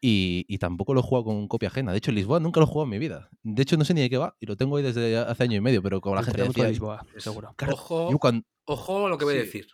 Y, 0.00 0.44
y 0.48 0.58
tampoco 0.58 0.94
lo 0.94 1.00
he 1.00 1.02
jugado 1.02 1.24
con 1.24 1.48
copia 1.48 1.68
ajena. 1.68 1.90
De 1.92 1.98
hecho, 1.98 2.10
el 2.10 2.16
Lisboa 2.16 2.38
nunca 2.38 2.60
lo 2.60 2.66
he 2.66 2.68
jugado 2.68 2.84
en 2.84 2.90
mi 2.90 2.98
vida. 2.98 3.28
De 3.42 3.62
hecho, 3.62 3.76
no 3.76 3.84
sé 3.84 3.94
ni 3.94 4.00
de 4.00 4.10
qué 4.10 4.16
va. 4.18 4.36
Y 4.38 4.46
lo 4.46 4.56
tengo 4.56 4.76
ahí 4.76 4.82
desde 4.84 5.18
hace 5.18 5.42
año 5.42 5.56
y 5.56 5.60
medio. 5.60 5.82
Pero 5.82 6.00
como 6.00 6.14
la 6.14 6.22
gente 6.22 6.40
con 6.40 6.48
decía. 6.48 6.68
Lisboa, 6.68 7.04
Es- 7.16 7.24
seguro. 7.24 7.52
Claro, 7.56 7.74
Ojo, 7.74 8.18
cuando- 8.20 8.44
ojo 8.64 9.06
a 9.06 9.08
lo 9.08 9.18
que 9.18 9.24
voy 9.24 9.34
a 9.34 9.40
Sí. 9.40 9.46
decir. 9.46 9.66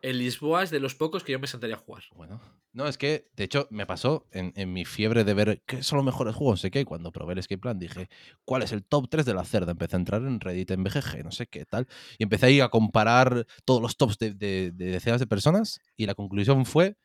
El 0.00 0.18
Lisboa 0.18 0.62
es 0.62 0.70
de 0.70 0.80
los 0.80 0.94
pocos 0.94 1.24
que 1.24 1.32
yo 1.32 1.38
me 1.38 1.46
sentaría 1.46 1.76
a 1.76 1.78
jugar. 1.78 2.02
Bueno, 2.14 2.38
no, 2.74 2.86
es 2.86 2.98
que, 2.98 3.30
de 3.36 3.44
hecho, 3.44 3.66
me 3.70 3.86
pasó 3.86 4.26
en, 4.32 4.52
en 4.54 4.70
mi 4.70 4.84
fiebre 4.84 5.24
de 5.24 5.32
ver 5.32 5.62
qué 5.66 5.82
son 5.82 5.96
los 5.96 6.04
mejores 6.04 6.34
juegos, 6.34 6.54
no 6.54 6.56
sé 6.58 6.70
qué. 6.70 6.84
Cuando 6.84 7.10
probé 7.10 7.32
el 7.32 7.38
Escape 7.38 7.58
Plan 7.58 7.78
dije, 7.78 8.10
¿cuál 8.44 8.62
es 8.62 8.72
el 8.72 8.84
top 8.84 9.08
3 9.08 9.24
de 9.24 9.32
la 9.32 9.44
cerda? 9.44 9.72
Empecé 9.72 9.96
a 9.96 10.00
entrar 10.00 10.20
en 10.22 10.40
Reddit, 10.40 10.70
en 10.72 10.84
BGG, 10.84 11.24
no 11.24 11.32
sé 11.32 11.46
qué 11.46 11.64
tal. 11.64 11.86
Y 12.18 12.22
empecé 12.24 12.46
ahí 12.46 12.60
a 12.60 12.68
comparar 12.68 13.46
todos 13.64 13.80
los 13.80 13.96
tops 13.96 14.18
de, 14.18 14.34
de- 14.34 14.72
de 14.72 14.86
decenas 14.90 15.20
de 15.20 15.26
personas. 15.26 15.80
Y 15.96 16.04
la 16.04 16.14
conclusión 16.14 16.66
fue 16.66 16.96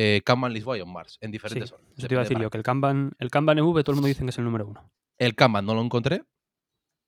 eh, 0.00 0.22
Kanban, 0.24 0.52
Lisboa 0.52 0.78
y 0.78 0.80
On 0.80 0.92
Mars, 0.92 1.18
en 1.20 1.28
Sí, 1.28 1.32
diferentes 1.32 1.72
órdenes. 1.72 1.98
eso 1.98 2.06
te 2.06 2.14
iba 2.14 2.20
a 2.20 2.24
decir 2.24 2.38
yo, 2.38 2.50
que 2.50 2.56
el 2.58 2.62
Kanban, 2.62 3.12
el 3.18 3.30
Kanban 3.30 3.58
EV 3.58 3.82
todo 3.82 3.92
el 3.92 3.96
mundo 3.96 4.06
dice 4.08 4.22
que 4.22 4.30
es 4.30 4.38
el 4.38 4.44
número 4.44 4.66
uno. 4.66 4.90
El 5.18 5.34
Kanban 5.34 5.66
no 5.66 5.74
lo 5.74 5.82
encontré 5.82 6.22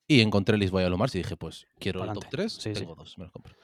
y 0.08 0.20
encontré 0.22 0.54
el 0.54 0.60
Lisboa 0.60 0.82
y 0.82 0.86
Alomar 0.86 1.08
y 1.14 1.18
dije, 1.18 1.36
pues 1.36 1.66
quiero 1.78 2.00
el 2.00 2.08
Pa'lante. 2.08 2.20
top 2.22 2.30
3, 2.30 2.52
Sí, 2.52 2.74
sí. 2.74 2.80
tengo 2.80 2.94
dos, 2.96 3.16
me 3.18 3.24
los 3.24 3.32
compro. 3.32 3.54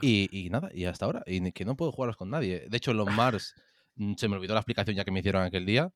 Y, 0.00 0.28
y 0.36 0.50
nada, 0.50 0.70
y 0.74 0.86
hasta 0.86 1.04
ahora, 1.06 1.22
y 1.26 1.52
que 1.52 1.64
no 1.64 1.76
puedo 1.76 1.92
jugarlos 1.92 2.16
con 2.16 2.30
nadie. 2.30 2.66
De 2.68 2.76
hecho, 2.76 2.92
los 2.92 3.08
Mars 3.08 3.54
mm, 3.96 4.14
se 4.16 4.26
me 4.28 4.34
olvidó 4.36 4.54
la 4.54 4.60
explicación 4.60 4.96
ya 4.96 5.04
que 5.04 5.10
me 5.12 5.20
hicieron 5.20 5.42
aquel 5.44 5.64
día. 5.66 5.92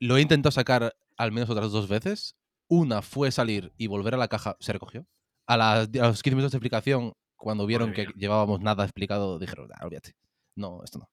Lo 0.00 0.16
he 0.16 0.22
intentado 0.22 0.50
sacar 0.52 0.94
al 1.16 1.32
menos 1.32 1.50
otras 1.50 1.72
dos 1.72 1.88
veces. 1.88 2.36
Una 2.68 3.02
fue 3.02 3.30
salir 3.30 3.72
y 3.76 3.86
volver 3.88 4.14
a 4.14 4.16
la 4.16 4.28
caja, 4.28 4.56
se 4.60 4.72
recogió. 4.72 5.06
A, 5.46 5.56
las, 5.58 5.88
a 6.00 6.06
los 6.06 6.22
15 6.22 6.36
minutos 6.36 6.52
de 6.52 6.56
explicación, 6.58 7.12
cuando 7.36 7.66
vieron 7.66 7.92
que 7.92 8.06
llevábamos 8.16 8.60
nada 8.60 8.84
explicado, 8.84 9.38
dijeron, 9.38 9.68
"Ah, 9.74 9.84
olvídate. 9.84 10.14
No, 10.56 10.82
esto 10.82 10.98
no. 11.00 11.10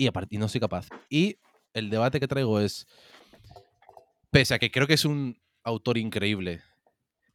Y 0.00 0.06
aparte, 0.06 0.34
y 0.36 0.38
no 0.38 0.48
soy 0.48 0.62
capaz. 0.62 0.88
Y 1.10 1.36
el 1.74 1.90
debate 1.90 2.20
que 2.20 2.26
traigo 2.26 2.58
es, 2.58 2.86
pese 4.30 4.54
a 4.54 4.58
que 4.58 4.70
creo 4.70 4.86
que 4.86 4.94
es 4.94 5.04
un 5.04 5.38
autor 5.62 5.98
increíble, 5.98 6.62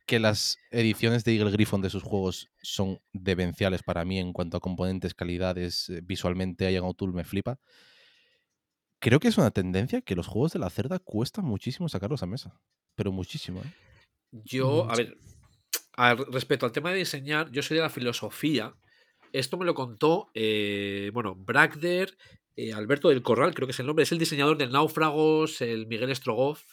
que 0.07 0.17
las 0.17 0.57
ediciones 0.71 1.23
de 1.23 1.35
Eagle 1.35 1.51
Griffon 1.51 1.83
de 1.83 1.91
sus 1.91 2.01
juegos 2.01 2.49
son 2.63 2.99
demenciales 3.13 3.83
para 3.83 4.03
mí 4.03 4.17
en 4.17 4.33
cuanto 4.33 4.57
a 4.57 4.61
componentes, 4.61 5.13
calidades, 5.13 5.89
eh, 5.89 6.01
visualmente, 6.01 6.71
Ian 6.71 6.85
O'Toole 6.85 7.13
me 7.13 7.23
flipa. 7.23 7.59
Creo 8.99 9.19
que 9.19 9.27
es 9.27 9.37
una 9.37 9.51
tendencia 9.51 10.01
que 10.01 10.15
los 10.15 10.25
juegos 10.25 10.53
de 10.53 10.57
la 10.57 10.71
cerda 10.71 10.97
cuesta 10.97 11.43
muchísimo 11.43 11.87
sacarlos 11.87 12.23
a 12.23 12.25
mesa. 12.25 12.59
Pero 12.95 13.11
muchísimo, 13.11 13.59
¿eh? 13.59 13.73
Yo, 14.43 14.85
Mm, 14.85 14.89
a 14.89 14.95
ver, 14.95 15.17
a- 15.97 16.15
respecto 16.15 16.65
al 16.65 16.71
tema 16.71 16.89
de 16.89 16.97
diseñar, 16.97 17.51
yo 17.51 17.61
soy 17.61 17.77
de 17.77 17.83
la 17.83 17.91
filosofía. 17.91 18.73
Esto 19.33 19.55
me 19.57 19.65
lo 19.65 19.75
contó, 19.75 20.31
eh, 20.33 21.11
bueno, 21.13 21.35
Bragder, 21.35 22.17
eh, 22.55 22.73
Alberto 22.73 23.09
del 23.09 23.21
Corral, 23.23 23.53
creo 23.53 23.67
que 23.67 23.71
es 23.71 23.79
el 23.79 23.87
nombre, 23.87 24.03
es 24.03 24.11
el 24.11 24.19
diseñador 24.19 24.57
de 24.57 24.67
Náufragos, 24.67 25.61
el 25.61 25.87
Miguel 25.87 26.15
Strogoff. 26.15 26.63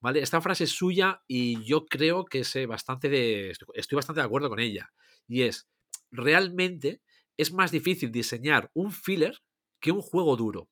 ¿Vale? 0.00 0.20
Esta 0.20 0.40
frase 0.40 0.64
es 0.64 0.70
suya 0.70 1.22
y 1.26 1.64
yo 1.64 1.86
creo 1.86 2.24
que 2.26 2.44
sé 2.44 2.66
bastante 2.66 3.08
de. 3.08 3.50
Estoy 3.74 3.96
bastante 3.96 4.20
de 4.20 4.26
acuerdo 4.26 4.48
con 4.48 4.60
ella. 4.60 4.92
Y 5.26 5.42
es: 5.42 5.68
realmente 6.10 7.02
es 7.36 7.52
más 7.52 7.70
difícil 7.72 8.12
diseñar 8.12 8.70
un 8.74 8.92
filler 8.92 9.38
que 9.80 9.92
un 9.92 10.02
juego 10.02 10.36
duro. 10.36 10.68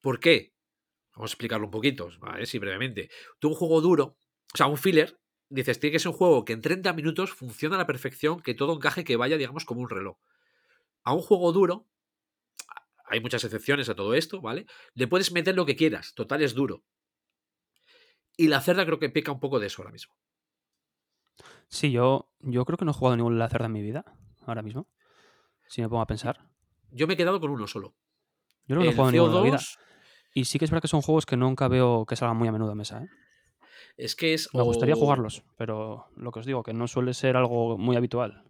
¿Por 0.00 0.20
qué? 0.20 0.52
Vamos 1.14 1.32
a 1.32 1.34
explicarlo 1.34 1.66
un 1.66 1.70
poquito, 1.72 2.10
¿vale? 2.20 2.46
Sí, 2.46 2.58
brevemente. 2.58 3.10
Tú 3.38 3.48
un 3.50 3.54
juego 3.54 3.80
duro, 3.80 4.18
o 4.54 4.56
sea, 4.56 4.66
un 4.66 4.78
filler, 4.78 5.18
dices, 5.50 5.80
tiene 5.80 5.92
que 5.92 5.98
ser 6.00 6.10
un 6.10 6.16
juego 6.18 6.44
que 6.44 6.54
en 6.54 6.62
30 6.62 6.92
minutos 6.92 7.32
funciona 7.32 7.76
a 7.76 7.78
la 7.78 7.86
perfección, 7.86 8.40
que 8.42 8.54
todo 8.54 8.74
encaje, 8.74 9.04
que 9.04 9.16
vaya, 9.16 9.36
digamos, 9.36 9.64
como 9.64 9.80
un 9.82 9.90
reloj. 9.90 10.18
A 11.04 11.14
un 11.14 11.22
juego 11.22 11.52
duro, 11.52 11.88
hay 13.04 13.20
muchas 13.20 13.44
excepciones 13.44 13.88
a 13.88 13.94
todo 13.94 14.14
esto, 14.14 14.40
¿vale? 14.40 14.66
Le 14.94 15.06
puedes 15.08 15.32
meter 15.32 15.54
lo 15.54 15.66
que 15.66 15.76
quieras, 15.76 16.14
total 16.14 16.42
es 16.42 16.54
duro. 16.54 16.84
Y 18.36 18.48
la 18.48 18.60
cerda 18.60 18.84
creo 18.84 18.98
que 18.98 19.10
peca 19.10 19.32
un 19.32 19.40
poco 19.40 19.60
de 19.60 19.66
eso 19.68 19.82
ahora 19.82 19.92
mismo. 19.92 20.14
Sí, 21.68 21.90
yo, 21.90 22.30
yo 22.40 22.64
creo 22.64 22.76
que 22.76 22.84
no 22.84 22.90
he 22.90 22.94
jugado 22.94 23.16
ningún 23.16 23.38
Lacerda 23.38 23.66
en 23.66 23.72
mi 23.72 23.82
vida, 23.82 24.04
ahora 24.46 24.62
mismo. 24.62 24.88
Si 25.68 25.80
me 25.82 25.88
pongo 25.88 26.02
a 26.02 26.06
pensar. 26.06 26.48
Yo 26.90 27.06
me 27.06 27.14
he 27.14 27.16
quedado 27.16 27.40
con 27.40 27.50
uno 27.50 27.66
solo. 27.66 27.94
Yo 28.66 28.76
creo 28.76 28.80
que 28.80 28.84
no 28.86 28.90
he 28.90 28.94
jugado 28.94 29.12
ninguno 29.12 29.30
en 29.32 29.36
la 29.36 29.42
vida. 29.42 29.58
CO2 29.58 29.78
Y 30.34 30.44
sí 30.44 30.58
que 30.58 30.64
es 30.64 30.70
verdad 30.70 30.82
que 30.82 30.88
son 30.88 31.02
juegos 31.02 31.26
que 31.26 31.36
nunca 31.36 31.68
veo 31.68 32.06
que 32.06 32.16
salgan 32.16 32.36
muy 32.36 32.48
a 32.48 32.52
menudo 32.52 32.72
a 32.72 32.74
mesa. 32.74 33.02
¿eh? 33.02 33.08
es 33.96 34.16
que 34.16 34.34
es. 34.34 34.52
Me 34.54 34.62
gustaría 34.62 34.94
o- 34.94 34.98
jugarlos, 34.98 35.42
pero 35.56 36.06
lo 36.16 36.30
que 36.32 36.40
os 36.40 36.46
digo, 36.46 36.62
que 36.62 36.72
no 36.72 36.86
suele 36.88 37.14
ser 37.14 37.36
algo 37.36 37.78
muy 37.78 37.96
habitual. 37.96 38.44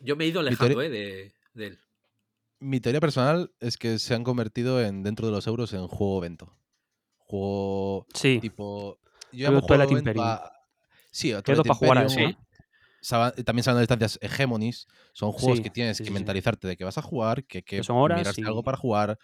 Yo 0.00 0.16
me 0.16 0.24
he 0.24 0.28
ido 0.28 0.42
Mi 0.42 0.48
alejando, 0.48 0.82
¿eh? 0.82 0.88
De, 0.90 1.32
de 1.54 1.66
él. 1.66 1.78
Mi 2.58 2.80
teoría 2.80 3.00
personal 3.00 3.52
es 3.60 3.76
que 3.76 3.98
se 3.98 4.14
han 4.14 4.24
convertido 4.24 4.82
en 4.82 5.02
dentro 5.02 5.26
de 5.26 5.32
los 5.32 5.46
euros 5.46 5.72
en 5.72 5.86
juego 5.86 6.18
evento. 6.18 6.56
Juego 7.18 8.06
Sí, 8.14 8.38
tipo. 8.40 8.98
Yo 9.32 9.48
llamo 9.50 9.60
juego 9.60 9.82
evento 9.82 10.22
a- 10.22 10.52
Sí, 11.10 11.32
a 11.32 11.42
para 11.42 11.74
jugar 11.74 11.96
También 13.44 13.62
saben 13.62 13.76
las 13.76 13.88
distancias 13.88 14.18
hegemonies. 14.22 14.86
Son 15.12 15.32
juegos 15.32 15.58
Sí, 15.58 15.62
que 15.64 15.70
tienes 15.70 15.98
sí, 15.98 16.04
que 16.04 16.10
mentalizarte 16.10 16.66
de 16.68 16.76
que 16.76 16.84
vas 16.84 16.98
a 16.98 17.02
jugar, 17.02 17.44
que 17.44 17.62
que 17.62 17.76
Que 17.78 17.82
son 17.84 17.96
horas 17.96 18.18
mirarte 18.18 18.42
algo 18.46 18.62
para 18.62 18.76
jugar. 18.76 19.18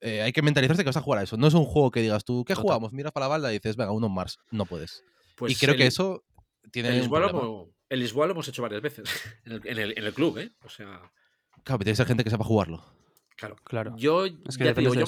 Eh, 0.00 0.22
hay 0.22 0.32
que 0.32 0.42
mentalizarse 0.42 0.82
que 0.82 0.88
vas 0.88 0.96
a 0.96 1.00
jugar 1.02 1.20
a 1.20 1.22
eso. 1.22 1.36
No 1.36 1.46
es 1.46 1.54
un 1.54 1.64
juego 1.64 1.90
que 1.90 2.02
digas 2.02 2.24
tú, 2.24 2.44
¿qué 2.44 2.54
Total. 2.54 2.62
jugamos? 2.62 2.92
Miras 2.92 3.12
para 3.12 3.24
la 3.24 3.28
balda 3.28 3.50
y 3.52 3.54
dices, 3.54 3.76
venga, 3.76 3.92
uno 3.92 4.08
Mars. 4.08 4.38
No 4.50 4.66
puedes. 4.66 5.02
Pues 5.36 5.52
y 5.52 5.56
creo 5.56 5.76
que 5.76 5.86
eso 5.86 6.24
tiene 6.70 6.90
El 6.90 6.98
Lisboa, 7.00 7.20
lo 7.20 7.30
hemos, 7.30 7.68
el 7.88 8.00
Lisboa 8.00 8.26
lo 8.26 8.32
hemos 8.32 8.48
hecho 8.48 8.62
varias 8.62 8.82
veces. 8.82 9.04
En 9.44 9.52
el, 9.52 9.66
en 9.66 9.78
el- 9.78 9.98
en 9.98 10.04
el 10.04 10.14
club, 10.14 10.38
¿eh? 10.38 10.52
O 10.62 10.68
sea, 10.68 11.10
Claro, 11.64 11.78
pero 11.78 11.84
tiene 11.84 11.92
que 11.92 11.96
ser 11.96 12.06
gente 12.06 12.24
que 12.24 12.30
sepa 12.30 12.44
jugarlo. 12.44 12.84
claro. 13.36 13.56
Claro. 13.64 13.94
Yo, 13.96 14.26
Es 14.26 14.58
que 14.58 14.64
ya 14.64 14.74
te 14.74 14.82
digo, 14.82 14.94
yo, 14.94 15.06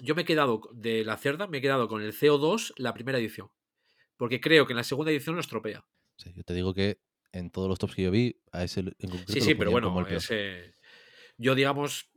yo 0.00 0.14
me 0.14 0.22
he 0.22 0.24
quedado 0.24 0.62
de 0.72 1.04
la 1.04 1.16
cerda, 1.16 1.46
me 1.46 1.58
he 1.58 1.60
quedado 1.60 1.88
con 1.88 2.02
el 2.02 2.12
CO2 2.12 2.72
la 2.76 2.94
primera 2.94 3.18
edición. 3.18 3.48
Porque 4.16 4.40
creo 4.40 4.66
que 4.66 4.72
en 4.72 4.78
la 4.78 4.84
segunda 4.84 5.10
edición 5.12 5.34
lo 5.34 5.40
estropea. 5.40 5.84
Sí, 6.16 6.32
yo 6.34 6.44
te 6.44 6.54
digo 6.54 6.74
que 6.74 7.00
en 7.32 7.50
todos 7.50 7.68
los 7.68 7.78
tops 7.78 7.94
que 7.94 8.02
yo 8.02 8.10
vi, 8.10 8.40
a 8.52 8.62
ese 8.64 8.80
en 8.80 9.10
concreto 9.10 9.32
Sí, 9.32 9.40
lo 9.40 9.44
sí, 9.44 9.54
pero 9.54 9.70
bueno, 9.72 10.06
ese, 10.08 10.74
yo 11.36 11.54
digamos, 11.54 12.10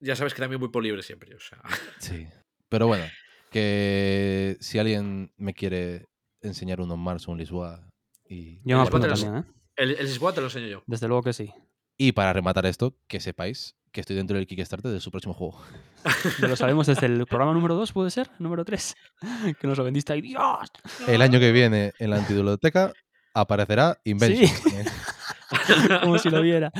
ya 0.00 0.16
sabes 0.16 0.34
que 0.34 0.40
también 0.40 0.60
voy 0.60 0.70
por 0.70 0.82
libre 0.82 1.02
siempre. 1.02 1.34
O 1.34 1.40
sea, 1.40 1.62
Sí. 1.98 2.26
Pero 2.68 2.86
bueno, 2.86 3.04
que 3.50 4.56
si 4.60 4.78
alguien 4.78 5.32
me 5.36 5.54
quiere 5.54 6.06
enseñar 6.40 6.80
un 6.80 6.90
On 6.90 7.00
Mars 7.00 7.28
o 7.28 7.32
un 7.32 7.38
Lisboa 7.38 7.88
y, 8.28 8.56
Yo 8.64 8.78
me 8.78 8.82
apunto 8.82 9.06
también, 9.08 9.36
¿eh? 9.36 9.44
el, 9.76 9.90
el 9.92 10.06
Lisboa 10.06 10.32
te 10.32 10.40
lo 10.40 10.46
enseño 10.46 10.66
yo. 10.66 10.82
Desde 10.86 11.06
luego 11.06 11.22
que 11.22 11.32
sí. 11.32 11.52
Y 11.96 12.12
para 12.12 12.32
rematar 12.32 12.66
esto, 12.66 12.96
que 13.08 13.20
sepáis 13.20 13.76
que 13.92 14.00
estoy 14.00 14.16
dentro 14.16 14.36
del 14.36 14.46
Kickstarter 14.46 14.90
de 14.90 15.00
su 15.00 15.10
próximo 15.10 15.32
juego. 15.34 15.58
Lo 16.40 16.54
sabemos 16.56 16.86
desde 16.86 17.06
el 17.06 17.26
programa 17.26 17.54
número 17.54 17.74
2, 17.76 17.92
¿puede 17.92 18.10
ser? 18.10 18.30
Número 18.38 18.64
3. 18.64 18.94
Que 19.60 19.66
nos 19.66 19.78
lo 19.78 19.84
vendiste 19.84 20.12
ahí. 20.12 20.20
¡Dios! 20.20 20.68
El 21.08 21.22
año 21.22 21.40
que 21.40 21.50
viene 21.52 21.92
en 21.98 22.10
la 22.10 22.16
antibiblioteca 22.16 22.92
aparecerá 23.32 23.98
Invention. 24.04 24.48
Sí. 24.48 24.90
Como 26.02 26.18
si 26.18 26.28
lo 26.30 26.42
viera. 26.42 26.70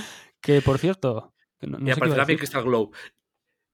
Que 0.41 0.61
por 0.61 0.79
cierto, 0.79 1.33
no- 1.63 1.79
no 1.79 1.89
y 1.89 1.91
aparecerá 1.91 2.27
mi. 2.27 2.37
Crystal 2.37 2.63
Glow. 2.65 2.91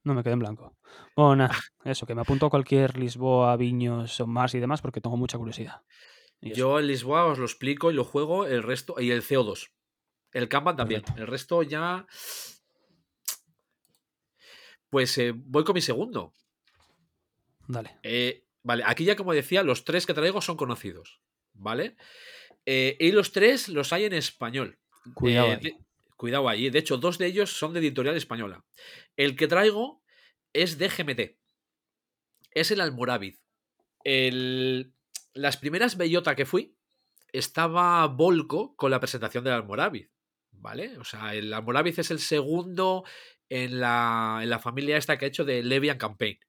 No 0.05 0.13
me 0.13 0.23
quedé 0.23 0.33
en 0.33 0.39
blanco. 0.39 0.77
Bueno, 1.15 1.35
nada, 1.37 1.55
eso, 1.85 2.05
que 2.05 2.15
me 2.15 2.21
apunto 2.21 2.45
a 2.45 2.49
cualquier 2.49 2.97
Lisboa, 2.97 3.55
Viños 3.57 4.19
o 4.19 4.27
más 4.27 4.53
y 4.53 4.59
demás 4.59 4.81
porque 4.81 5.01
tengo 5.01 5.17
mucha 5.17 5.37
curiosidad. 5.37 5.81
Yo 6.41 6.79
en 6.79 6.87
Lisboa 6.87 7.25
os 7.25 7.39
lo 7.39 7.45
explico 7.45 7.89
y 7.89 7.93
lo 7.93 8.03
juego 8.03 8.45
el 8.45 8.63
resto. 8.63 8.95
Y 8.99 9.11
el 9.11 9.21
CO2. 9.23 9.69
El 10.33 10.49
Kanban 10.49 10.75
también. 10.75 11.01
Perfecto. 11.01 11.21
El 11.21 11.27
resto 11.27 11.63
ya. 11.63 12.05
Pues 14.89 15.17
eh, 15.17 15.33
voy 15.35 15.63
con 15.63 15.73
mi 15.75 15.81
segundo. 15.81 16.33
Dale. 17.67 17.97
Eh, 18.03 18.45
vale, 18.63 18.83
aquí 18.85 19.05
ya 19.05 19.15
como 19.15 19.33
decía, 19.33 19.63
los 19.63 19.83
tres 19.85 20.05
que 20.05 20.13
traigo 20.13 20.41
son 20.41 20.57
conocidos. 20.57 21.21
¿Vale? 21.53 21.95
Eh, 22.65 22.97
y 22.99 23.11
los 23.11 23.31
tres 23.31 23.69
los 23.69 23.93
hay 23.93 24.05
en 24.05 24.13
español. 24.13 24.79
Cuidado 25.13 25.51
ahí. 25.51 25.59
de- 25.59 25.77
cuidado 26.17 26.49
ahí. 26.49 26.69
De 26.69 26.79
hecho, 26.79 26.97
dos 26.97 27.17
de 27.17 27.27
ellos 27.27 27.51
son 27.57 27.73
de 27.73 27.79
editorial 27.79 28.15
española. 28.15 28.63
El 29.17 29.35
que 29.35 29.47
traigo 29.47 30.01
es 30.53 30.77
de 30.77 30.89
GMT. 30.89 31.37
Es 32.51 32.71
el 32.71 32.81
Almorávid. 32.81 33.35
El- 34.03 34.93
Las 35.33 35.57
primeras 35.57 35.97
bellota 35.97 36.35
que 36.35 36.45
fui, 36.45 36.75
estaba 37.31 38.05
Volco 38.07 38.75
con 38.75 38.91
la 38.91 38.99
presentación 38.99 39.43
del 39.43 39.53
Almorávid. 39.53 40.07
¿Vale? 40.53 40.97
O 40.97 41.03
sea, 41.03 41.35
el 41.35 41.53
Almorávid 41.53 41.99
es 41.99 42.09
el 42.11 42.19
segundo 42.19 43.03
en 43.49 43.79
la, 43.79 44.39
en 44.41 44.49
la 44.49 44.59
familia 44.59 44.97
esta 44.97 45.17
que 45.17 45.25
ha 45.25 45.27
hecho 45.27 45.45
de 45.45 45.61
Levian 45.61 45.97
Campaign. 45.97 46.39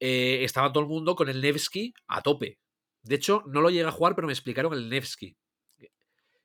Eh, 0.00 0.44
estaba 0.44 0.72
todo 0.72 0.82
el 0.82 0.88
mundo 0.88 1.14
con 1.16 1.28
el 1.28 1.40
Nevsky 1.40 1.92
a 2.08 2.22
tope. 2.22 2.58
De 3.02 3.14
hecho, 3.16 3.42
no 3.46 3.60
lo 3.60 3.70
llegué 3.70 3.84
a 3.86 3.90
jugar, 3.92 4.14
pero 4.14 4.26
me 4.26 4.32
explicaron 4.32 4.72
el 4.74 4.88
Nevsky. 4.88 5.36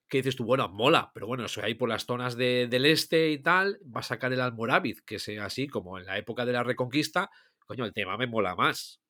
Que 0.09 0.17
dices 0.17 0.35
tú, 0.35 0.43
bueno, 0.43 0.67
mola, 0.67 1.09
pero 1.13 1.25
bueno, 1.25 1.45
eso 1.45 1.63
ahí 1.63 1.73
por 1.73 1.87
las 1.87 2.05
zonas 2.05 2.35
de- 2.35 2.67
del 2.69 2.85
este 2.85 3.31
y 3.31 3.37
tal, 3.41 3.79
va 3.83 4.01
a 4.01 4.03
sacar 4.03 4.33
el 4.33 4.41
Almorávid, 4.41 4.99
que 5.05 5.19
sea 5.19 5.45
así 5.45 5.67
como 5.67 5.97
en 5.97 6.05
la 6.05 6.17
época 6.17 6.45
de 6.45 6.51
la 6.51 6.63
Reconquista. 6.63 7.29
Coño, 7.65 7.85
el 7.85 7.93
tema 7.93 8.17
me 8.17 8.27
mola 8.27 8.55
más. 8.55 9.01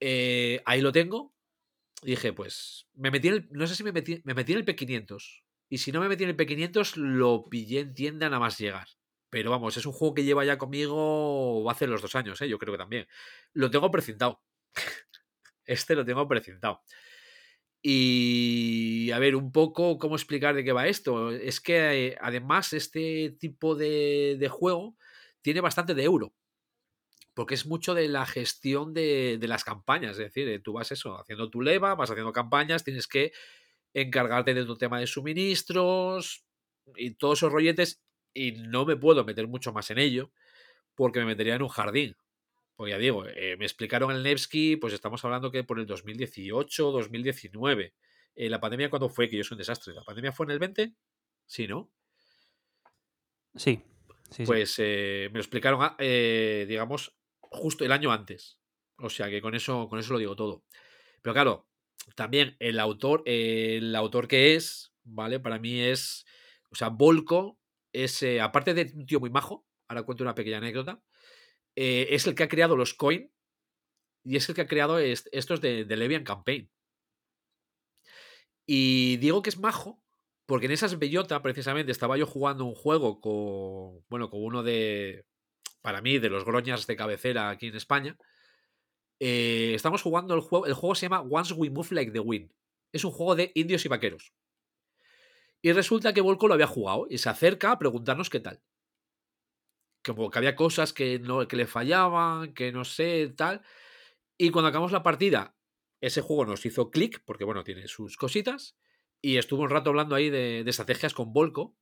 Eh, 0.00 0.62
ahí 0.66 0.80
lo 0.82 0.92
tengo. 0.92 1.34
Y 2.02 2.12
dije, 2.12 2.32
pues, 2.32 2.88
me 2.94 3.10
metí 3.10 3.28
en 3.28 3.34
el, 3.34 3.48
no 3.52 3.66
sé 3.66 3.76
si 3.76 3.84
me 3.84 3.92
metí, 3.92 4.20
me 4.24 4.34
metí 4.34 4.52
en 4.52 4.58
el 4.58 4.64
P500. 4.64 5.41
Y 5.72 5.78
si 5.78 5.90
no 5.90 6.00
me 6.02 6.08
metí 6.10 6.24
en 6.24 6.28
el 6.28 6.36
P500, 6.36 6.96
lo 6.96 7.48
pillé 7.48 7.80
en 7.80 7.94
tienda 7.94 8.28
nada 8.28 8.40
más 8.40 8.58
llegar. 8.58 8.88
Pero 9.30 9.50
vamos, 9.50 9.74
es 9.78 9.86
un 9.86 9.94
juego 9.94 10.12
que 10.12 10.22
lleva 10.22 10.44
ya 10.44 10.58
conmigo 10.58 11.64
hace 11.70 11.86
los 11.86 12.02
dos 12.02 12.14
años, 12.14 12.38
¿eh? 12.42 12.48
yo 12.50 12.58
creo 12.58 12.74
que 12.74 12.78
también. 12.78 13.06
Lo 13.54 13.70
tengo 13.70 13.90
precintado. 13.90 14.42
Este 15.64 15.94
lo 15.94 16.04
tengo 16.04 16.28
precintado. 16.28 16.82
Y 17.80 19.10
a 19.12 19.18
ver, 19.18 19.34
un 19.34 19.50
poco 19.50 19.96
cómo 19.96 20.16
explicar 20.16 20.54
de 20.54 20.62
qué 20.62 20.72
va 20.72 20.88
esto. 20.88 21.30
Es 21.30 21.62
que 21.62 22.08
eh, 22.08 22.18
además 22.20 22.74
este 22.74 23.34
tipo 23.40 23.74
de, 23.74 24.46
juego 24.50 24.98
tiene 25.40 25.62
bastante 25.62 25.94
de 25.94 26.02
euro. 26.02 26.34
Porque 27.32 27.54
es 27.54 27.64
mucho 27.64 27.94
de 27.94 28.08
la 28.08 28.26
gestión 28.26 28.92
de, 28.92 29.38
de 29.40 29.48
las 29.48 29.64
campañas. 29.64 30.12
Es 30.12 30.18
decir, 30.18 30.46
eh, 30.48 30.58
tú 30.58 30.74
vas 30.74 30.92
eso, 30.92 31.18
haciendo 31.18 31.48
tu 31.48 31.62
leva, 31.62 31.94
vas 31.94 32.10
haciendo 32.10 32.32
campañas, 32.34 32.84
tienes 32.84 33.08
que 33.08 33.32
encargarte 33.94 34.54
de 34.54 34.64
tu 34.64 34.76
tema 34.76 34.98
de 34.98 35.06
suministros 35.06 36.44
y 36.96 37.14
todos 37.14 37.38
esos 37.38 37.52
rolletes. 37.52 38.02
Y 38.34 38.52
no 38.52 38.86
me 38.86 38.96
puedo 38.96 39.24
meter 39.24 39.46
mucho 39.46 39.72
más 39.72 39.90
en 39.90 39.98
ello 39.98 40.32
porque 40.94 41.20
me 41.20 41.26
metería 41.26 41.54
en 41.54 41.62
un 41.62 41.68
jardín. 41.68 42.16
Pues 42.76 42.90
ya 42.90 42.98
digo, 42.98 43.26
eh, 43.26 43.56
me 43.58 43.64
explicaron 43.64 44.10
el 44.10 44.22
Nevsky, 44.22 44.76
pues 44.76 44.94
estamos 44.94 45.24
hablando 45.24 45.50
que 45.50 45.64
por 45.64 45.78
el 45.78 45.86
2018, 45.86 46.90
2019. 46.90 47.94
Eh, 48.34 48.48
la 48.48 48.60
pandemia, 48.60 48.90
¿cuándo 48.90 49.08
fue? 49.08 49.28
Que 49.28 49.36
yo 49.36 49.44
soy 49.44 49.56
un 49.56 49.58
desastre. 49.58 49.94
¿La 49.94 50.02
pandemia 50.02 50.32
fue 50.32 50.46
en 50.46 50.52
el 50.52 50.58
20? 50.58 50.94
Sí, 51.46 51.66
¿no? 51.66 51.90
Sí. 53.54 53.82
sí, 54.30 54.36
sí. 54.36 54.44
Pues 54.46 54.74
eh, 54.78 55.28
me 55.30 55.34
lo 55.34 55.40
explicaron, 55.40 55.94
eh, 55.98 56.64
digamos, 56.66 57.14
justo 57.40 57.84
el 57.84 57.92
año 57.92 58.10
antes. 58.10 58.58
O 58.96 59.10
sea 59.10 59.28
que 59.28 59.42
con 59.42 59.54
eso, 59.54 59.88
con 59.88 59.98
eso 59.98 60.14
lo 60.14 60.18
digo 60.18 60.36
todo. 60.36 60.64
Pero 61.20 61.34
claro, 61.34 61.66
también 62.16 62.56
el 62.60 62.78
autor, 62.80 63.22
el 63.26 63.94
autor 63.96 64.28
que 64.28 64.54
es, 64.54 64.92
¿vale? 65.04 65.40
Para 65.40 65.58
mí 65.58 65.80
es. 65.80 66.24
O 66.70 66.74
sea, 66.76 66.88
Volko 66.88 67.58
es. 67.92 68.22
eh, 68.22 68.40
aparte 68.40 68.74
de 68.74 68.92
un 68.94 69.06
tío 69.06 69.20
muy 69.20 69.30
majo, 69.30 69.66
ahora 69.88 70.02
cuento 70.04 70.24
una 70.24 70.34
pequeña 70.34 70.58
anécdota. 70.58 71.02
eh, 71.76 72.08
es 72.10 72.26
el 72.26 72.34
que 72.34 72.44
ha 72.44 72.48
creado 72.48 72.76
los 72.76 72.94
coin 72.94 73.32
y 74.24 74.36
es 74.36 74.48
el 74.48 74.54
que 74.54 74.62
ha 74.62 74.66
creado 74.68 74.98
est- 74.98 75.28
estos 75.32 75.60
de, 75.60 75.84
de 75.84 75.96
Levian 75.96 76.24
Campaign. 76.24 76.70
Y 78.66 79.16
digo 79.18 79.42
que 79.42 79.50
es 79.50 79.58
majo 79.58 80.02
porque 80.46 80.66
en 80.66 80.72
esas 80.72 80.98
bellota, 80.98 81.40
precisamente, 81.42 81.92
estaba 81.92 82.16
yo 82.18 82.26
jugando 82.26 82.64
un 82.64 82.74
juego 82.74 83.20
con. 83.20 84.04
Bueno, 84.08 84.28
con 84.30 84.44
uno 84.44 84.62
de. 84.62 85.24
Para 85.82 86.02
mí, 86.02 86.18
de 86.18 86.30
los 86.30 86.44
groñas 86.44 86.86
de 86.86 86.96
cabecera 86.96 87.50
aquí 87.50 87.68
en 87.68 87.76
España. 87.76 88.16
Eh, 89.24 89.74
estamos 89.76 90.02
jugando 90.02 90.34
el 90.34 90.40
juego. 90.40 90.66
El 90.66 90.74
juego 90.74 90.96
se 90.96 91.06
llama 91.06 91.20
Once 91.20 91.54
We 91.54 91.70
Move 91.70 91.86
Like 91.92 92.10
the 92.10 92.18
Wind. 92.18 92.50
Es 92.90 93.04
un 93.04 93.12
juego 93.12 93.36
de 93.36 93.52
indios 93.54 93.84
y 93.84 93.88
vaqueros. 93.88 94.34
Y 95.62 95.70
resulta 95.70 96.12
que 96.12 96.20
Volko 96.20 96.48
lo 96.48 96.54
había 96.54 96.66
jugado 96.66 97.06
y 97.08 97.18
se 97.18 97.28
acerca 97.28 97.70
a 97.70 97.78
preguntarnos 97.78 98.28
qué 98.30 98.40
tal. 98.40 98.60
Como 100.04 100.28
que 100.28 100.38
había 100.38 100.56
cosas 100.56 100.92
que, 100.92 101.20
no, 101.20 101.46
que 101.46 101.54
le 101.54 101.68
fallaban, 101.68 102.52
que 102.52 102.72
no 102.72 102.84
sé, 102.84 103.32
tal. 103.36 103.62
Y 104.36 104.50
cuando 104.50 104.70
acabamos 104.70 104.90
la 104.90 105.04
partida, 105.04 105.54
ese 106.00 106.20
juego 106.20 106.44
nos 106.44 106.66
hizo 106.66 106.90
clic, 106.90 107.22
porque 107.24 107.44
bueno, 107.44 107.62
tiene 107.62 107.86
sus 107.86 108.16
cositas. 108.16 108.76
Y 109.20 109.36
estuvo 109.36 109.62
un 109.62 109.70
rato 109.70 109.90
hablando 109.90 110.16
ahí 110.16 110.30
de, 110.30 110.64
estrategias 110.66 111.14
con 111.14 111.32
Volko. 111.32 111.76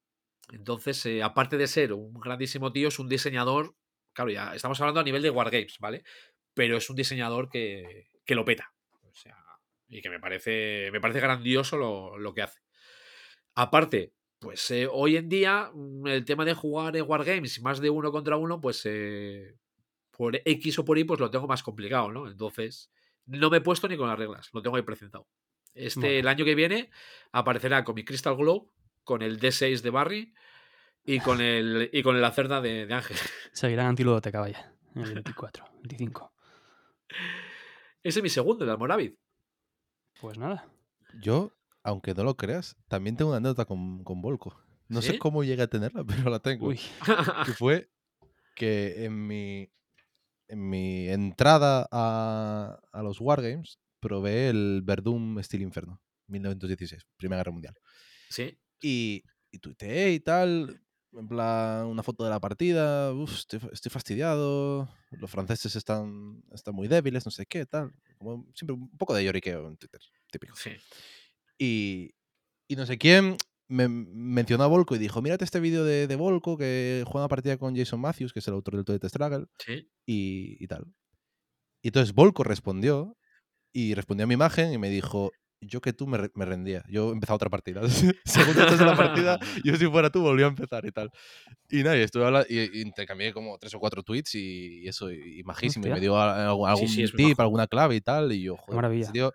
Entonces, 0.52 1.06
eh, 1.06 1.22
aparte 1.22 1.56
de 1.56 1.68
ser 1.68 1.94
un 1.94 2.12
grandísimo 2.20 2.70
tío, 2.70 2.88
es 2.88 2.98
un 2.98 3.08
diseñador. 3.08 3.76
Claro, 4.12 4.30
ya 4.30 4.54
estamos 4.54 4.78
hablando 4.82 5.00
a 5.00 5.04
nivel 5.04 5.22
de 5.22 5.30
Wargames, 5.30 5.78
¿vale? 5.78 6.04
Pero 6.54 6.76
es 6.76 6.88
un 6.90 6.96
diseñador 6.96 7.48
que, 7.48 8.08
que 8.24 8.34
lo 8.34 8.44
peta. 8.44 8.72
O 9.02 9.14
sea, 9.14 9.36
y 9.88 10.00
que 10.00 10.10
me 10.10 10.20
parece, 10.20 10.90
me 10.92 11.00
parece 11.00 11.20
grandioso 11.20 11.76
lo, 11.76 12.18
lo 12.18 12.32
que 12.34 12.42
hace. 12.42 12.60
Aparte, 13.54 14.14
pues 14.38 14.70
eh, 14.70 14.88
hoy 14.90 15.16
en 15.16 15.28
día, 15.28 15.70
mm, 15.72 16.06
el 16.06 16.24
tema 16.24 16.44
de 16.44 16.54
jugar 16.54 16.96
en 16.96 17.04
Wargames 17.08 17.60
más 17.60 17.80
de 17.80 17.90
uno 17.90 18.10
contra 18.10 18.36
uno, 18.36 18.60
pues 18.60 18.82
eh, 18.84 19.56
por 20.10 20.36
X 20.44 20.78
o 20.78 20.84
por 20.84 20.98
Y, 20.98 21.04
pues 21.04 21.20
lo 21.20 21.30
tengo 21.30 21.46
más 21.46 21.62
complicado, 21.62 22.10
¿no? 22.10 22.26
Entonces, 22.28 22.90
no 23.26 23.50
me 23.50 23.58
he 23.58 23.60
puesto 23.60 23.88
ni 23.88 23.96
con 23.96 24.08
las 24.08 24.18
reglas, 24.18 24.48
lo 24.52 24.62
tengo 24.62 24.76
ahí 24.76 24.82
presentado. 24.82 25.28
Este, 25.74 26.00
Bueno. 26.00 26.14
el 26.16 26.28
año 26.28 26.44
que 26.44 26.54
viene, 26.54 26.90
aparecerá 27.32 27.84
con 27.84 27.94
mi 27.94 28.04
Crystal 28.04 28.34
Glow, 28.36 28.72
con 29.04 29.22
el 29.22 29.38
D6 29.38 29.82
de 29.82 29.90
Barry 29.90 30.34
y 31.04 31.20
con 31.20 31.40
el, 31.40 31.90
y 31.92 32.02
con 32.02 32.16
el 32.16 32.22
Lacerda 32.22 32.60
de, 32.60 32.86
de 32.86 32.94
Ángel. 32.94 33.16
Seguirán 33.52 33.86
Antílope 33.86 34.32
Caballa 34.32 34.72
en 34.94 35.02
el 35.02 35.14
24, 35.14 35.64
25. 35.82 36.32
Ese 38.02 38.18
es 38.20 38.22
mi 38.22 38.28
segundo, 38.28 38.64
el 38.64 38.70
Almorávid. 38.70 39.14
Pues 40.20 40.38
nada. 40.38 40.66
Yo, 41.20 41.52
aunque 41.82 42.14
no 42.14 42.24
lo 42.24 42.36
creas, 42.36 42.76
también 42.88 43.16
tengo 43.16 43.30
una 43.30 43.38
anécdota 43.38 43.64
con, 43.64 44.04
con 44.04 44.20
Volco. 44.22 44.58
No 44.88 45.02
¿Sí? 45.02 45.12
sé 45.12 45.18
cómo 45.18 45.44
llegué 45.44 45.62
a 45.62 45.66
tenerla, 45.70 46.04
pero 46.24 46.30
la 46.30 46.40
tengo. 46.40 46.68
Uy, 46.68 46.80
Que 47.46 47.52
fue 47.52 47.90
que 48.56 49.04
en 49.04 49.26
mi, 49.26 49.70
en 50.48 50.68
mi 50.68 51.08
entrada 51.08 51.88
a, 51.90 52.80
a 52.92 53.02
los 53.02 53.20
Wargames 53.20 53.78
probé 54.00 54.48
el 54.48 54.82
Verdun 54.84 55.42
Steel 55.42 55.62
Inferno, 55.62 56.00
1916, 56.28 57.06
Primera 57.16 57.40
Guerra 57.40 57.52
Mundial. 57.52 57.74
sí, 58.28 58.58
Y, 58.82 59.22
y 59.50 59.58
tuiteé 59.58 60.12
y 60.12 60.20
tal, 60.20 60.82
en 61.12 61.28
plan, 61.28 61.86
una 61.86 62.02
foto 62.02 62.24
de 62.24 62.30
la 62.30 62.40
partida, 62.40 63.12
"Uf, 63.12 63.32
estoy, 63.34 63.58
fa- 63.60 63.68
estoy 63.72 63.90
fastidiado, 63.90 64.88
los 65.12 65.30
franceses 65.30 65.74
están, 65.76 66.42
están 66.52 66.74
muy 66.74 66.88
débiles, 66.88 67.24
no 67.24 67.30
sé 67.30 67.46
qué, 67.46 67.66
tal. 67.66 67.92
Como 68.18 68.46
siempre 68.54 68.74
un 68.74 68.90
poco 68.98 69.14
de 69.14 69.24
lloriqueo 69.24 69.68
en 69.68 69.76
Twitter, 69.76 70.00
típico. 70.30 70.54
sí. 70.56 70.70
Y, 71.58 72.14
y 72.68 72.76
no 72.76 72.86
sé 72.86 72.98
quién 72.98 73.36
me 73.68 73.88
mencionó 73.88 74.64
a 74.64 74.68
Volko 74.68 74.96
y 74.96 74.98
dijo, 74.98 75.22
mírate 75.22 75.44
este 75.44 75.60
vídeo 75.60 75.84
de, 75.84 76.06
de 76.06 76.16
Volko 76.16 76.56
que 76.56 77.04
juega 77.06 77.24
una 77.24 77.28
partida 77.28 77.56
con 77.58 77.76
Jason 77.76 78.00
Matthews, 78.00 78.32
que 78.32 78.40
es 78.40 78.48
el 78.48 78.54
autor 78.54 78.76
del 78.76 78.84
Toilet 78.84 79.04
Struggle, 79.08 79.46
sí. 79.58 79.88
y, 80.06 80.56
y 80.62 80.66
tal. 80.66 80.86
Y 81.82 81.88
entonces 81.88 82.14
Volko 82.14 82.44
respondió 82.44 83.16
y 83.72 83.94
respondió 83.94 84.24
a 84.24 84.26
mi 84.26 84.34
imagen 84.34 84.72
y 84.72 84.78
me 84.78 84.90
dijo, 84.90 85.32
yo 85.60 85.80
que 85.80 85.92
tú 85.92 86.06
me, 86.06 86.30
me 86.34 86.44
rendía. 86.44 86.84
Yo 86.88 87.12
empezaba 87.12 87.36
otra 87.36 87.50
partida. 87.50 87.82
Según 88.24 88.54
tú 88.54 88.60
estás 88.60 88.80
en 88.80 88.86
la 88.86 88.96
partida, 88.96 89.38
yo 89.64 89.76
si 89.76 89.86
fuera 89.86 90.10
tú 90.10 90.22
volvía 90.22 90.46
a 90.46 90.48
empezar 90.48 90.84
y 90.86 90.92
tal. 90.92 91.10
Y 91.70 91.82
nada, 91.82 91.96
y 91.96 92.00
estuve 92.00 92.24
hablando, 92.24 92.46
y, 92.48 92.78
y 92.78 92.82
intercambié 92.82 93.32
como 93.32 93.58
tres 93.58 93.74
o 93.74 93.78
cuatro 93.78 94.02
tweets 94.02 94.34
y, 94.34 94.80
y 94.82 94.88
eso, 94.88 95.10
y, 95.10 95.40
y 95.40 95.42
majísimo. 95.44 95.86
Y 95.86 95.90
me 95.90 96.00
dio 96.00 96.20
algún, 96.20 96.88
sí, 96.88 97.02
muy 97.02 97.12
tip, 97.12 97.40
alguna 97.40 97.66
clave 97.66 97.96
y 97.96 98.00
tal. 98.00 98.32
Y 98.32 98.42
yo, 98.42 98.56
joder, 98.56 98.76
maravilla. 98.76 99.12
tío, 99.12 99.32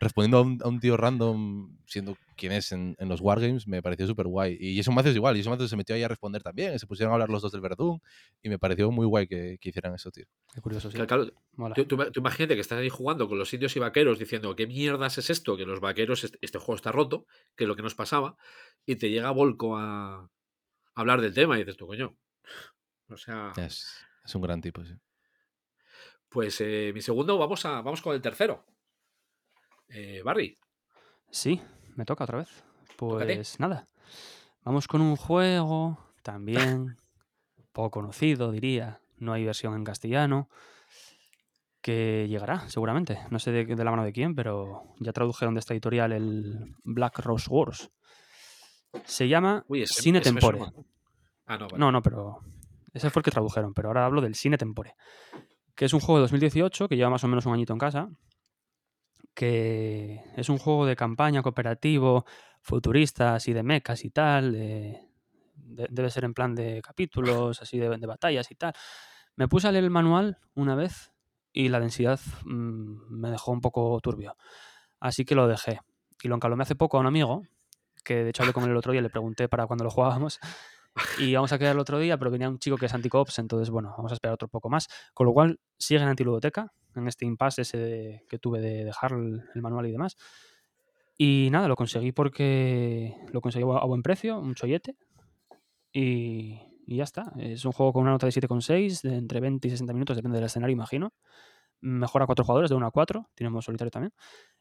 respondiendo 0.00 0.38
a 0.38 0.42
un, 0.42 0.58
a 0.62 0.68
un 0.68 0.80
tío 0.80 0.96
random, 0.96 1.78
siendo 1.86 2.16
quien 2.36 2.52
es 2.52 2.72
en, 2.72 2.96
en 2.98 3.08
los 3.08 3.20
Wargames, 3.20 3.66
me 3.68 3.80
pareció 3.82 4.06
súper 4.06 4.26
guay. 4.26 4.56
Y 4.60 4.76
Jason 4.76 4.94
Matthews 4.94 5.16
igual, 5.16 5.36
Jason 5.36 5.52
Matthews 5.52 5.70
se 5.70 5.76
metió 5.76 5.94
ahí 5.94 6.02
a 6.02 6.08
responder 6.08 6.42
también, 6.42 6.78
se 6.78 6.86
pusieron 6.86 7.12
a 7.12 7.14
hablar 7.14 7.30
los 7.30 7.40
dos 7.42 7.52
del 7.52 7.60
Verdún, 7.60 8.00
y 8.42 8.48
me 8.48 8.58
pareció 8.58 8.90
muy 8.90 9.06
guay 9.06 9.26
que, 9.26 9.56
que 9.60 9.68
hicieran 9.68 9.94
eso, 9.94 10.10
tío. 10.10 10.24
qué 10.52 10.60
curioso, 10.60 10.90
sí. 10.90 10.96
Claro, 10.96 11.06
claro, 11.06 11.32
Mola. 11.52 11.74
Tú, 11.74 11.86
tú- 11.86 11.96
tú 12.12 12.20
imagínate 12.20 12.54
que 12.54 12.60
estás 12.60 12.78
ahí 12.78 12.88
jugando 12.90 13.28
con 13.28 13.38
los 13.38 13.52
indios 13.54 13.74
y 13.76 13.78
vaqueros 13.78 14.18
diciendo 14.18 14.54
qué 14.56 14.66
mierdas 14.66 15.16
es 15.18 15.30
esto, 15.30 15.56
que 15.56 15.64
los 15.64 15.80
vaqueros, 15.80 16.24
este, 16.24 16.38
este 16.42 16.58
juego 16.58 16.74
está 16.76 16.90
roto, 16.92 17.26
que 17.56 17.64
es 17.64 17.68
lo 17.68 17.76
que 17.76 17.82
nos 17.82 17.94
pasaba, 17.94 18.36
y 18.84 18.96
te 18.96 19.10
llega 19.10 19.30
Volco 19.30 19.76
a, 19.78 20.16
a 20.24 20.28
hablar 20.94 21.20
del 21.20 21.34
tema 21.34 21.56
y 21.56 21.60
dices 21.60 21.76
tú, 21.76 21.86
coño, 21.86 22.16
O 23.08 23.16
sea, 23.16 23.52
Es, 23.56 23.86
es 24.24 24.34
un 24.34 24.42
gran 24.42 24.60
tipo, 24.60 24.84
sí. 24.84 24.94
pues 26.28 26.60
eh, 26.60 26.90
mi 26.94 27.00
segundo, 27.00 27.38
vamos, 27.38 27.64
a, 27.64 27.80
vamos 27.80 28.02
con 28.02 28.14
el 28.14 28.20
tercero. 28.20 28.66
Eh, 29.88 30.22
Barry, 30.24 30.58
Sí, 31.30 31.60
me 31.96 32.04
toca 32.04 32.24
otra 32.24 32.38
vez. 32.38 32.64
Tócate. 32.96 33.34
Pues 33.34 33.58
nada. 33.58 33.88
Vamos 34.62 34.86
con 34.86 35.00
un 35.00 35.16
juego 35.16 35.98
también 36.22 36.96
poco 37.72 37.90
conocido, 37.90 38.52
diría. 38.52 39.00
No 39.18 39.32
hay 39.32 39.44
versión 39.44 39.74
en 39.74 39.84
castellano. 39.84 40.48
Que 41.80 42.26
llegará, 42.28 42.68
seguramente. 42.68 43.18
No 43.30 43.38
sé 43.38 43.50
de, 43.50 43.66
de 43.66 43.84
la 43.84 43.90
mano 43.90 44.04
de 44.04 44.12
quién, 44.12 44.34
pero 44.34 44.94
ya 45.00 45.12
tradujeron 45.12 45.54
de 45.54 45.60
esta 45.60 45.74
editorial 45.74 46.12
el 46.12 46.76
Black 46.84 47.18
Rose 47.18 47.48
Wars. 47.50 47.90
Se 49.04 49.28
llama 49.28 49.64
uy, 49.66 49.82
ese, 49.82 50.02
Cine 50.02 50.20
ese 50.20 50.30
Tempore. 50.30 50.60
Ah, 51.46 51.58
no, 51.58 51.66
vale. 51.66 51.78
No, 51.78 51.90
no, 51.90 52.00
pero 52.00 52.38
ese 52.92 53.10
fue 53.10 53.20
el 53.20 53.24
que 53.24 53.32
tradujeron, 53.32 53.74
pero 53.74 53.88
ahora 53.88 54.06
hablo 54.06 54.20
del 54.20 54.36
Cine 54.36 54.56
Tempore, 54.56 54.94
que 55.74 55.84
es 55.84 55.92
un 55.92 56.00
juego 56.00 56.18
de 56.18 56.22
2018 56.22 56.88
que 56.88 56.96
lleva 56.96 57.10
más 57.10 57.24
o 57.24 57.28
menos 57.28 57.44
un 57.44 57.54
añito 57.54 57.72
en 57.72 57.78
casa, 57.80 58.08
que 59.34 60.22
es 60.36 60.48
un 60.48 60.58
juego 60.58 60.86
de 60.86 60.96
campaña 60.96 61.42
cooperativo, 61.42 62.24
futurista, 62.60 63.34
así 63.34 63.52
de 63.52 63.62
mechas 63.62 64.04
y 64.04 64.10
tal, 64.10 64.52
de- 64.52 65.00
de- 65.54 65.88
debe 65.90 66.10
ser 66.10 66.24
en 66.24 66.34
plan 66.34 66.54
de 66.54 66.80
capítulos, 66.82 67.60
así 67.60 67.78
de, 67.78 67.88
de 67.96 68.06
batallas 68.06 68.50
y 68.50 68.54
tal. 68.54 68.72
Me 69.36 69.48
puse 69.48 69.68
a 69.68 69.72
leer 69.72 69.84
el 69.84 69.90
manual 69.90 70.38
una 70.54 70.74
vez 70.74 71.12
y 71.52 71.68
la 71.68 71.80
densidad 71.80 72.20
mm, 72.44 73.10
me 73.20 73.30
dejó 73.30 73.52
un 73.52 73.60
poco 73.60 73.98
turbio, 74.00 74.36
así 75.00 75.24
que 75.24 75.34
lo 75.34 75.46
dejé. 75.48 75.80
Y 76.22 76.28
lo 76.28 76.36
encalomé 76.36 76.62
hace 76.62 76.76
poco 76.76 76.96
a 76.96 77.00
un 77.00 77.06
amigo, 77.06 77.42
que 78.04 78.22
de 78.24 78.30
hecho 78.30 78.42
hablé 78.42 78.52
con 78.52 78.64
él 78.64 78.70
el 78.70 78.76
otro 78.76 78.92
día 78.92 79.00
y 79.00 79.02
le 79.02 79.10
pregunté 79.10 79.48
para 79.48 79.66
cuando 79.66 79.84
lo 79.84 79.90
jugábamos. 79.90 80.38
Y 81.18 81.34
vamos 81.34 81.52
a 81.52 81.58
quedar 81.58 81.74
el 81.74 81.80
otro 81.80 81.98
día, 81.98 82.16
pero 82.18 82.30
venía 82.30 82.48
un 82.48 82.58
chico 82.58 82.76
que 82.76 82.86
es 82.86 82.94
anticops, 82.94 83.38
entonces 83.38 83.70
bueno, 83.70 83.94
vamos 83.96 84.12
a 84.12 84.14
esperar 84.14 84.34
otro 84.34 84.48
poco 84.48 84.68
más. 84.70 84.88
Con 85.12 85.26
lo 85.26 85.32
cual, 85.32 85.60
sigue 85.78 86.00
en 86.02 86.08
antiludoteca, 86.08 86.72
en 86.94 87.08
este 87.08 87.24
impasse 87.24 87.62
ese 87.62 87.78
de- 87.78 88.24
que 88.28 88.38
tuve 88.38 88.60
de 88.60 88.84
dejar 88.84 89.12
el, 89.12 89.42
el 89.54 89.62
manual 89.62 89.86
y 89.86 89.92
demás. 89.92 90.16
Y 91.16 91.48
nada, 91.50 91.68
lo 91.68 91.76
conseguí 91.76 92.12
porque 92.12 93.14
lo 93.32 93.40
conseguí 93.40 93.64
a 93.64 93.84
buen 93.86 94.02
precio, 94.02 94.38
un 94.38 94.54
chollete. 94.54 94.96
Y, 95.92 96.60
y 96.86 96.96
ya 96.96 97.04
está. 97.04 97.32
Es 97.38 97.64
un 97.64 97.72
juego 97.72 97.92
con 97.92 98.02
una 98.02 98.12
nota 98.12 98.26
de 98.26 98.32
7,6, 98.32 99.02
de 99.02 99.16
entre 99.16 99.40
20 99.40 99.68
y 99.68 99.70
60 99.70 99.92
minutos, 99.92 100.16
depende 100.16 100.38
del 100.38 100.46
escenario, 100.46 100.72
imagino. 100.74 101.12
Mejor 101.80 102.22
a 102.22 102.26
4 102.26 102.44
jugadores, 102.44 102.70
de 102.70 102.76
1 102.76 102.86
a 102.86 102.90
4. 102.90 103.30
Tiene 103.34 103.50
modo 103.50 103.62
solitario 103.62 103.90
también. 103.90 104.12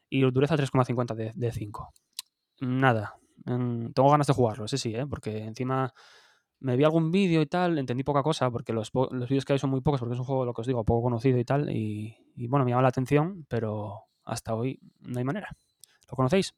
Y 0.10 0.22
dureza 0.32 0.56
3,50 0.56 1.16
de, 1.16 1.32
de 1.36 1.52
5. 1.52 1.92
Nada. 2.62 3.16
tengo 3.46 4.12
ganas 4.12 4.28
de 4.28 4.34
jugarlo, 4.34 4.66
ese 4.66 4.78
sí, 4.78 4.96
¿eh? 4.96 5.06
porque 5.08 5.40
encima 5.44 5.94
me 6.64 6.78
vi 6.78 6.86
algún 6.86 7.11
vídeo 7.11 7.41
y 7.41 7.45
tal, 7.45 7.78
entendí 7.78 8.03
poca 8.03 8.24
cosa, 8.24 8.49
porque 8.49 8.72
los, 8.72 8.89
los 8.93 9.28
vídeos 9.28 9.43
que 9.43 9.51
hay 9.51 9.59
son 9.59 9.70
muy 9.70 9.82
pocos, 9.82 9.99
porque 9.99 10.14
es 10.14 10.20
un 10.20 10.26
juego, 10.26 10.45
lo 10.45 10.53
que 10.53 10.61
os 10.61 10.68
digo, 10.68 10.86
poco 10.86 11.03
conocido 11.03 11.38
y 11.38 11.43
tal. 11.43 11.70
Y, 11.70 12.18
y 12.38 12.47
bueno, 12.47 12.64
me 12.64 12.72
llama 12.72 12.84
la 12.84 12.88
atención, 12.88 13.45
pero 13.49 14.03
hasta 14.24 14.55
hoy 14.55 14.80
no 15.01 15.20
hay 15.20 15.26
manera. 15.26 15.49
¿Lo 16.09 16.16
conocéis? 16.16 16.55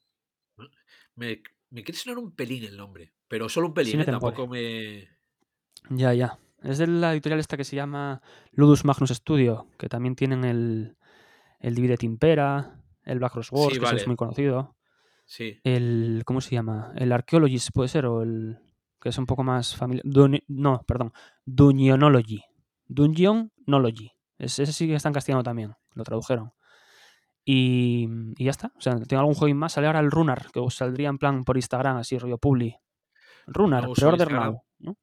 Me, 1.15 1.41
me 1.71 1.83
quiere 1.83 1.97
sonar 1.97 2.19
un 2.19 2.31
pelín 2.31 2.63
el 2.65 2.77
nombre, 2.77 3.13
pero 3.27 3.49
solo 3.49 3.67
un 3.67 3.73
pelín, 3.73 3.93
Cine 3.93 4.03
¿eh? 4.03 4.05
Tampoco 4.05 4.47
me. 4.47 5.09
Ya, 5.89 6.13
ya. 6.13 6.37
Es 6.61 6.77
de 6.77 6.85
la 6.85 7.11
editorial 7.13 7.39
esta 7.39 7.57
que 7.57 7.63
se 7.63 7.75
llama 7.75 8.21
Ludus 8.51 8.85
Magnus 8.85 9.09
Studio, 9.09 9.67
que 9.79 9.89
también 9.89 10.15
tienen 10.15 10.43
el, 10.43 10.97
el 11.59 11.73
Divide 11.73 11.97
Impera, 12.01 12.79
el 13.03 13.17
Black 13.17 13.33
Rose 13.33 13.49
Wars, 13.53 13.73
Sí, 13.73 13.79
que 13.79 13.95
es 13.95 14.07
muy 14.07 14.15
conocido. 14.15 14.75
Sí. 15.25 15.59
El, 15.63 16.21
¿cómo 16.25 16.41
se 16.41 16.51
llama? 16.51 16.93
El 16.95 17.11
Archaeologist 17.11 17.71
puede 17.73 17.89
ser, 17.89 18.05
o 18.05 18.21
el 18.21 18.59
que 19.05 19.09
es 19.09 19.17
un 19.19 19.27
poco 19.27 19.43
más 19.43 19.75
familiar. 19.75 20.03
No, 20.47 20.81
perdón. 20.87 21.13
Dungeonology. 21.45 22.41
Dungeonology. 22.87 24.11
Es- 24.39 24.57
Ese 24.57 24.73
sí 24.73 24.87
que 24.87 24.95
está 24.95 25.09
en 25.09 25.13
castellano 25.13 25.43
también. 25.43 25.75
Lo 25.93 26.03
tradujeron. 26.03 26.53
Y, 27.43 28.09
y 28.35 28.45
ya 28.45 28.49
está. 28.49 28.71
O 28.75 28.81
sea, 28.81 28.99
tengo 29.01 29.19
algún 29.19 29.35
juego 29.35 29.53
más. 29.55 29.73
Sale 29.73 29.85
ahora 29.85 29.99
el 29.99 30.09
Runar, 30.09 30.47
que 30.51 30.59
os 30.59 30.73
saldría 30.73 31.09
en 31.09 31.19
plan 31.19 31.43
por 31.43 31.55
Instagram, 31.55 31.97
así, 31.97 32.17
rollo 32.17 32.39
publi. 32.39 32.75
Runar, 33.45 33.83
No 33.87 33.93
pre-order 33.93 34.31
now. 34.31 34.63
¿no? 34.79 34.97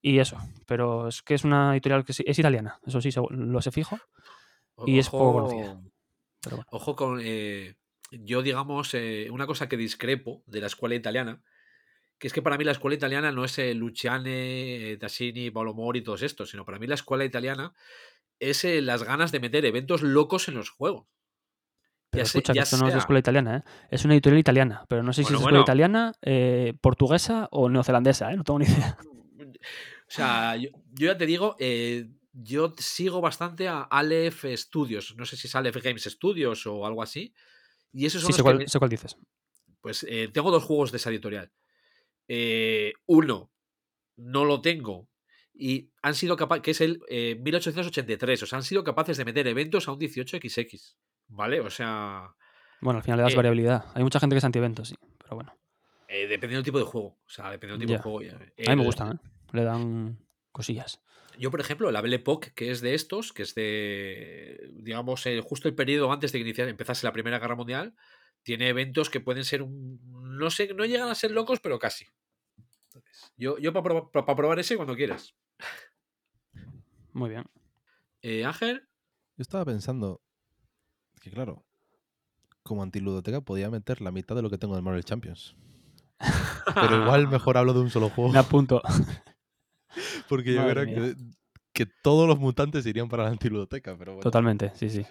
Y 0.00 0.20
eso. 0.20 0.36
Pero 0.66 1.08
es 1.08 1.20
que 1.22 1.34
es 1.34 1.42
una 1.42 1.72
editorial 1.72 2.04
que 2.04 2.12
sí- 2.12 2.22
es 2.24 2.38
italiana. 2.38 2.78
Eso 2.86 3.00
sí, 3.00 3.10
lo 3.30 3.60
sé 3.60 3.72
fijo. 3.72 3.98
Y 4.86 5.00
es 5.00 5.10
poco 5.10 5.32
conocida. 5.32 5.80
Pero 6.42 6.56
bueno. 6.58 6.68
Ojo 6.70 6.94
con. 6.94 7.18
eh, 7.20 7.74
yo, 8.12 8.42
digamos, 8.42 8.94
eh, 8.94 9.28
una 9.32 9.48
cosa 9.48 9.68
que 9.68 9.76
discrepo 9.76 10.44
de 10.46 10.60
la 10.60 10.68
escuela 10.68 10.94
italiana, 10.94 11.42
que 12.20 12.26
es 12.28 12.32
que 12.32 12.42
para 12.42 12.56
mí 12.58 12.64
la 12.64 12.72
escuela 12.72 12.94
italiana 12.94 13.32
no 13.32 13.44
es 13.44 13.58
eh, 13.58 13.74
Luciane, 13.74 14.92
eh, 14.92 14.96
Tassini, 14.98 15.50
Paolo 15.50 15.74
Mori 15.74 16.00
y 16.00 16.02
todos 16.04 16.22
estos, 16.22 16.50
sino 16.50 16.64
para 16.64 16.78
mí 16.78 16.86
la 16.86 16.94
escuela 16.94 17.24
italiana 17.24 17.72
es 18.38 18.64
eh, 18.64 18.80
las 18.82 19.02
ganas 19.02 19.32
de 19.32 19.40
meter 19.40 19.64
eventos 19.64 20.02
locos 20.02 20.46
en 20.48 20.54
los 20.54 20.68
juegos. 20.70 21.06
Pero 22.10 22.24
Ya 22.24 22.28
sé- 22.28 22.38
escucha, 22.38 22.52
que 22.52 22.58
esto 22.60 22.76
no 22.76 22.86
es 22.88 22.92
de 22.92 22.98
escuela 23.00 23.20
italiana, 23.20 23.56
¿eh? 23.58 23.62
Es 23.90 24.04
una 24.04 24.14
editorial 24.14 24.38
italiana, 24.40 24.84
pero 24.88 25.02
no 25.02 25.12
sé 25.12 25.22
si 25.22 25.28
es 25.28 25.30
escuela 25.32 25.50
bueno. 25.58 25.62
italiana, 25.62 26.12
eh, 26.22 26.74
portuguesa 26.80 27.48
o 27.52 27.68
neozelandesa. 27.68 28.30
No 28.36 28.44
tengo 28.44 28.58
ni 28.60 28.66
idea. 28.66 28.96
O 30.08 30.12
sea, 30.12 30.56
yo, 30.56 30.70
yo 30.92 31.06
ya 31.06 31.16
te 31.16 31.24
digo, 31.24 31.56
yo 32.32 32.74
sigo 32.78 33.20
bastante 33.20 33.68
a 33.68 33.82
Aleph 33.82 34.44
Studios. 34.56 35.14
No 35.16 35.24
sé 35.24 35.36
si 35.36 35.46
es 35.46 35.54
Aleph 35.54 35.76
Games 35.76 36.02
Studios 36.02 36.66
o 36.66 36.84
algo 36.84 37.00
así. 37.02 37.32
Y 37.92 38.06
esos 38.06 38.22
son 38.22 38.32
Sí, 38.32 38.36
sé 38.38 38.42
cuál, 38.42 38.58
me- 38.58 38.66
sé 38.68 38.78
cuál 38.80 38.90
dices. 38.90 39.16
Pues 39.80 40.04
tengo 40.32 40.50
dos 40.50 40.64
juegos 40.64 40.90
de 40.90 40.96
esa 40.96 41.10
editorial. 41.10 41.52
Eh, 42.32 42.92
uno, 43.06 43.50
no 44.16 44.44
lo 44.44 44.60
tengo. 44.60 45.08
Y 45.52 45.90
han 46.00 46.14
sido 46.14 46.36
capaces, 46.36 46.62
que 46.62 46.70
es 46.70 46.80
el 46.80 47.00
eh, 47.08 47.34
1883, 47.42 48.42
o 48.44 48.46
sea, 48.46 48.58
han 48.58 48.62
sido 48.62 48.84
capaces 48.84 49.16
de 49.16 49.24
meter 49.24 49.48
eventos 49.48 49.88
a 49.88 49.92
un 49.92 49.98
18XX. 49.98 50.94
¿Vale? 51.28 51.60
O 51.60 51.70
sea, 51.70 52.34
Bueno, 52.80 52.98
al 52.98 53.02
final 53.04 53.18
le 53.18 53.22
das 53.24 53.32
Eh, 53.32 53.36
variabilidad. 53.36 53.84
Hay 53.94 54.02
mucha 54.04 54.20
gente 54.20 54.34
que 54.34 54.38
es 54.38 54.44
anti-eventos, 54.44 54.88
sí, 54.88 54.96
pero 55.18 55.34
bueno. 55.36 55.56
eh, 56.08 56.26
dependiendo 56.28 56.58
del 56.58 56.64
tipo 56.64 56.78
de 56.78 56.84
juego. 56.84 57.18
O 57.24 57.28
sea, 57.28 57.50
dependiendo 57.50 57.80
del 57.84 57.98
tipo 57.98 58.20
de 58.20 58.30
juego. 58.30 58.36
A 58.36 58.38
mí 58.44 58.52
me 58.66 58.72
El- 58.82 58.84
gustan, 58.86 59.12
¿eh? 59.16 59.28
Le 59.52 59.64
dan 59.64 60.18
cosillas. 60.52 61.00
Yo, 61.38 61.50
por 61.50 61.60
ejemplo, 61.60 61.90
la 61.90 62.00
Belle 62.00 62.16
Époque, 62.16 62.52
que 62.54 62.70
es 62.70 62.80
de 62.80 62.94
estos, 62.94 63.32
que 63.32 63.42
es 63.42 63.54
de, 63.54 64.70
digamos, 64.74 65.24
eh, 65.26 65.40
justo 65.42 65.68
el 65.68 65.74
periodo 65.74 66.12
antes 66.12 66.32
de 66.32 66.42
que 66.44 66.62
empezase 66.62 67.06
la 67.06 67.12
Primera 67.12 67.38
Guerra 67.38 67.54
Mundial, 67.56 67.94
tiene 68.42 68.68
eventos 68.68 69.10
que 69.10 69.20
pueden 69.20 69.44
ser 69.44 69.62
un... 69.62 70.00
No 70.38 70.50
sé, 70.50 70.72
no 70.74 70.84
llegan 70.84 71.08
a 71.08 71.14
ser 71.14 71.30
locos, 71.32 71.60
pero 71.60 71.78
casi. 71.78 72.06
Entonces, 72.92 73.32
yo 73.36 73.58
yo 73.58 73.72
para 73.72 73.82
probar, 73.84 74.10
pa- 74.10 74.26
pa 74.26 74.36
probar 74.36 74.58
ese 74.58 74.76
cuando 74.76 74.96
quieras. 74.96 75.34
Muy 77.12 77.30
bien. 77.30 77.44
Eh, 78.22 78.44
Ángel, 78.44 78.82
Yo 79.36 79.42
estaba 79.42 79.64
pensando 79.64 80.20
que, 81.20 81.30
claro, 81.30 81.64
como 82.62 82.82
antiludoteca 82.82 83.40
podía 83.40 83.70
meter 83.70 84.00
la 84.00 84.10
mitad 84.10 84.34
de 84.36 84.42
lo 84.42 84.50
que 84.50 84.58
tengo 84.58 84.76
de 84.76 84.82
Marvel 84.82 85.04
Champions. 85.04 85.54
Pero 86.74 87.02
igual 87.02 87.28
mejor 87.30 87.56
hablo 87.56 87.72
de 87.72 87.80
un 87.80 87.90
solo 87.90 88.10
juego. 88.10 88.32
Me 88.32 88.38
apunto. 88.38 88.82
Porque 90.28 90.54
yo 90.54 90.62
Madre 90.62 90.92
creo 90.92 91.14
que, 91.14 91.16
que 91.72 91.86
todos 91.86 92.28
los 92.28 92.38
mutantes 92.38 92.84
irían 92.86 93.08
para 93.08 93.24
la 93.24 93.30
antiludoteca. 93.30 93.96
Pero 93.96 94.12
bueno. 94.12 94.22
Totalmente, 94.22 94.72
sí, 94.74 94.88
sí. 94.90 95.06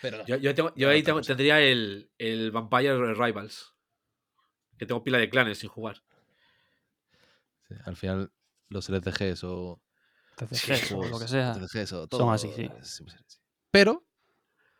Pero 0.00 0.24
Yo, 0.26 0.36
yo 0.36 0.54
tengo- 0.54 0.74
yo 0.74 0.86
Era 0.88 0.94
ahí 0.94 1.02
tengo- 1.02 1.20
tendría 1.20 1.60
el, 1.60 2.10
el 2.18 2.50
Vampire 2.50 3.14
Rivals. 3.14 3.74
Que 4.78 4.86
tengo 4.86 5.02
pila 5.04 5.18
de 5.18 5.28
clanes 5.30 5.58
sin 5.58 5.68
jugar. 5.70 6.02
Sí, 7.74 7.80
al 7.84 7.96
final, 7.96 8.32
los 8.68 8.88
LCGs 8.88 9.44
o 9.44 9.80
TCGs 10.36 10.92
o 10.92 11.08
lo 11.08 11.18
que 11.18 11.28
sea. 11.28 11.52
TCGs 11.54 11.92
o 11.92 11.98
son 12.00 12.08
todo, 12.08 12.30
así, 12.30 12.48
sí. 12.82 13.04
Pero 13.70 14.04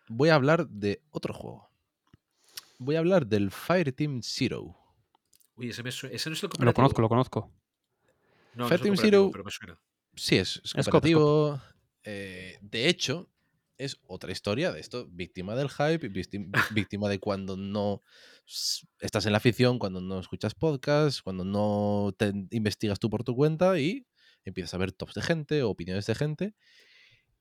voy 0.08 0.28
a 0.30 0.34
hablar 0.34 0.68
de 0.68 1.02
otro 1.10 1.32
juego. 1.34 1.70
Voy 2.78 2.96
a 2.96 2.98
hablar 2.98 3.26
del 3.26 3.50
Fireteam 3.50 4.22
Zero. 4.22 4.76
Uy, 5.56 5.70
ese, 5.70 5.82
me 5.82 5.90
ese 5.90 6.08
no 6.08 6.12
es 6.14 6.24
el 6.26 6.34
Lo 6.34 6.50
cooperativo. 6.50 6.74
conozco, 6.74 7.02
lo 7.02 7.08
conozco. 7.08 7.52
No, 8.54 8.64
no 8.64 8.66
es 8.66 8.72
el 8.72 8.78
Fireteam 8.78 8.94
cooperativo, 8.96 9.22
Zero- 9.24 9.32
pero 9.32 9.44
me 9.44 9.50
suena. 9.50 9.80
Sí, 10.14 10.36
es, 10.36 10.56
es 10.56 10.64
Es 10.64 10.72
coop, 10.72 10.76
es 10.76 10.84
cooperativo. 10.90 11.60
eh, 12.04 12.58
de 12.60 12.88
hecho, 12.88 13.30
es 13.84 13.98
otra 14.06 14.30
historia 14.30 14.70
de 14.72 14.80
esto, 14.80 15.08
víctima 15.10 15.56
del 15.56 15.68
hype, 15.68 16.08
víctima 16.08 17.08
de 17.08 17.18
cuando 17.18 17.56
no 17.56 18.02
estás 19.00 19.26
en 19.26 19.32
la 19.32 19.38
afición, 19.38 19.78
cuando 19.78 20.00
no 20.00 20.20
escuchas 20.20 20.54
podcasts, 20.54 21.22
cuando 21.22 21.44
no 21.44 22.14
investigas 22.50 23.00
tú 23.00 23.10
por 23.10 23.24
tu 23.24 23.34
cuenta 23.34 23.78
y 23.78 24.06
empiezas 24.44 24.74
a 24.74 24.78
ver 24.78 24.92
tops 24.92 25.14
de 25.14 25.22
gente, 25.22 25.62
opiniones 25.62 26.06
de 26.06 26.14
gente. 26.14 26.54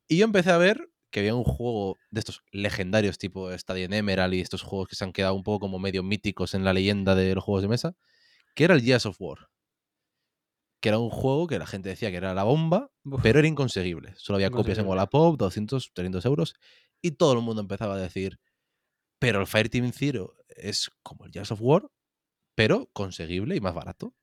Y 0.08 0.18
yo 0.18 0.24
empecé 0.24 0.50
a 0.50 0.58
ver 0.58 0.90
que 1.10 1.20
había 1.20 1.34
un 1.34 1.44
juego 1.44 1.98
de 2.10 2.20
estos 2.20 2.42
legendarios 2.50 3.18
tipo 3.18 3.52
Stadium 3.52 3.92
Emerald 3.92 4.34
y 4.34 4.40
estos 4.40 4.62
juegos 4.62 4.88
que 4.88 4.96
se 4.96 5.04
han 5.04 5.12
quedado 5.12 5.34
un 5.34 5.44
poco 5.44 5.60
como 5.60 5.78
medio 5.78 6.02
míticos 6.02 6.54
en 6.54 6.64
la 6.64 6.72
leyenda 6.72 7.14
de 7.14 7.34
los 7.34 7.44
juegos 7.44 7.62
de 7.62 7.68
mesa, 7.68 7.96
que 8.54 8.64
era 8.64 8.74
el 8.74 8.82
Gears 8.82 9.06
of 9.06 9.16
War. 9.20 9.48
Que 10.82 10.88
era 10.88 10.98
un 10.98 11.10
juego 11.10 11.46
que 11.46 11.58
la 11.58 11.66
gente 11.66 11.88
decía 11.88 12.10
que 12.10 12.16
era 12.16 12.34
la 12.34 12.42
bomba, 12.42 12.90
Uf, 13.04 13.22
pero 13.22 13.38
era 13.38 13.46
inconseguible. 13.46 14.14
Solo 14.16 14.36
había 14.36 14.50
copias 14.50 14.78
en. 14.78 14.86
Wallapop, 14.86 15.38
200, 15.38 15.92
300 15.94 16.24
euros, 16.26 16.54
y 17.00 17.12
todo 17.12 17.32
el 17.34 17.40
mundo 17.40 17.62
empezaba 17.62 17.94
a 17.94 17.98
decir, 17.98 18.40
pero 19.20 19.40
el 19.40 19.46
Fireteam 19.46 19.92
Zero 19.92 20.34
es 20.48 20.90
como 21.04 21.24
el 21.24 21.30
Gears 21.32 21.52
of 21.52 21.60
War, 21.62 21.88
pero 22.56 22.90
conseguible 22.92 23.54
y 23.56 23.60
más 23.60 23.74
barato. 23.74 24.14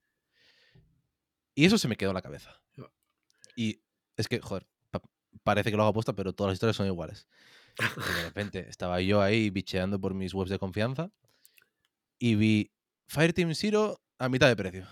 Y 1.55 1.65
eso 1.65 1.77
se 1.77 1.87
me 1.87 1.95
quedó 1.95 2.11
en 2.11 2.15
la 2.15 2.21
cabeza. 2.21 2.61
Y 3.55 3.81
es 4.17 4.27
que, 4.27 4.39
joder, 4.39 4.67
pa- 4.91 5.01
parece 5.43 5.71
que 5.71 5.77
lo 5.77 5.83
hago 5.83 5.91
apuesta, 5.91 6.13
pero 6.13 6.33
todas 6.33 6.49
las 6.51 6.55
historias 6.55 6.75
son 6.75 6.87
iguales. 6.87 7.27
Y 7.79 8.13
de 8.17 8.23
repente 8.23 8.59
estaba 8.69 8.99
yo 9.01 9.21
ahí 9.21 9.49
bicheando 9.49 9.99
por 9.99 10.13
mis 10.13 10.33
webs 10.33 10.49
de 10.49 10.59
confianza 10.59 11.11
y 12.19 12.35
vi 12.35 12.71
Fireteam 13.07 13.55
Zero 13.55 14.01
a 14.17 14.27
mitad 14.29 14.47
de 14.49 14.55
precio. 14.57 14.87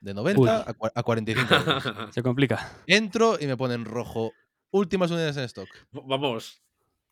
De 0.00 0.14
90 0.14 0.60
a, 0.62 0.74
cua- 0.74 0.92
a 0.94 1.02
45 1.02 1.54
euros. 1.54 1.84
Se 2.14 2.22
complica. 2.22 2.72
Entro 2.86 3.38
y 3.40 3.46
me 3.46 3.56
ponen 3.56 3.84
rojo. 3.84 4.32
Últimas 4.70 5.10
unidades 5.10 5.36
en 5.36 5.44
stock. 5.44 5.68
Vamos. 5.92 6.62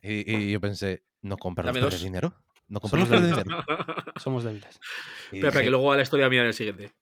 Y, 0.00 0.30
y 0.32 0.52
yo 0.52 0.60
pensé, 0.60 1.02
¿no 1.22 1.36
por 1.36 1.54
dos. 1.90 2.02
dinero? 2.02 2.34
¿No 2.68 2.80
por 2.80 2.90
de- 3.08 3.26
dinero? 3.26 3.64
Somos 4.16 4.44
débiles. 4.44 4.78
Espera, 5.24 5.32
espera, 5.32 5.50
dije- 5.50 5.64
que 5.64 5.70
luego 5.70 5.92
a 5.92 5.96
la 5.96 6.02
historia 6.02 6.28
mía 6.28 6.42
en 6.42 6.46
el 6.48 6.54
siguiente. 6.54 6.92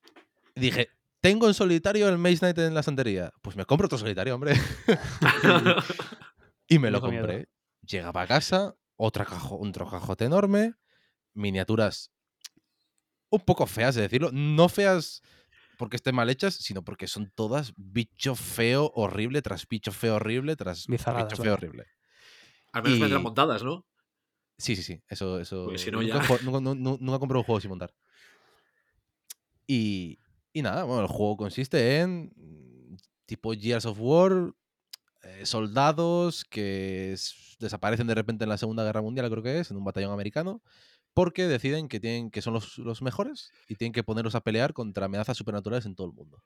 dije, 0.54 0.88
tengo 1.20 1.46
en 1.48 1.54
solitario 1.54 2.08
el 2.08 2.18
Maze 2.18 2.38
Knight 2.38 2.58
en 2.58 2.74
la 2.74 2.82
santería. 2.82 3.32
Pues 3.42 3.56
me 3.56 3.64
compro 3.64 3.86
otro 3.86 3.98
solitario, 3.98 4.34
hombre. 4.34 4.54
y 6.68 6.78
me 6.78 6.90
lo 6.90 7.00
miedo. 7.02 7.22
compré. 7.26 7.48
Llegaba 7.82 8.22
a 8.22 8.26
casa, 8.26 8.74
otra 8.96 9.24
cajo, 9.24 9.58
otro 9.60 9.88
cajote 9.88 10.24
enorme, 10.24 10.74
miniaturas 11.34 12.10
un 13.28 13.40
poco 13.40 13.66
feas, 13.66 13.94
de 13.94 14.02
decirlo. 14.02 14.30
No 14.32 14.68
feas 14.68 15.20
porque 15.76 15.96
estén 15.96 16.14
mal 16.14 16.28
hechas, 16.30 16.54
sino 16.54 16.82
porque 16.82 17.06
son 17.06 17.30
todas 17.34 17.72
bicho 17.76 18.34
feo 18.34 18.90
horrible 18.94 19.42
tras 19.42 19.66
bicho 19.68 19.92
feo 19.92 20.16
horrible 20.16 20.56
tras 20.56 20.86
Bizarradas, 20.86 21.32
bicho 21.32 21.42
feo 21.42 21.52
horrible. 21.54 21.84
Al 22.72 22.82
menos 22.82 22.98
Y- 22.98 23.00
vendrán 23.02 23.22
montadas, 23.22 23.62
¿no? 23.62 23.84
Sí, 24.58 24.74
sí, 24.74 24.82
sí. 24.82 25.02
Eso, 25.08 25.38
eso. 25.38 25.76
Si 25.76 25.90
no, 25.90 26.00
nunca, 26.02 26.26
ya- 26.26 26.38
nunca, 26.42 26.60
nu- 26.60 26.74
nu- 26.74 26.98
nunca 27.00 27.18
compré 27.18 27.36
un 27.38 27.44
juego 27.44 27.60
sin 27.60 27.68
montar. 27.70 27.92
Y, 29.66 30.18
y 30.52 30.62
nada, 30.62 30.84
bueno, 30.84 31.02
el 31.02 31.08
juego 31.08 31.36
consiste 31.36 32.00
en 32.00 32.32
mm, 32.36 32.96
tipo 33.26 33.52
Gears 33.52 33.86
of 33.86 33.98
War, 34.00 34.52
eh, 35.22 35.44
soldados 35.44 36.44
que 36.44 37.16
desaparecen 37.58 38.06
de 38.06 38.14
repente 38.14 38.44
en 38.44 38.50
la 38.50 38.58
Segunda 38.58 38.84
Guerra 38.84 39.02
Mundial, 39.02 39.28
creo 39.30 39.42
que 39.42 39.58
es, 39.60 39.70
en 39.70 39.76
un 39.76 39.84
batallón 39.84 40.12
americano, 40.12 40.62
porque 41.16 41.48
deciden 41.48 41.88
que, 41.88 41.98
tienen, 41.98 42.30
que 42.30 42.42
son 42.42 42.52
los, 42.52 43.00
mejores 43.00 43.50
y 43.68 43.76
tienen 43.76 43.94
que 43.94 44.04
ponerlos 44.04 44.34
a 44.34 44.42
pelear 44.42 44.74
contra 44.74 45.06
amenazas 45.06 45.34
supernaturales 45.34 45.86
en 45.86 45.94
todo 45.94 46.08
el 46.08 46.12
mundo. 46.12 46.44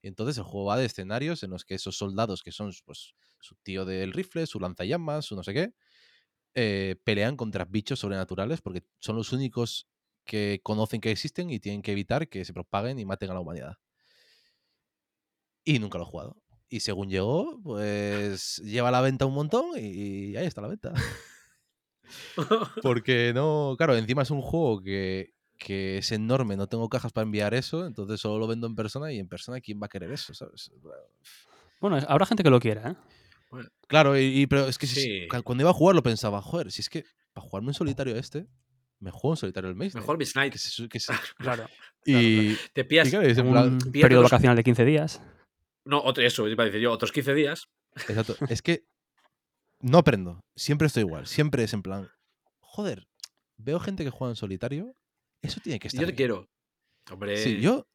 Entonces 0.00 0.38
el 0.38 0.44
juego 0.44 0.68
va 0.68 0.78
de 0.78 0.86
escenarios 0.86 1.42
en 1.42 1.50
los 1.50 1.66
que 1.66 1.74
esos 1.74 1.98
soldados, 1.98 2.42
que 2.42 2.50
son 2.50 2.72
pues, 2.86 3.12
su 3.40 3.56
tío 3.56 3.84
del 3.84 4.14
rifle, 4.14 4.46
su 4.46 4.58
lanzallamas, 4.58 5.26
su 5.26 5.36
no 5.36 5.42
sé 5.42 5.52
qué, 5.52 5.74
eh, 6.54 6.96
pelean 7.04 7.36
contra 7.36 7.66
bichos 7.66 7.98
sobrenaturales 7.98 8.62
porque 8.62 8.84
son 9.00 9.16
los 9.16 9.34
únicos 9.34 9.86
que 10.24 10.60
conocen 10.62 11.02
que 11.02 11.10
existen 11.10 11.50
y 11.50 11.60
tienen 11.60 11.82
que 11.82 11.92
evitar 11.92 12.26
que 12.30 12.46
se 12.46 12.54
propaguen 12.54 12.98
y 12.98 13.04
maten 13.04 13.28
a 13.32 13.34
la 13.34 13.40
humanidad. 13.40 13.76
Y 15.62 15.78
nunca 15.78 15.98
lo 15.98 16.04
he 16.04 16.06
jugado. 16.06 16.42
Y 16.70 16.80
según 16.80 17.10
llegó, 17.10 17.60
pues 17.62 18.62
lleva 18.64 18.88
a 18.88 18.92
la 18.92 19.02
venta 19.02 19.26
un 19.26 19.34
montón 19.34 19.72
y 19.76 20.36
ahí 20.36 20.46
está 20.46 20.62
la 20.62 20.68
venta. 20.68 20.94
Porque 22.82 23.32
no, 23.34 23.74
claro, 23.78 23.96
encima 23.96 24.22
es 24.22 24.30
un 24.30 24.40
juego 24.42 24.82
que, 24.82 25.32
que 25.58 25.98
es 25.98 26.12
enorme, 26.12 26.56
no 26.56 26.66
tengo 26.68 26.88
cajas 26.88 27.12
para 27.12 27.24
enviar 27.24 27.54
eso, 27.54 27.86
entonces 27.86 28.20
solo 28.20 28.38
lo 28.38 28.46
vendo 28.46 28.66
en 28.66 28.74
persona 28.76 29.12
y 29.12 29.18
en 29.18 29.28
persona, 29.28 29.60
¿quién 29.60 29.80
va 29.80 29.86
a 29.86 29.88
querer 29.90 30.10
eso? 30.12 30.32
¿sabes? 30.34 30.70
Bueno, 31.80 31.98
habrá 32.08 32.26
gente 32.26 32.42
que 32.42 32.50
lo 32.50 32.60
quiera, 32.60 32.90
¿eh? 32.90 32.96
Claro, 33.88 34.16
y, 34.18 34.22
y- 34.42 34.46
pero 34.46 34.66
es 34.68 34.78
que 34.78 34.86
si- 34.86 35.00
Sí. 35.00 35.28
cuando 35.44 35.62
iba 35.62 35.70
a 35.70 35.74
jugar 35.74 35.96
lo 35.96 36.02
pensaba, 36.02 36.40
joder, 36.40 36.70
si 36.70 36.82
es 36.82 36.88
que 36.88 37.04
para 37.32 37.46
jugarme 37.46 37.68
un 37.68 37.74
solitario 37.74 38.14
este, 38.16 38.46
me 39.00 39.10
juego 39.10 39.30
un 39.30 39.36
solitario 39.36 39.68
el 39.70 39.76
mes. 39.76 39.94
Mejor 39.94 40.18
Miss 40.18 40.32
Knight. 40.34 40.52
Que 40.52 40.58
se- 40.58 40.88
que 40.88 41.00
se- 41.00 41.12
Claro. 41.38 41.66
y, 42.04 42.54
Te 42.72 42.82
y 42.82 42.84
pillas. 42.84 43.08
claro, 43.10 43.26
y 43.26 43.30
es 43.32 43.38
en 43.38 43.46
Un 43.46 43.52
plan- 43.52 43.78
periodo 43.92 44.22
los- 44.22 44.30
vacacional 44.30 44.56
de 44.56 44.62
15 44.64 44.84
días. 44.84 45.20
No, 45.84 46.00
otro, 46.02 46.22
eso, 46.22 46.46
iba 46.46 46.62
a 46.62 46.66
decir 46.66 46.80
yo, 46.80 46.92
otros 46.92 47.10
15 47.10 47.34
días. 47.34 47.68
exacto, 47.96 48.36
es 48.48 48.62
que 48.62 48.84
no 49.80 49.98
aprendo, 49.98 50.40
siempre 50.56 50.86
estoy 50.86 51.02
igual, 51.02 51.26
siempre 51.26 51.64
es 51.64 51.72
en 51.72 51.82
plan, 51.82 52.08
joder, 52.60 53.06
veo 53.56 53.80
gente 53.80 54.04
que 54.04 54.10
juega 54.10 54.32
en 54.32 54.36
solitario, 54.36 54.94
eso 55.42 55.60
tiene 55.62 55.78
que 55.78 55.88
estar 55.88 56.00
Yo 56.00 56.06
te 56.06 56.12
bien. 56.12 56.16
quiero. 56.16 56.48
Hombre. 57.10 57.36
Sí, 57.38 57.60
yo, 57.60 57.86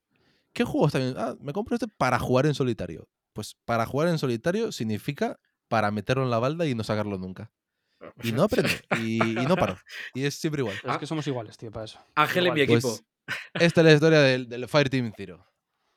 ¿qué 0.54 0.64
juego 0.64 0.88
está 0.88 1.00
bien? 1.00 1.14
Ah, 1.18 1.36
me 1.40 1.54
compro 1.54 1.76
este 1.76 1.88
para 1.88 2.20
jugar 2.20 2.46
en 2.48 2.56
solitario. 2.56 3.08
Pues 3.34 3.56
para 3.66 3.86
jugar 3.86 4.08
en 4.08 4.18
solitario 4.18 4.72
significa 4.72 5.40
para 5.68 5.92
meterlo 5.92 6.24
en 6.24 6.30
la 6.32 6.40
balda 6.40 6.66
y 6.66 6.74
no 6.76 6.84
sacarlo 6.84 7.18
nunca. 7.18 7.52
Y 8.24 8.32
no 8.32 8.44
aprendo, 8.44 8.70
y, 9.00 9.22
y 9.22 9.46
no 9.46 9.56
paro. 9.56 9.78
Y 10.14 10.24
es 10.26 10.36
siempre 10.36 10.62
igual. 10.62 10.76
Es 10.84 10.98
que 10.98 11.08
somos 11.08 11.26
iguales, 11.28 11.58
tío, 11.58 11.72
para 11.72 11.86
eso. 11.86 12.00
Ángel 12.16 12.48
en 12.48 12.54
mi 12.54 12.62
Igual. 12.62 12.78
equipo. 12.78 12.98
Pues, 13.26 13.38
esta 13.56 13.82
es 13.82 13.86
la 13.86 13.94
historia 13.94 14.20
del, 14.20 14.48
del 14.48 14.68
Fireteam 14.68 15.12
Zero. 15.16 15.46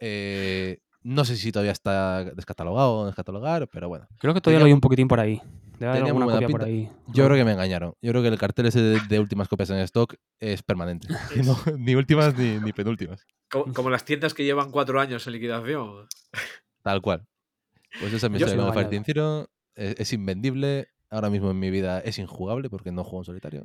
Eh, 0.01 0.79
no 1.03 1.25
sé 1.25 1.37
si 1.37 1.53
todavía 1.53 1.73
está 1.73 2.25
descatalogado 2.25 2.93
o 2.99 3.07
descatalogar, 3.07 3.69
pero 3.69 3.89
bueno. 3.89 4.07
Creo 4.19 4.35
que 4.35 4.41
todavía 4.41 4.59
Tenía 4.59 4.61
lo 4.61 4.67
hay 4.67 4.73
un 4.73 4.81
poquitín 4.81 5.09
por 5.09 5.21
ahí. 5.21 5.41
Debe 5.79 5.93
haber 5.93 6.05
alguna 6.07 6.25
buena 6.27 6.41
copia 6.41 6.49
por 6.49 6.65
ahí. 6.65 6.91
Yo 7.09 7.25
creo 7.25 7.37
que 7.37 7.45
me 7.45 7.53
engañaron. 7.53 7.95
Yo 8.03 8.11
creo 8.11 8.23
que 8.23 8.29
el 8.29 8.39
cartel 8.39 8.67
ese 8.67 8.81
de, 8.81 9.01
de 9.09 9.21
últimas 9.21 9.47
copias 9.49 9.71
en 9.71 9.79
stock 9.79 10.15
es 10.41 10.63
permanente. 10.63 11.07
No- 11.45 11.57
ni 11.79 11.95
últimas 11.95 12.37
ni, 12.37 12.59
ni 12.59 12.73
penúltimas. 12.73 13.25
Co- 13.51 13.73
Como, 13.73 13.89
las 13.91 14.05
tiendas 14.05 14.35
que 14.35 14.45
llevan 14.45 14.71
cuatro 14.73 15.01
años 15.01 15.27
en 15.27 15.35
liquidación. 15.35 16.07
Tal 16.83 17.01
cual. 17.01 17.27
Pues 18.01 18.13
esa 18.13 18.27
es 18.27 18.31
mi 18.33 18.39
historia 18.39 18.57
con 18.73 19.05
Zero. 19.05 19.49
Es, 19.75 19.95
es 20.01 20.13
invendible. 20.13 20.89
Ahora 21.11 21.31
mismo 21.31 21.51
en 21.51 21.59
mi 21.59 21.71
vida 21.71 22.01
es 22.01 22.19
injugable 22.19 22.69
porque 22.69 22.93
no 22.93 23.05
juego 23.05 23.21
en 23.21 23.25
solitario. 23.25 23.65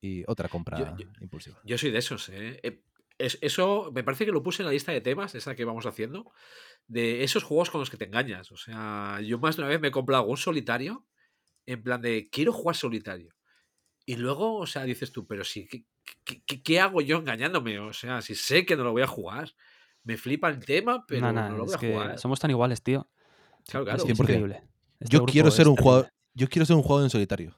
Y 0.00 0.24
otra 0.28 0.48
compra 0.48 0.78
Yo- 0.78 0.96
yo- 1.04 1.10
impulsiva. 1.20 1.58
Yo 1.64 1.76
soy 1.76 1.90
de 1.90 1.98
esos, 1.98 2.28
¿eh? 2.30 2.60
Es- 3.20 3.38
eso 3.42 3.90
me 3.94 4.02
parece 4.02 4.24
que 4.24 4.32
lo 4.32 4.42
puse 4.42 4.62
en 4.62 4.66
la 4.66 4.72
lista 4.72 4.92
de 4.92 5.00
temas, 5.00 5.34
esa 5.34 5.54
que 5.54 5.64
vamos 5.64 5.86
haciendo, 5.86 6.32
de 6.86 7.22
esos 7.22 7.42
juegos 7.44 7.70
con 7.70 7.80
los 7.80 7.90
que 7.90 7.96
te 7.96 8.06
engañas. 8.06 8.50
O 8.52 8.56
sea, 8.56 9.20
yo 9.22 9.38
más 9.38 9.56
de 9.56 9.62
una 9.62 9.68
vez 9.68 9.80
me 9.80 9.88
he 9.88 9.92
comprado 9.92 10.24
un 10.24 10.36
solitario 10.36 11.06
en 11.66 11.82
plan 11.82 12.00
de 12.00 12.28
quiero 12.30 12.52
jugar 12.52 12.76
solitario. 12.76 13.34
Y 14.06 14.16
luego, 14.16 14.56
o 14.56 14.66
sea, 14.66 14.84
dices 14.84 15.12
tú, 15.12 15.26
pero 15.26 15.44
sí, 15.44 15.68
¿qué, 15.68 15.84
qué- 16.46 16.62
qué- 16.62 16.80
hago 16.80 17.00
yo 17.00 17.18
engañándome? 17.18 17.78
O 17.78 17.92
sea, 17.92 18.22
si 18.22 18.34
sé 18.34 18.64
que 18.66 18.76
no 18.76 18.82
lo 18.84 18.92
voy 18.92 19.02
a 19.02 19.06
jugar, 19.06 19.52
me 20.02 20.16
flipa 20.16 20.48
el 20.48 20.64
tema, 20.64 21.04
pero 21.06 21.20
No, 21.20 21.32
no, 21.32 21.48
no, 21.50 21.56
lo 21.58 21.64
voy 21.66 21.74
a 21.74 21.78
jugar. 21.78 22.18
somos 22.18 22.40
tan 22.40 22.50
iguales, 22.50 22.82
tío. 22.82 23.08
Claro, 23.66 23.84
Es 23.84 23.84
claro. 23.84 23.96
es 23.98 24.04
100%. 24.06 24.22
increíble. 24.22 24.62
Este 24.98 25.14
Yo 25.16 25.24
quiero 25.26 25.50
ser 25.50 25.68
un 25.68 25.74
terrible. 25.76 25.82
jugador. 25.90 26.12
Yo 26.34 26.48
quiero 26.48 26.66
ser 26.66 26.76
un 26.76 26.82
jugador 26.82 27.04
en 27.04 27.10
solitario. 27.10 27.56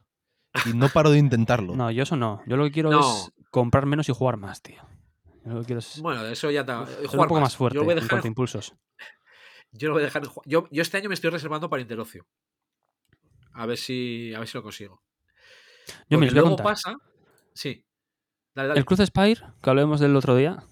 Y 0.67 0.75
no 0.75 0.89
paro 0.89 1.11
de 1.11 1.19
intentarlo. 1.19 1.75
No, 1.77 1.91
yo 1.91 2.03
eso 2.03 2.17
no. 2.17 2.43
Yo 2.47 2.57
lo 2.57 2.65
que 2.65 2.73
quiero 2.73 2.91
No. 2.91 3.01
es 3.01 3.33
comprar 3.51 3.87
menos 3.87 4.09
y 4.09 4.13
jugar 4.13 4.37
más, 4.37 4.61
tío. 4.61 4.83
Yo 5.45 5.63
quiero 5.65 5.81
Bueno, 6.01 6.25
eso 6.27 6.51
ya 6.51 6.61
está. 6.61 6.87
ser 6.87 7.07
jugar 7.07 7.21
un 7.21 7.29
poco 7.29 7.41
más, 7.41 7.57
fuerte 7.57 7.77
Yo 7.77 7.81
lo 7.81 7.85
voy 7.87 7.93
a 7.93 7.95
en 7.95 7.97
dejar, 7.97 8.11
cuanto 8.11 8.27
a 8.27 8.29
impulsos. 8.29 8.75
yo 9.73 9.89
lo 9.89 9.95
voy 9.95 10.03
a 10.03 10.07
dejar 10.07 10.25
en 10.25 10.31
yo, 10.47 10.69
yo 10.71 10.83
este 10.83 10.99
año 10.99 11.09
me 11.09 11.15
estoy 11.15 11.31
reservando 11.31 11.69
para 11.69 11.83
Interocio. 11.83 12.27
A 13.55 13.67
ver 13.67 13.77
si, 13.77 14.33
a 14.35 14.39
ver 14.39 14.49
si 14.49 14.57
lo 14.57 14.63
consigo. 14.63 15.03
Yo 16.09 16.19
me 16.19 16.31
luego 16.31 16.57
pasa. 16.57 16.97
Sí. 17.55 17.85
Dale, 18.55 18.69
dale. 18.69 18.79
El 18.81 18.85
Cruz 18.85 19.01
Spire, 19.05 19.43
que 19.63 19.71
hablemos 19.71 20.01
del 20.01 20.17
otro 20.17 20.37
día, 20.37 20.65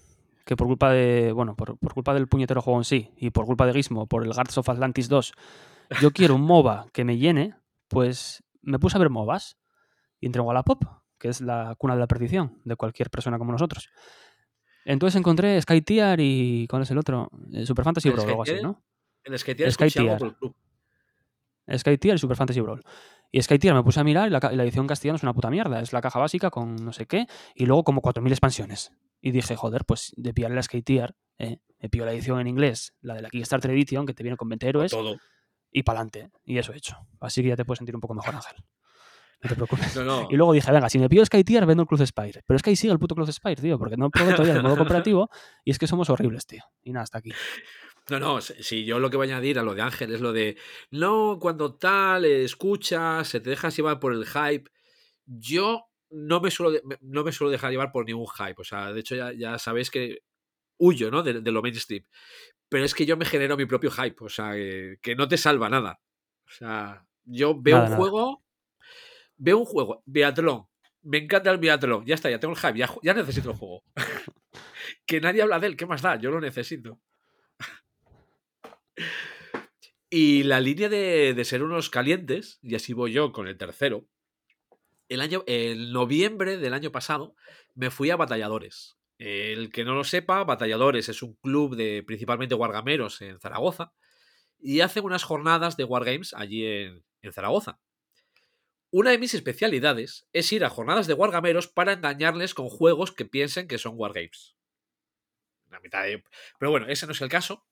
que 0.45 0.55
por 0.55 0.67
culpa 0.67 0.91
de. 0.91 1.31
Bueno, 1.31 1.55
por, 1.55 1.77
por 1.77 1.93
culpa 1.93 2.13
del 2.13 2.27
puñetero 2.27 2.61
juego 2.61 2.79
en 2.79 2.85
sí 2.85 3.11
y 3.17 3.29
por 3.29 3.45
culpa 3.45 3.65
de 3.65 3.73
Gizmo, 3.73 4.07
por 4.07 4.23
el 4.23 4.33
Guards 4.33 4.57
of 4.57 4.69
Atlantis 4.69 5.09
2, 5.09 5.33
yo 6.01 6.11
quiero 6.11 6.35
un 6.35 6.41
MOBA 6.41 6.87
que 6.93 7.03
me 7.03 7.17
llene, 7.17 7.55
pues 7.87 8.43
me 8.61 8.79
puse 8.79 8.97
a 8.97 8.99
ver 8.99 9.09
MOBAs 9.09 9.57
y 10.19 10.27
entré 10.27 10.41
en 10.41 10.47
Wallapop, 10.47 10.83
que 11.19 11.27
es 11.27 11.41
la 11.41 11.75
cuna 11.77 11.95
de 11.95 11.99
la 11.99 12.07
perdición 12.07 12.61
de 12.63 12.75
cualquier 12.75 13.09
persona 13.09 13.37
como 13.37 13.51
nosotros. 13.51 13.89
Entonces 14.85 15.17
encontré 15.17 15.61
Sky 15.61 15.81
Tier 15.81 16.19
y. 16.19 16.67
¿Cuál 16.69 16.83
es 16.83 16.91
el 16.91 16.97
otro? 16.97 17.29
Eh, 17.53 17.65
Super 17.65 17.85
Fantasy 17.85 18.09
¿El 18.09 18.15
Brawl 18.15 18.27
o 18.27 18.31
algo 18.31 18.43
así? 18.43 18.55
¿no? 18.61 18.83
El 19.23 19.37
Skater 19.37 19.71
Sky 19.71 19.85
escuché 19.85 19.99
algo 19.99 20.09
Tier. 20.09 20.19
por 20.19 20.27
el 20.27 20.35
club. 20.35 20.55
Sky 21.77 21.97
Tier 21.97 22.15
y 22.15 22.17
Super 22.17 22.37
Fantasy 22.37 22.59
Brawl. 22.59 22.83
Y 23.31 23.41
Sky 23.41 23.59
Tier 23.59 23.73
me 23.73 23.83
puse 23.83 23.99
a 23.99 24.03
mirar 24.03 24.27
y 24.27 24.31
la, 24.31 24.63
edición 24.63 24.87
castellana 24.87 25.17
es 25.17 25.23
una 25.23 25.33
puta 25.33 25.49
mierda. 25.49 25.79
Es 25.79 25.93
la 25.93 26.01
caja 26.01 26.19
básica 26.19 26.49
con 26.49 26.75
no 26.75 26.91
sé 26.91 27.05
qué 27.05 27.27
y 27.55 27.65
luego 27.65 27.83
como 27.83 28.01
4.000 28.01 28.29
expansiones. 28.29 28.91
Y 29.21 29.31
dije, 29.31 29.55
joder, 29.55 29.85
pues 29.85 30.13
de 30.17 30.33
pillar 30.33 30.51
la 30.51 30.63
Sky 30.63 30.81
Tier, 30.81 31.15
eh, 31.37 31.59
me 31.79 31.89
pillo 31.89 32.05
la 32.05 32.11
edición 32.11 32.39
en 32.39 32.47
inglés, 32.47 32.93
la 33.01 33.13
de 33.13 33.21
la 33.21 33.29
Kickstarter 33.29 33.71
Edition, 33.71 34.05
que 34.05 34.13
te 34.13 34.23
viene 34.23 34.35
con 34.35 34.49
20 34.49 34.67
héroes, 34.67 34.91
Todo. 34.91 35.17
y 35.71 35.83
pa'lante. 35.83 36.29
Y 36.43 36.57
eso 36.57 36.73
he 36.73 36.77
hecho. 36.77 36.97
Así 37.19 37.41
que 37.41 37.49
ya 37.49 37.55
te 37.55 37.63
puedes 37.63 37.77
sentir 37.77 37.95
un 37.95 38.01
poco 38.01 38.15
mejor, 38.15 38.35
Ángel. 38.35 38.55
No 39.43 39.49
te 39.49 39.55
preocupes. 39.55 39.95
No, 39.95 40.03
no. 40.03 40.27
Y 40.29 40.35
luego 40.35 40.53
dije, 40.53 40.71
venga, 40.71 40.89
si 40.89 40.99
me 40.99 41.09
pillo 41.09 41.25
Sky 41.25 41.43
Tier, 41.43 41.65
vendo 41.65 41.81
el 41.83 41.87
Cruz 41.87 42.01
Spire. 42.05 42.43
Pero 42.45 42.55
es 42.57 42.61
que 42.63 42.69
ahí 42.69 42.75
sigue 42.75 42.93
el 42.93 42.99
puto 42.99 43.15
Cruz 43.15 43.31
Spire, 43.31 43.55
tío, 43.61 43.77
porque 43.79 43.97
no 43.97 44.09
probé 44.09 44.33
todavía 44.33 44.55
el 44.55 44.63
modo 44.63 44.77
cooperativo 44.77 45.29
y 45.65 45.71
es 45.71 45.79
que 45.79 45.87
somos 45.87 46.09
horribles, 46.09 46.45
tío. 46.45 46.63
Y 46.83 46.91
nada, 46.93 47.03
hasta 47.03 47.17
aquí. 47.17 47.31
No, 48.09 48.19
no, 48.19 48.41
si 48.41 48.83
yo 48.83 48.99
lo 48.99 49.09
que 49.09 49.17
voy 49.17 49.27
a 49.29 49.35
añadir 49.35 49.57
a 49.59 49.63
lo 49.63 49.73
de 49.73 49.81
Ángel 49.81 50.13
es 50.13 50.21
lo 50.21 50.33
de, 50.33 50.57
no, 50.89 51.37
cuando 51.39 51.75
tal, 51.75 52.25
eh, 52.25 52.43
escuchas, 52.43 53.27
se 53.27 53.39
te 53.39 53.51
dejas 53.51 53.75
llevar 53.75 53.99
por 53.99 54.13
el 54.13 54.25
hype. 54.25 54.69
Yo 55.25 55.85
no 56.09 56.41
me 56.41 56.51
suelo, 56.51 56.79
no 57.01 57.23
me 57.23 57.31
suelo 57.31 57.51
dejar 57.51 57.71
llevar 57.71 57.91
por 57.91 58.05
ningún 58.05 58.27
hype. 58.27 58.55
O 58.57 58.63
sea, 58.63 58.91
de 58.91 58.99
hecho 58.99 59.15
ya, 59.15 59.31
ya 59.33 59.57
sabéis 59.59 59.89
que 59.91 60.19
huyo, 60.77 61.09
¿no? 61.09 61.23
De, 61.23 61.41
de 61.41 61.51
lo 61.51 61.61
mainstream. 61.61 62.03
Pero 62.69 62.85
es 62.85 62.93
que 62.95 63.05
yo 63.05 63.17
me 63.17 63.25
genero 63.25 63.55
mi 63.55 63.65
propio 63.65 63.91
hype. 63.91 64.23
O 64.23 64.29
sea, 64.29 64.53
que, 64.53 64.97
que 65.01 65.15
no 65.15 65.27
te 65.27 65.37
salva 65.37 65.69
nada. 65.69 66.01
O 66.47 66.51
sea, 66.51 67.05
yo 67.23 67.55
veo 67.61 67.75
Nada, 67.75 67.85
un 67.85 67.91
nada. 67.91 67.97
juego, 68.01 68.43
veo 69.41 69.57
un 69.57 69.65
juego, 69.65 70.03
biatlón. 70.05 70.67
Me 71.01 71.17
encanta 71.17 71.49
el 71.49 71.57
biatlón. 71.57 72.05
Ya 72.05 72.15
está, 72.15 72.29
ya 72.29 72.39
tengo 72.39 72.53
el 72.53 72.59
hype. 72.59 72.77
Ya, 72.77 72.89
ya 73.01 73.13
necesito 73.13 73.51
el 73.51 73.57
juego. 73.57 73.83
que 75.07 75.19
nadie 75.19 75.41
habla 75.41 75.59
de 75.59 75.67
él. 75.67 75.75
¿Qué 75.75 75.85
más 75.85 76.01
da? 76.01 76.15
Yo 76.15 76.31
lo 76.31 76.39
necesito. 76.39 76.99
Y 80.13 80.43
la 80.43 80.59
línea 80.59 80.89
de, 80.89 81.33
de 81.33 81.45
ser 81.45 81.63
unos 81.63 81.89
calientes, 81.89 82.59
y 82.61 82.75
así 82.75 82.91
voy 82.91 83.13
yo 83.13 83.31
con 83.31 83.47
el 83.47 83.57
tercero, 83.57 84.09
el 85.07 85.21
año, 85.21 85.45
el 85.47 85.93
noviembre 85.93 86.57
del 86.57 86.73
año 86.73 86.91
pasado 86.91 87.33
me 87.75 87.91
fui 87.91 88.09
a 88.09 88.17
Batalladores. 88.17 88.97
El 89.17 89.71
que 89.71 89.85
no 89.85 89.95
lo 89.95 90.03
sepa, 90.03 90.43
Batalladores 90.43 91.07
es 91.07 91.23
un 91.23 91.35
club 91.35 91.77
de 91.77 92.03
principalmente 92.05 92.55
wargameros 92.55 93.21
en 93.21 93.39
Zaragoza 93.39 93.93
y 94.59 94.81
hacen 94.81 95.05
unas 95.05 95.23
jornadas 95.23 95.77
de 95.77 95.85
wargames 95.85 96.33
allí 96.33 96.65
en, 96.65 97.05
en 97.21 97.31
Zaragoza. 97.31 97.79
Una 98.93 99.11
de 99.11 99.17
mis 99.17 99.33
especialidades 99.33 100.27
es 100.33 100.51
ir 100.51 100.65
a 100.65 100.69
jornadas 100.69 101.07
de 101.07 101.13
wargameros 101.13 101.69
para 101.69 101.93
engañarles 101.93 102.53
con 102.53 102.67
juegos 102.67 103.13
que 103.13 103.23
piensen 103.23 103.69
que 103.69 103.77
son 103.77 103.93
wargames. 103.95 104.57
La 105.69 105.79
mitad 105.79 106.03
de... 106.03 106.21
Pero 106.59 106.71
bueno, 106.71 106.87
ese 106.87 107.05
no 107.05 107.13
es 107.13 107.21
el 107.21 107.29
caso, 107.29 107.65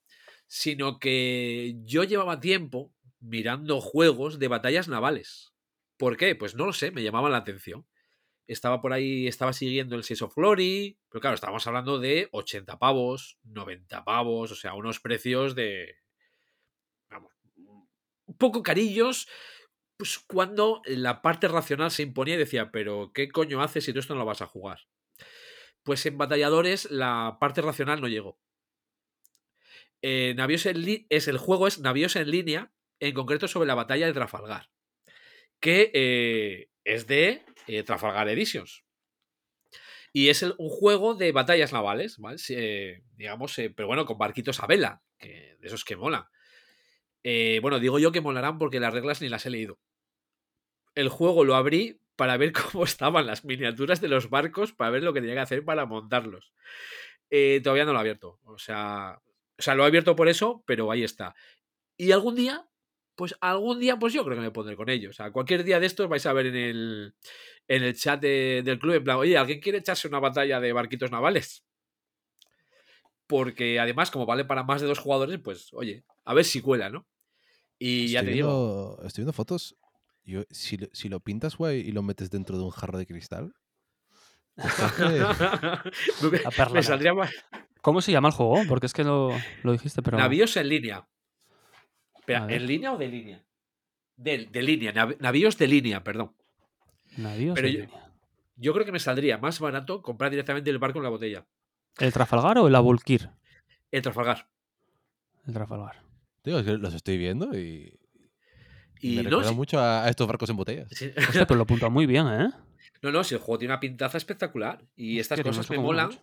sino 0.47 0.97
que 0.97 1.75
yo 1.83 2.05
llevaba 2.05 2.39
tiempo 2.39 2.93
mirando 3.19 3.81
juegos 3.81 4.39
de 4.39 4.47
batallas 4.47 4.87
navales. 4.87 5.53
¿Por 5.97 6.15
qué? 6.15 6.35
Pues 6.35 6.55
no 6.55 6.65
lo 6.65 6.71
sé, 6.71 6.91
me 6.91 7.03
llamaban 7.03 7.33
la 7.33 7.39
atención. 7.39 7.85
Estaba 8.47 8.81
por 8.81 8.93
ahí, 8.93 9.27
estaba 9.27 9.51
siguiendo 9.51 9.97
el 9.97 10.05
Seas 10.05 10.21
of 10.21 10.33
Glory, 10.33 10.97
pero 11.09 11.19
claro, 11.19 11.35
estábamos 11.35 11.67
hablando 11.67 11.99
de 11.99 12.29
80 12.31 12.79
pavos, 12.79 13.37
90 13.43 14.05
pavos, 14.05 14.53
o 14.53 14.55
sea, 14.55 14.73
unos 14.73 15.01
precios 15.01 15.53
de. 15.53 15.97
Vamos, 17.09 17.33
un 18.25 18.37
poco 18.37 18.63
carillos, 18.63 19.27
pues 19.99 20.17
cuando 20.17 20.81
la 20.85 21.21
parte 21.21 21.49
racional 21.49 21.91
se 21.91 22.03
imponía 22.03 22.35
y 22.35 22.37
decía, 22.37 22.71
pero 22.71 23.11
¿qué 23.13 23.27
coño 23.29 23.61
haces 23.61 23.83
si 23.83 23.91
tú 23.91 23.99
esto 23.99 24.13
no 24.13 24.21
lo 24.21 24.25
vas 24.25 24.41
a 24.41 24.47
jugar? 24.47 24.79
Pues 25.83 26.05
en 26.05 26.17
batalladores 26.17 26.89
la 26.89 27.37
parte 27.39 27.61
racional 27.61 27.99
no 27.99 28.07
llegó. 28.07 28.39
Eh, 30.01 30.35
en 30.37 31.05
es 31.09 31.27
el 31.27 31.37
juego 31.37 31.67
es 31.67 31.79
Navíos 31.79 32.15
en 32.15 32.31
línea, 32.31 32.71
en 32.99 33.13
concreto 33.13 33.47
sobre 33.47 33.67
la 33.67 33.75
batalla 33.75 34.05
de 34.07 34.13
Trafalgar, 34.13 34.69
que 35.61 35.91
eh, 35.93 36.69
es 36.85 37.07
de 37.07 37.43
eh, 37.67 37.83
Trafalgar 37.83 38.29
Editions. 38.29 38.83
Y 40.13 40.29
es 40.29 40.43
el- 40.43 40.55
un 40.57 40.69
juego 40.69 41.15
de 41.15 41.31
batallas 41.31 41.73
navales, 41.73 42.17
¿vale? 42.17 42.37
Eh, 42.49 43.03
digamos, 43.15 43.55
pero 43.75 43.87
bueno, 43.87 44.05
con 44.05 44.17
barquitos 44.17 44.59
a 44.61 44.67
vela, 44.67 45.03
que, 45.17 45.57
de 45.59 45.67
esos 45.67 45.85
que 45.85 45.95
molan. 45.95 46.25
Eh, 47.23 47.59
bueno, 47.61 47.79
digo 47.79 47.99
yo 47.99 48.11
que 48.11 48.21
molarán 48.21 48.57
porque 48.59 48.79
las 48.79 48.93
reglas 48.93 49.21
ni 49.21 49.29
las 49.29 49.45
he 49.45 49.49
leído. 49.49 49.79
El 50.99 51.09
juego 51.09 51.45
lo 51.45 51.55
abrí 51.55 52.01
para 52.15 52.37
ver 52.37 52.51
cómo 52.73 52.83
estaban 52.83 53.25
las 53.25 53.45
miniaturas 53.45 54.01
de 54.01 54.07
los 54.09 54.29
barcos, 54.29 54.73
para 54.73 54.91
ver 54.91 55.03
lo 55.03 55.13
que 55.13 55.21
tenía 55.21 55.35
que 55.35 55.41
hacer 55.41 55.63
para 55.65 55.85
montarlos. 55.85 56.53
Eh, 57.29 57.61
todavía 57.63 57.85
no 57.85 57.93
lo 57.93 57.99
he 57.99 58.01
abierto. 58.01 58.39
O 58.43 58.57
sea, 58.57 59.19
o 59.57 59.61
sea, 59.61 59.75
lo 59.75 59.83
he 59.83 59.87
abierto 59.87 60.15
por 60.15 60.27
eso, 60.29 60.63
pero 60.65 60.91
ahí 60.91 61.03
está. 61.03 61.35
Y 61.97 62.11
algún 62.11 62.35
día, 62.35 62.67
pues 63.15 63.35
algún 63.41 63.79
día, 63.79 63.97
pues 63.99 64.13
yo 64.13 64.23
creo 64.23 64.35
que 64.37 64.41
me 64.41 64.51
pondré 64.51 64.75
con 64.75 64.89
ellos. 64.89 65.11
O 65.11 65.13
sea, 65.13 65.31
cualquier 65.31 65.63
día 65.63 65.79
de 65.79 65.85
estos 65.85 66.07
vais 66.09 66.25
a 66.25 66.33
ver 66.33 66.47
en 66.47 66.55
el, 66.55 67.15
en 67.67 67.83
el 67.83 67.95
chat 67.95 68.21
de- 68.21 68.61
del 68.63 68.79
club, 68.79 68.95
en 68.95 69.03
plan, 69.03 69.17
oye, 69.17 69.37
¿alguien 69.37 69.59
quiere 69.61 69.79
echarse 69.79 70.07
una 70.07 70.19
batalla 70.19 70.59
de 70.59 70.73
barquitos 70.73 71.11
navales? 71.11 71.63
Porque 73.27 73.79
además, 73.79 74.09
como 74.11 74.25
vale 74.25 74.45
para 74.45 74.63
más 74.63 74.81
de 74.81 74.87
dos 74.87 74.99
jugadores, 74.99 75.39
pues, 75.43 75.69
oye, 75.73 76.03
a 76.25 76.33
ver 76.33 76.45
si 76.45 76.61
cuela, 76.61 76.89
¿no? 76.89 77.07
Y 77.77 78.11
ya 78.11 78.21
te 78.23 78.31
digo, 78.31 78.99
estoy 79.05 79.21
viendo 79.23 79.33
fotos. 79.33 79.77
Yo, 80.29 80.43
si, 80.51 80.77
lo, 80.77 80.87
si 80.93 81.09
lo 81.09 81.19
pintas, 81.19 81.57
guay, 81.57 81.79
y 81.79 81.91
lo 81.91 82.03
metes 82.03 82.29
dentro 82.29 82.57
de 82.57 82.63
un 82.63 82.69
jarro 82.69 82.97
de 82.99 83.07
cristal. 83.07 83.53
me, 84.57 86.39
La 86.39 86.69
me 86.71 86.83
saldría 86.83 87.13
más. 87.13 87.31
¿Cómo 87.81 88.01
se 88.01 88.11
llama 88.11 88.27
el 88.29 88.33
juego? 88.33 88.61
Porque 88.67 88.85
es 88.85 88.93
que 88.93 89.03
lo, 89.03 89.31
lo 89.63 89.71
dijiste, 89.71 90.01
pero. 90.01 90.17
Navíos 90.17 90.55
en 90.57 90.69
línea. 90.69 91.07
Espera. 92.15 92.45
¿en 92.49 92.65
línea 92.67 92.91
o 92.93 92.97
de 92.97 93.07
línea? 93.07 93.43
De, 94.17 94.45
de 94.45 94.61
línea, 94.61 94.93
nav- 94.93 95.17
navíos 95.19 95.57
de 95.57 95.67
línea, 95.67 96.03
perdón. 96.03 96.35
Navíos 97.17 97.55
pero 97.55 97.67
de 97.67 97.73
yo- 97.73 97.79
línea. 97.85 98.05
Yo 98.57 98.73
creo 98.73 98.85
que 98.85 98.91
me 98.91 98.99
saldría 98.99 99.37
más 99.37 99.59
barato 99.61 100.01
comprar 100.01 100.29
directamente 100.31 100.69
el 100.69 100.77
barco 100.79 100.99
en 100.99 101.03
la 101.03 101.09
botella. 101.09 101.47
¿El 101.97 102.11
Trafalgar 102.11 102.57
o 102.57 102.67
el 102.67 102.75
Abulkir? 102.75 103.29
El 103.89 104.01
Trafalgar. 104.01 104.49
El 105.47 105.53
Trafalgar. 105.53 106.03
Digo, 106.43 106.59
es 106.59 106.65
que 106.65 106.73
los 106.77 106.93
estoy 106.93 107.17
viendo 107.17 107.57
y, 107.57 107.97
Y 109.01 109.15
me 109.15 109.23
no, 109.23 109.29
recuerda 109.29 109.49
si- 109.49 109.55
mucho 109.55 109.79
a, 109.79 110.05
a 110.05 110.09
estos 110.09 110.27
barcos 110.27 110.49
en 110.49 110.55
botellas. 110.57 110.87
si- 110.91 111.07
Hostia, 111.17 111.45
pero 111.47 111.55
lo 111.57 111.63
apunta 111.63 111.89
muy 111.89 112.05
bien, 112.05 112.27
¿eh? 112.27 112.49
no, 113.01 113.11
no, 113.11 113.23
si 113.23 113.35
el 113.35 113.41
juego 113.41 113.59
tiene 113.59 113.73
una 113.73 113.79
pintaza 113.79 114.17
espectacular. 114.17 114.83
Y 114.95 115.19
estas 115.19 115.39
cosas 115.41 115.69
me 115.69 115.77
molan. 115.77 116.07
mucho. 116.07 116.21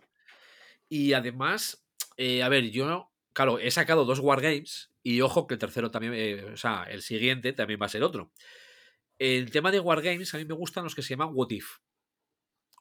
Y 0.89 1.13
además, 1.13 1.85
eh, 2.17 2.43
a 2.43 2.49
ver, 2.49 2.69
yo, 2.71 3.11
claro, 3.33 3.59
he 3.59 3.71
sacado 3.71 4.05
dos 4.05 4.19
Wargames 4.19 4.91
y 5.03 5.21
ojo 5.21 5.47
que 5.47 5.55
el 5.55 5.59
tercero 5.59 5.91
también, 5.91 6.13
eh, 6.15 6.43
o 6.53 6.57
sea, 6.57 6.83
el 6.89 7.01
siguiente 7.01 7.51
también 7.53 7.79
va 7.81 7.87
a 7.87 7.89
ser 7.89 8.03
otro. 8.03 8.31
El 9.19 9.49
tema 9.51 9.71
de 9.71 9.79
Wargames, 9.79 10.33
a 10.33 10.37
mí 10.37 10.45
me 10.45 10.53
gustan 10.53 10.83
los 10.83 10.93
que 10.95 11.01
se 11.01 11.09
llaman 11.09 11.29
What 11.33 11.49
If. 11.49 11.77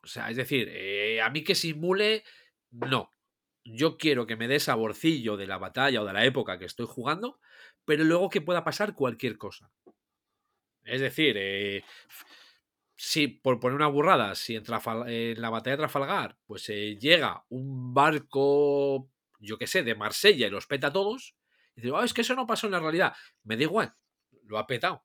O 0.02 0.06
sea, 0.06 0.30
es 0.30 0.36
decir, 0.36 0.68
eh, 0.70 1.20
a 1.20 1.30
mí 1.30 1.42
que 1.42 1.54
simule, 1.54 2.22
no. 2.70 3.10
Yo 3.66 3.98
quiero 3.98 4.26
que 4.26 4.36
me 4.36 4.48
dé 4.48 4.60
saborcillo 4.60 5.36
de 5.36 5.46
la 5.46 5.58
batalla 5.58 6.00
o 6.02 6.04
de 6.06 6.12
la 6.12 6.24
época 6.24 6.58
que 6.58 6.64
estoy 6.64 6.86
jugando, 6.86 7.38
pero 7.84 8.04
luego 8.04 8.30
que 8.30 8.40
pueda 8.40 8.64
pasar 8.64 8.94
cualquier 8.94 9.36
cosa. 9.38 9.70
Es 10.84 11.00
decir, 11.00 11.34
eh, 11.36 11.82
si 12.96 13.28
por 13.28 13.60
poner 13.60 13.76
una 13.76 13.88
burrada, 13.88 14.34
si 14.34 14.56
en, 14.56 14.64
en 15.06 15.40
la 15.40 15.50
batalla 15.50 15.76
de 15.76 15.80
Trafalgar, 15.82 16.38
pues 16.46 16.68
eh, 16.70 16.96
llega 16.98 17.44
un 17.48 17.92
barco, 17.92 19.10
yo 19.38 19.58
qué 19.58 19.66
sé, 19.66 19.82
de 19.82 19.94
Marsella 19.94 20.46
y 20.46 20.50
los 20.50 20.66
peta 20.66 20.88
a 20.88 20.92
todos, 20.92 21.36
y 21.76 21.82
digo, 21.82 21.98
"Ah, 21.98 22.04
es 22.04 22.14
que 22.14 22.22
eso 22.22 22.34
no 22.34 22.46
pasó 22.46 22.66
en 22.66 22.72
la 22.72 22.80
realidad. 22.80 23.14
Me 23.44 23.56
da 23.56 23.62
igual, 23.64 23.94
lo 24.44 24.58
ha 24.58 24.66
petado. 24.66 25.04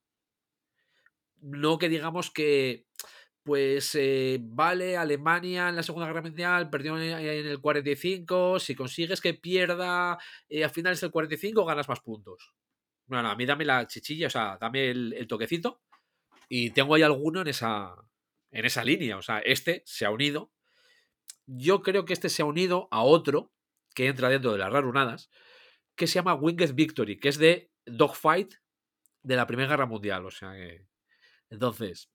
No 1.41 1.77
que 1.79 1.89
digamos 1.89 2.29
que, 2.31 2.85
pues, 3.43 3.95
eh, 3.95 4.39
vale, 4.41 4.97
Alemania 4.97 5.69
en 5.69 5.75
la 5.75 5.83
Segunda 5.83 6.07
Guerra 6.07 6.21
Mundial 6.21 6.69
perdió 6.69 6.97
en 6.97 7.03
en 7.03 7.47
el 7.47 7.59
45, 7.59 8.59
si 8.59 8.75
consigues 8.75 9.21
que 9.21 9.33
pierda 9.33 10.19
eh, 10.47 10.63
a 10.63 10.69
finales 10.69 11.01
del 11.01 11.11
45 11.11 11.65
ganas 11.65 11.89
más 11.89 12.01
puntos. 12.01 12.53
Bueno, 13.07 13.29
a 13.29 13.35
mí 13.35 13.45
dame 13.45 13.65
la 13.65 13.87
chichilla, 13.87 14.27
o 14.27 14.29
sea, 14.29 14.57
dame 14.59 14.89
el, 14.91 15.13
el 15.13 15.27
toquecito 15.27 15.81
y 16.53 16.71
tengo 16.71 16.95
ahí 16.95 17.01
alguno 17.01 17.41
en 17.41 17.47
esa, 17.47 17.95
en 18.51 18.65
esa 18.65 18.83
línea. 18.83 19.17
O 19.17 19.21
sea, 19.21 19.39
este 19.39 19.83
se 19.85 20.05
ha 20.05 20.11
unido. 20.11 20.51
Yo 21.47 21.81
creo 21.81 22.05
que 22.05 22.13
este 22.13 22.29
se 22.29 22.41
ha 22.41 22.45
unido 22.45 22.89
a 22.91 23.03
otro 23.03 23.53
que 23.95 24.07
entra 24.07 24.29
dentro 24.29 24.51
de 24.51 24.59
las 24.59 24.71
rarunadas, 24.71 25.29
que 25.95 26.07
se 26.07 26.15
llama 26.15 26.35
Winged 26.35 26.73
Victory, 26.73 27.19
que 27.19 27.29
es 27.29 27.37
de 27.37 27.71
Dogfight 27.85 28.55
de 29.23 29.35
la 29.35 29.47
Primera 29.47 29.69
Guerra 29.69 29.85
Mundial. 29.85 30.25
O 30.25 30.31
sea 30.31 30.51
que. 30.51 30.85
Entonces, 31.49 32.10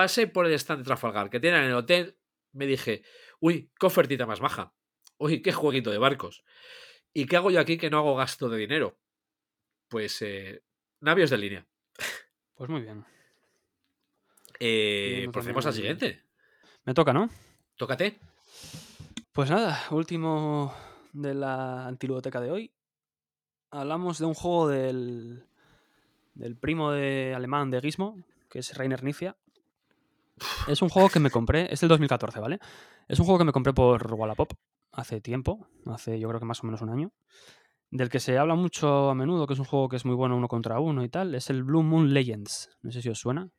pasé 0.00 0.26
por 0.26 0.46
el 0.46 0.54
stand 0.54 0.80
de 0.80 0.84
Trafalgar 0.86 1.28
que 1.28 1.40
tienen 1.40 1.60
en 1.64 1.66
el 1.68 1.74
hotel. 1.74 2.16
Me 2.52 2.64
dije, 2.66 3.02
uy, 3.38 3.70
qué 3.78 3.86
ofertita 3.86 4.24
más 4.24 4.40
baja. 4.40 4.72
Uy, 5.18 5.42
qué 5.42 5.52
jueguito 5.52 5.90
de 5.90 5.98
barcos. 5.98 6.42
¿Y 7.12 7.26
qué 7.26 7.36
hago 7.36 7.50
yo 7.50 7.60
aquí 7.60 7.76
que 7.76 7.90
no 7.90 7.98
hago 7.98 8.16
gasto 8.16 8.48
de 8.48 8.56
dinero? 8.56 8.98
Pues 9.88 10.22
eh, 10.22 10.62
navios 11.00 11.28
de 11.28 11.36
línea. 11.36 11.66
Pues 12.54 12.70
muy 12.70 12.80
bien. 12.80 13.04
Eh, 14.58 15.28
procedemos 15.32 15.66
al 15.66 15.74
también- 15.74 15.98
siguiente. 15.98 16.24
Me 16.84 16.94
toca, 16.94 17.12
¿no? 17.12 17.28
Tócate. 17.76 18.18
Pues 19.32 19.50
nada, 19.50 19.84
último 19.90 20.74
de 21.12 21.34
la 21.34 21.86
antiludoteca 21.86 22.40
de 22.40 22.50
hoy. 22.50 22.72
Hablamos 23.70 24.18
de 24.18 24.24
un 24.24 24.34
juego 24.34 24.66
del, 24.68 25.44
del 26.34 26.56
primo 26.56 26.90
de 26.92 27.34
alemán 27.36 27.70
de 27.70 27.80
Gizmo, 27.82 28.16
que 28.48 28.60
es 28.60 28.74
Rainer 28.76 29.04
Nifia. 29.04 29.36
Es 30.68 30.82
un 30.82 30.88
juego 30.88 31.08
que 31.08 31.20
me 31.20 31.30
compré, 31.30 31.72
es 31.72 31.80
del 31.80 31.88
2014, 31.88 32.40
¿vale? 32.40 32.58
Es 33.08 33.18
un 33.18 33.24
juego 33.26 33.38
que 33.38 33.44
me 33.44 33.52
compré 33.52 33.72
por 33.72 34.12
Wallapop 34.12 34.52
hace 34.92 35.20
tiempo, 35.20 35.66
hace 35.86 36.18
yo 36.18 36.28
creo 36.28 36.40
que 36.40 36.46
más 36.46 36.62
o 36.62 36.66
menos 36.66 36.80
un 36.82 36.90
año, 36.90 37.12
del 37.90 38.08
que 38.08 38.20
se 38.20 38.38
habla 38.38 38.54
mucho 38.54 39.10
a 39.10 39.14
menudo, 39.14 39.46
que 39.46 39.54
es 39.54 39.58
un 39.58 39.64
juego 39.64 39.88
que 39.88 39.96
es 39.96 40.04
muy 40.04 40.14
bueno 40.14 40.36
uno 40.36 40.48
contra 40.48 40.80
uno 40.80 41.02
y 41.04 41.08
tal, 41.08 41.34
es 41.34 41.50
el 41.50 41.62
Blue 41.64 41.82
Moon 41.82 42.12
Legends. 42.14 42.70
No 42.82 42.90
sé 42.92 43.02
si 43.02 43.08
os 43.08 43.18
suena. 43.18 43.50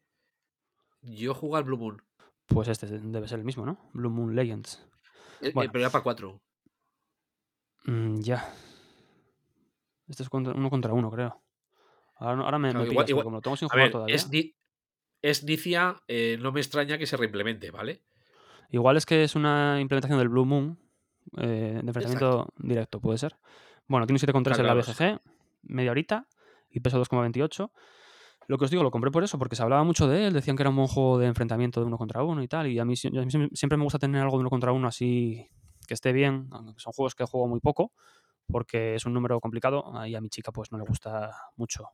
Yo 1.02 1.34
juego 1.34 1.58
al 1.58 1.64
Blue 1.64 1.78
Moon. 1.78 2.02
Pues 2.48 2.68
este 2.68 2.88
debe 2.88 3.28
ser 3.28 3.40
el 3.40 3.46
mismo, 3.46 3.66
¿no? 3.66 3.90
Blue 3.94 4.10
Moon 4.10 4.36
Legends. 4.36 4.86
Eh, 5.42 5.52
Bueno. 5.54 5.70
eh, 5.70 5.72
pero 5.72 5.82
ya 5.86 5.90
para 5.90 6.04
cuatro. 6.04 6.42
Mm, 7.86 8.20
ya. 8.22 8.54
Este 10.08 10.24
es 10.24 10.30
contra- 10.30 10.54
uno 10.54 10.70
contra 10.70 10.94
uno, 10.94 11.10
creo. 11.10 11.42
Ahora, 12.18 12.60
me, 12.60 12.70
Claro, 12.70 12.86
me 12.86 12.92
igual- 12.92 12.94
pillas, 12.94 12.96
porque 12.96 13.12
igual- 13.12 13.24
como 13.24 13.38
lo 13.38 13.42
tengo 13.42 13.58
sin 13.58 13.68
jugar 13.70 13.84
ver, 13.86 13.92
todavía. 13.92 14.16
es, 14.16 14.30
ni- 14.30 14.54
es 15.22 15.44
Nicia, 15.44 16.02
eh, 16.08 16.38
no 16.40 16.52
me 16.52 16.60
extraña 16.60 16.98
que 16.98 17.06
se 17.08 17.18
reimplemente, 17.18 17.72
¿vale? 17.72 18.02
Igual 18.70 18.98
es 18.98 19.06
que 19.06 19.24
es 19.24 19.36
una 19.36 19.80
implementación 19.82 20.18
del 20.20 20.30
Blue 20.30 20.46
Moon 20.46 20.80
eh, 21.38 21.80
de 21.84 21.88
enfrentamiento 21.88 22.48
directo, 22.58 23.00
puede 23.00 23.18
ser. 23.18 23.36
Bueno, 23.88 24.06
tiene 24.08 24.16
un 24.16 24.20
7,3 24.20 24.58
en 24.60 24.66
la. 24.68 24.74
BGG, 24.74 25.20
media 25.64 25.92
horita, 25.92 26.28
y 26.70 26.80
pesa 26.80 26.98
2,28. 26.98 27.72
Lo 28.48 28.58
que 28.58 28.66
os 28.66 28.72
digo, 28.72 28.84
lo 28.84 28.92
compré 28.92 29.12
por 29.12 29.24
eso, 29.24 29.38
porque 29.38 29.56
se 29.56 29.64
hablaba 29.64 29.84
mucho 29.84 30.08
de 30.08 30.26
él, 30.28 30.34
decían 30.34 30.56
que 30.58 30.64
era 30.64 30.70
un 30.70 30.76
buen 30.76 30.88
juego 30.88 31.20
de 31.20 31.28
enfrentamiento 31.28 31.80
de 31.80 31.86
uno 31.86 31.98
contra 31.98 32.24
uno 32.24 32.42
y 32.44 32.48
tal, 32.48 32.68
y 32.68 32.80
a 32.80 32.86
mí, 32.86 32.96
a 33.04 33.10
mí 33.10 33.28
siem- 33.30 33.50
siempre 33.54 33.78
me 33.78 33.84
gusta 33.84 34.00
tener 34.00 34.22
algo 34.22 34.38
de 34.38 34.42
uno 34.42 34.50
contra 34.50 34.72
uno 34.72 34.88
así 34.88 35.48
que 35.88 35.94
esté 35.94 36.12
bien, 36.12 36.48
aunque 36.52 36.80
son 36.80 36.94
juegos 36.94 37.16
que 37.16 37.24
juego 37.26 37.48
muy 37.48 37.60
poco, 37.60 37.92
porque 38.48 38.96
es 38.96 39.06
un 39.06 39.14
número 39.14 39.40
complicado 39.40 39.84
y 40.06 40.16
a 40.16 40.22
mi 40.22 40.30
chica 40.30 40.52
pues 40.52 40.72
no 40.72 40.78
le 40.78 40.84
gusta 40.86 41.32
mucho 41.56 41.86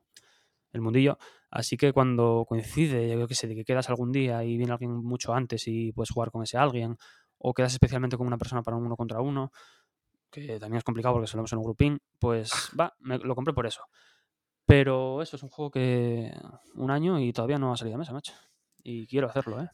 el 0.74 0.82
mundillo. 0.82 1.18
Así 1.50 1.78
que 1.78 1.94
cuando 1.94 2.46
coincide, 2.48 3.18
yo 3.18 3.28
qué 3.28 3.36
sé, 3.36 3.48
de 3.48 3.56
que 3.56 3.64
quedas 3.64 3.90
algún 3.90 4.12
día 4.12 4.44
y 4.44 4.58
viene 4.58 4.72
alguien 4.72 4.92
mucho 4.92 5.34
antes 5.34 5.68
y 5.68 5.92
puedes 5.92 6.12
jugar 6.12 6.32
con 6.32 6.44
ese 6.44 6.58
alguien, 6.58 6.98
o 7.38 7.54
quedas 7.54 7.74
especialmente 7.74 8.18
con 8.18 8.28
una 8.28 8.38
persona 8.38 8.64
para 8.64 8.78
un 8.78 8.86
uno 8.86 8.96
contra 8.96 9.22
uno, 9.22 9.52
que 10.30 10.60
también 10.60 10.78
es 10.80 10.84
complicado 10.84 11.16
porque 11.16 11.28
solemos 11.28 11.52
en 11.54 11.60
un 11.60 11.64
grupín, 11.64 12.02
pues 12.20 12.72
va, 12.80 12.94
me, 13.00 13.18
lo 13.18 13.36
compré 13.36 13.54
por 13.54 13.66
eso. 13.66 13.84
Pero 14.66 15.22
eso 15.22 15.38
es 15.38 15.44
un 15.44 15.50
juego 15.50 15.72
que 15.72 16.34
un 16.76 16.92
año 16.92 17.20
y 17.20 17.32
todavía 17.32 17.58
no 17.58 17.72
ha 17.72 17.78
salido 17.78 17.96
a 17.96 18.00
mesa, 18.00 18.12
macho. 18.12 18.34
Y 18.84 19.08
quiero 19.08 19.28
hacerlo, 19.28 19.62
¿eh? 19.62 19.70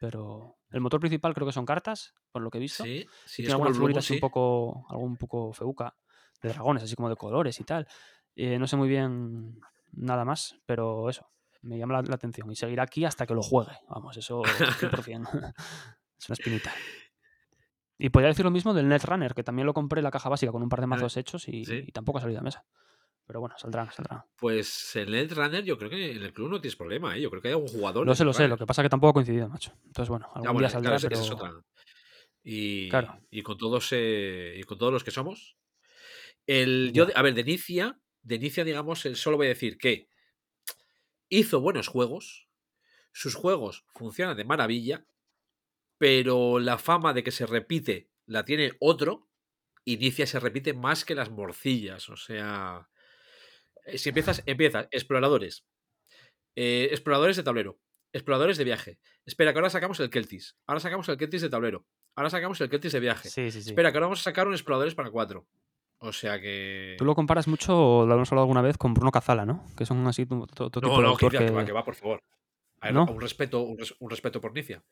Pero 0.00 0.56
el 0.70 0.80
motor 0.80 0.98
principal 0.98 1.32
creo 1.34 1.46
que 1.46 1.52
son 1.52 1.64
cartas, 1.64 2.14
por 2.32 2.42
lo 2.42 2.50
que 2.50 2.58
he 2.58 2.60
visto. 2.60 2.82
Sí, 2.82 3.06
sí, 3.24 3.42
y 3.42 3.44
tiene 3.44 3.52
algunas 3.52 3.74
figuritas 3.74 4.04
sí. 4.04 4.14
un 4.14 4.20
poco, 4.20 4.86
algo 4.88 5.04
un 5.04 5.16
poco 5.16 5.52
feuca, 5.52 5.96
de 6.42 6.48
dragones, 6.48 6.82
así 6.82 6.96
como 6.96 7.08
de 7.08 7.16
colores 7.16 7.58
y 7.60 7.64
tal. 7.64 7.86
Eh, 8.34 8.58
no 8.58 8.66
sé 8.66 8.76
muy 8.76 8.88
bien 8.88 9.60
nada 9.96 10.24
más, 10.24 10.56
pero 10.66 11.08
eso, 11.10 11.28
me 11.62 11.78
llama 11.78 11.94
la, 11.94 12.02
la 12.02 12.14
atención. 12.14 12.50
Y 12.50 12.56
seguirá 12.56 12.82
aquí 12.84 13.04
hasta 13.04 13.26
que 13.26 13.34
lo 13.34 13.42
juegue. 13.42 13.72
Vamos, 13.88 14.16
eso 14.16 14.42
100%. 14.42 15.54
es 16.18 16.28
una 16.28 16.34
espinita. 16.34 16.72
Y 17.96 18.10
podría 18.10 18.28
decir 18.28 18.44
lo 18.44 18.50
mismo 18.50 18.74
del 18.74 18.88
Netrunner, 18.88 19.34
que 19.34 19.44
también 19.44 19.66
lo 19.66 19.72
compré 19.74 20.00
en 20.00 20.04
la 20.04 20.10
caja 20.10 20.28
básica 20.28 20.50
con 20.52 20.62
un 20.62 20.68
par 20.68 20.80
de 20.80 20.86
mazos 20.88 21.16
hechos 21.16 21.46
y, 21.48 21.64
sí. 21.64 21.84
y 21.86 21.92
tampoco 21.92 22.18
ha 22.18 22.22
salido 22.22 22.40
a 22.40 22.42
mesa. 22.42 22.64
Pero 23.26 23.40
bueno, 23.40 23.54
saldrán, 23.56 23.90
saldrán. 23.90 24.22
Pues 24.36 24.94
el 24.96 25.10
Netrunner, 25.12 25.64
yo 25.64 25.78
creo 25.78 25.88
que 25.88 26.10
en 26.12 26.22
el 26.22 26.32
club 26.34 26.50
no 26.50 26.60
tienes 26.60 26.76
problema, 26.76 27.16
¿eh? 27.16 27.22
Yo 27.22 27.30
creo 27.30 27.40
que 27.40 27.48
hay 27.48 27.54
algún 27.54 27.68
jugador. 27.68 28.04
Lo 28.04 28.14
sé, 28.14 28.24
lo 28.24 28.34
sé, 28.34 28.48
lo 28.48 28.58
que 28.58 28.66
pasa 28.66 28.82
es 28.82 28.86
que 28.86 28.90
tampoco 28.90 29.10
ha 29.10 29.14
coincidido, 29.14 29.48
macho. 29.48 29.72
Entonces, 29.86 30.10
bueno, 30.10 30.26
algún 30.34 30.52
Ya, 30.54 30.58
día 30.58 30.68
saldrá, 30.68 30.90
claro, 30.98 31.02
pero... 31.08 31.14
esa 31.14 31.24
es 31.24 31.30
otra. 31.30 31.52
Y, 32.42 32.90
Claro. 32.90 33.18
y 33.30 33.42
con 33.42 33.56
todos 33.56 33.88
eh, 33.92 34.56
y 34.58 34.62
con 34.64 34.76
todos 34.76 34.92
los 34.92 35.04
que 35.04 35.10
somos. 35.10 35.56
El, 36.46 36.90
yo, 36.92 37.06
a 37.14 37.22
ver, 37.22 37.32
de 37.32 37.40
Inicia, 37.40 37.98
de 38.24 38.34
Inicia, 38.36 38.64
digamos, 38.64 39.00
solo 39.14 39.36
voy 39.36 39.46
a 39.46 39.50
decir 39.50 39.78
que 39.78 40.08
hizo 41.28 41.60
buenos 41.60 41.88
juegos. 41.88 42.48
Sus 43.12 43.34
juegos 43.36 43.84
funcionan 43.94 44.36
de 44.36 44.44
maravilla. 44.44 45.06
Pero 45.98 46.58
la 46.58 46.76
fama 46.78 47.12
de 47.14 47.22
que 47.22 47.30
se 47.30 47.46
repite 47.46 48.10
la 48.26 48.44
tiene 48.44 48.72
otro. 48.80 49.28
Inicia 49.84 50.26
se 50.26 50.40
repite 50.40 50.74
más 50.74 51.04
que 51.04 51.14
las 51.14 51.30
morcillas. 51.30 52.08
O 52.08 52.16
sea. 52.16 52.88
eh, 53.86 53.98
Si 53.98 54.08
empiezas, 54.08 54.42
empiezas, 54.46 54.88
exploradores. 54.90 55.64
eh, 56.56 56.88
exploradores 56.90 57.36
de 57.36 57.42
tablero. 57.44 57.78
Exploradores 58.12 58.58
de 58.58 58.64
viaje. 58.64 58.98
Espera, 59.26 59.52
que 59.52 59.58
ahora 59.58 59.70
sacamos 59.70 59.98
el 60.00 60.08
Keltis. 60.10 60.56
Ahora 60.66 60.80
sacamos 60.80 61.08
el 61.08 61.16
Keltis 61.16 61.42
de 61.42 61.50
tablero. 61.50 61.86
Ahora 62.16 62.30
sacamos 62.30 62.60
el 62.60 62.68
Keltis 62.70 62.92
de 62.92 63.00
viaje. 63.00 63.28
Sí, 63.28 63.50
sí, 63.50 63.60
sí. 63.62 63.70
Espera, 63.70 63.90
que 63.90 63.98
ahora 63.98 64.06
vamos 64.06 64.20
a 64.20 64.24
sacar 64.24 64.46
un 64.46 64.54
exploradores 64.54 64.94
para 64.94 65.10
cuatro. 65.10 65.46
O 66.06 66.12
sea 66.12 66.40
que. 66.40 66.94
Tú 66.98 67.04
lo 67.04 67.14
comparas 67.14 67.48
mucho, 67.48 68.04
lo 68.06 68.14
hemos 68.14 68.30
hablado 68.30 68.44
alguna 68.44 68.60
vez, 68.62 68.76
con 68.76 68.92
Bruno 68.94 69.10
Cazala, 69.10 69.46
¿no? 69.46 69.64
Que 69.76 69.86
son 69.86 70.06
así 70.06 70.26
todo 70.26 70.46
tipo 70.70 70.86
No, 70.86 70.96
de 70.98 71.02
no, 71.02 71.16
que, 71.16 71.26
va, 71.50 71.64
que 71.64 71.72
va, 71.72 71.84
por 71.84 71.94
favor. 71.94 72.22
A 72.80 72.86
ver, 72.86 72.94
¿No? 72.94 73.04
un 73.06 73.20
respeto, 73.20 73.60
un, 73.62 73.78
res- 73.78 73.94
un 73.98 74.10
respeto 74.10 74.40
por 74.40 74.52
Nicia. 74.52 74.82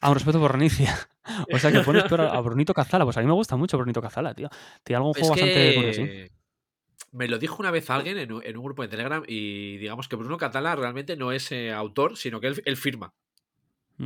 Ah, 0.00 0.08
un 0.10 0.14
respeto 0.14 0.38
por 0.40 0.52
Renicia. 0.52 0.96
O 1.52 1.58
sea, 1.58 1.70
que 1.70 1.80
pones 1.80 2.04
peor 2.04 2.22
a 2.22 2.30
a 2.32 2.40
Brunito 2.40 2.72
Cazala. 2.74 3.04
Pues 3.04 3.16
a 3.16 3.20
mí 3.20 3.26
me 3.26 3.32
gusta 3.34 3.56
mucho 3.56 3.76
Brunito 3.76 4.00
Cazala, 4.02 4.34
tío. 4.34 4.48
Tiene 4.82 4.96
algún 4.98 5.12
Es 5.14 5.18
juego 5.20 5.34
bastante 5.34 5.74
curioso. 5.74 6.02
me 7.12 7.28
lo 7.28 7.38
dijo 7.38 7.56
una 7.60 7.70
vez 7.70 7.88
alguien 7.90 8.18
en 8.18 8.32
un, 8.32 8.42
en 8.44 8.56
un 8.56 8.64
grupo 8.64 8.82
de 8.82 8.88
Telegram 8.88 9.22
y 9.26 9.76
digamos 9.78 10.08
que 10.08 10.16
Bruno 10.16 10.38
Catala 10.38 10.74
realmente 10.76 11.16
no 11.16 11.30
es 11.32 11.50
eh, 11.52 11.72
autor, 11.72 12.16
sino 12.16 12.40
que 12.40 12.48
él, 12.48 12.62
él 12.64 12.76
firma. 12.76 13.12